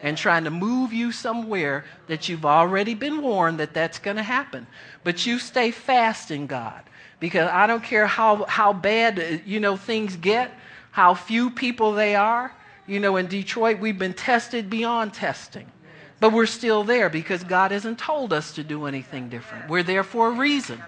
and 0.06 0.16
trying 0.16 0.44
to 0.44 0.50
move 0.50 0.92
you 0.92 1.10
somewhere 1.10 1.84
that 2.06 2.28
you've 2.28 2.46
already 2.46 2.94
been 2.94 3.20
warned 3.22 3.58
that 3.58 3.74
that's 3.74 3.98
going 3.98 4.16
to 4.16 4.22
happen. 4.22 4.64
But 5.02 5.26
you 5.26 5.40
stay 5.40 5.72
fast 5.72 6.30
in 6.30 6.46
God 6.46 6.80
because 7.18 7.50
I 7.50 7.66
don't 7.66 7.82
care 7.82 8.06
how, 8.06 8.44
how 8.44 8.72
bad, 8.72 9.42
you 9.44 9.58
know, 9.58 9.76
things 9.76 10.14
get, 10.14 10.52
how 10.92 11.14
few 11.14 11.50
people 11.50 11.92
they 11.92 12.14
are. 12.14 12.54
You 12.86 13.00
know, 13.00 13.16
in 13.16 13.26
Detroit, 13.26 13.80
we've 13.80 13.98
been 13.98 14.14
tested 14.14 14.70
beyond 14.70 15.12
testing. 15.12 15.72
But 16.20 16.32
we're 16.32 16.46
still 16.46 16.84
there 16.84 17.10
because 17.10 17.42
God 17.42 17.72
hasn't 17.72 17.98
told 17.98 18.32
us 18.32 18.52
to 18.52 18.62
do 18.62 18.86
anything 18.86 19.28
different. 19.28 19.68
We're 19.68 19.82
there 19.82 20.04
for 20.04 20.28
a 20.28 20.30
reason, 20.30 20.80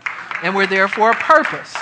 and 0.44 0.54
we're 0.54 0.68
there 0.68 0.86
for 0.86 1.10
a 1.10 1.16
purpose. 1.16 1.76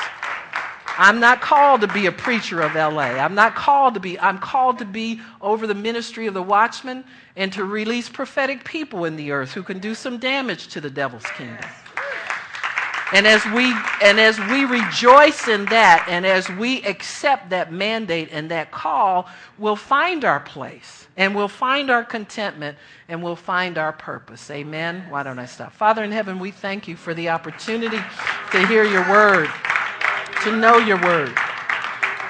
I'm 0.98 1.20
not 1.20 1.40
called 1.40 1.82
to 1.82 1.88
be 1.88 2.06
a 2.06 2.12
preacher 2.12 2.60
of 2.62 2.74
LA. 2.74 3.18
I'm 3.18 3.34
not 3.34 3.54
called 3.54 3.94
to 3.94 4.00
be, 4.00 4.18
I'm 4.18 4.38
called 4.38 4.78
to 4.78 4.84
be 4.84 5.20
over 5.40 5.66
the 5.66 5.74
ministry 5.74 6.26
of 6.26 6.34
the 6.34 6.42
watchman 6.42 7.04
and 7.36 7.52
to 7.52 7.64
release 7.64 8.08
prophetic 8.08 8.64
people 8.64 9.04
in 9.04 9.16
the 9.16 9.30
earth 9.30 9.52
who 9.52 9.62
can 9.62 9.78
do 9.78 9.94
some 9.94 10.18
damage 10.18 10.68
to 10.68 10.80
the 10.80 10.90
devil's 10.90 11.26
kingdom. 11.36 11.68
And 13.12 13.24
as 13.24 13.44
we 13.46 13.72
and 14.02 14.18
as 14.18 14.38
we 14.50 14.64
rejoice 14.64 15.46
in 15.46 15.64
that 15.66 16.06
and 16.08 16.26
as 16.26 16.48
we 16.48 16.82
accept 16.82 17.50
that 17.50 17.72
mandate 17.72 18.30
and 18.32 18.50
that 18.50 18.72
call, 18.72 19.28
we'll 19.58 19.76
find 19.76 20.24
our 20.24 20.40
place 20.40 21.06
and 21.16 21.32
we'll 21.34 21.46
find 21.46 21.88
our 21.88 22.02
contentment 22.02 22.76
and 23.08 23.22
we'll 23.22 23.36
find 23.36 23.78
our 23.78 23.92
purpose. 23.92 24.50
Amen. 24.50 25.04
Why 25.08 25.22
don't 25.22 25.38
I 25.38 25.46
stop? 25.46 25.72
Father 25.72 26.02
in 26.02 26.10
heaven, 26.10 26.40
we 26.40 26.50
thank 26.50 26.88
you 26.88 26.96
for 26.96 27.14
the 27.14 27.28
opportunity 27.28 28.00
to 28.50 28.66
hear 28.66 28.82
your 28.82 29.08
word, 29.08 29.48
to 30.46 30.56
know 30.56 30.78
your 30.78 31.02
word, 31.02 31.34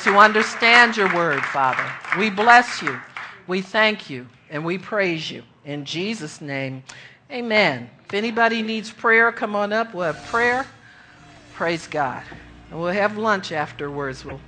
to 0.00 0.16
understand 0.16 0.96
your 0.96 1.14
word, 1.14 1.44
Father. 1.44 1.84
We 2.18 2.30
bless 2.30 2.80
you. 2.80 2.98
We 3.46 3.60
thank 3.60 4.08
you 4.08 4.26
and 4.48 4.64
we 4.64 4.78
praise 4.78 5.30
you. 5.30 5.42
In 5.66 5.84
Jesus' 5.84 6.40
name, 6.40 6.82
amen. 7.30 7.90
If 8.06 8.14
anybody 8.14 8.62
needs 8.62 8.90
prayer, 8.90 9.30
come 9.32 9.54
on 9.54 9.70
up. 9.70 9.92
We'll 9.92 10.06
have 10.06 10.24
prayer. 10.24 10.66
Praise 11.52 11.86
God. 11.86 12.22
And 12.70 12.80
we'll 12.80 12.94
have 12.94 13.18
lunch 13.18 13.52
afterwards. 13.52 14.24
We'll 14.24 14.38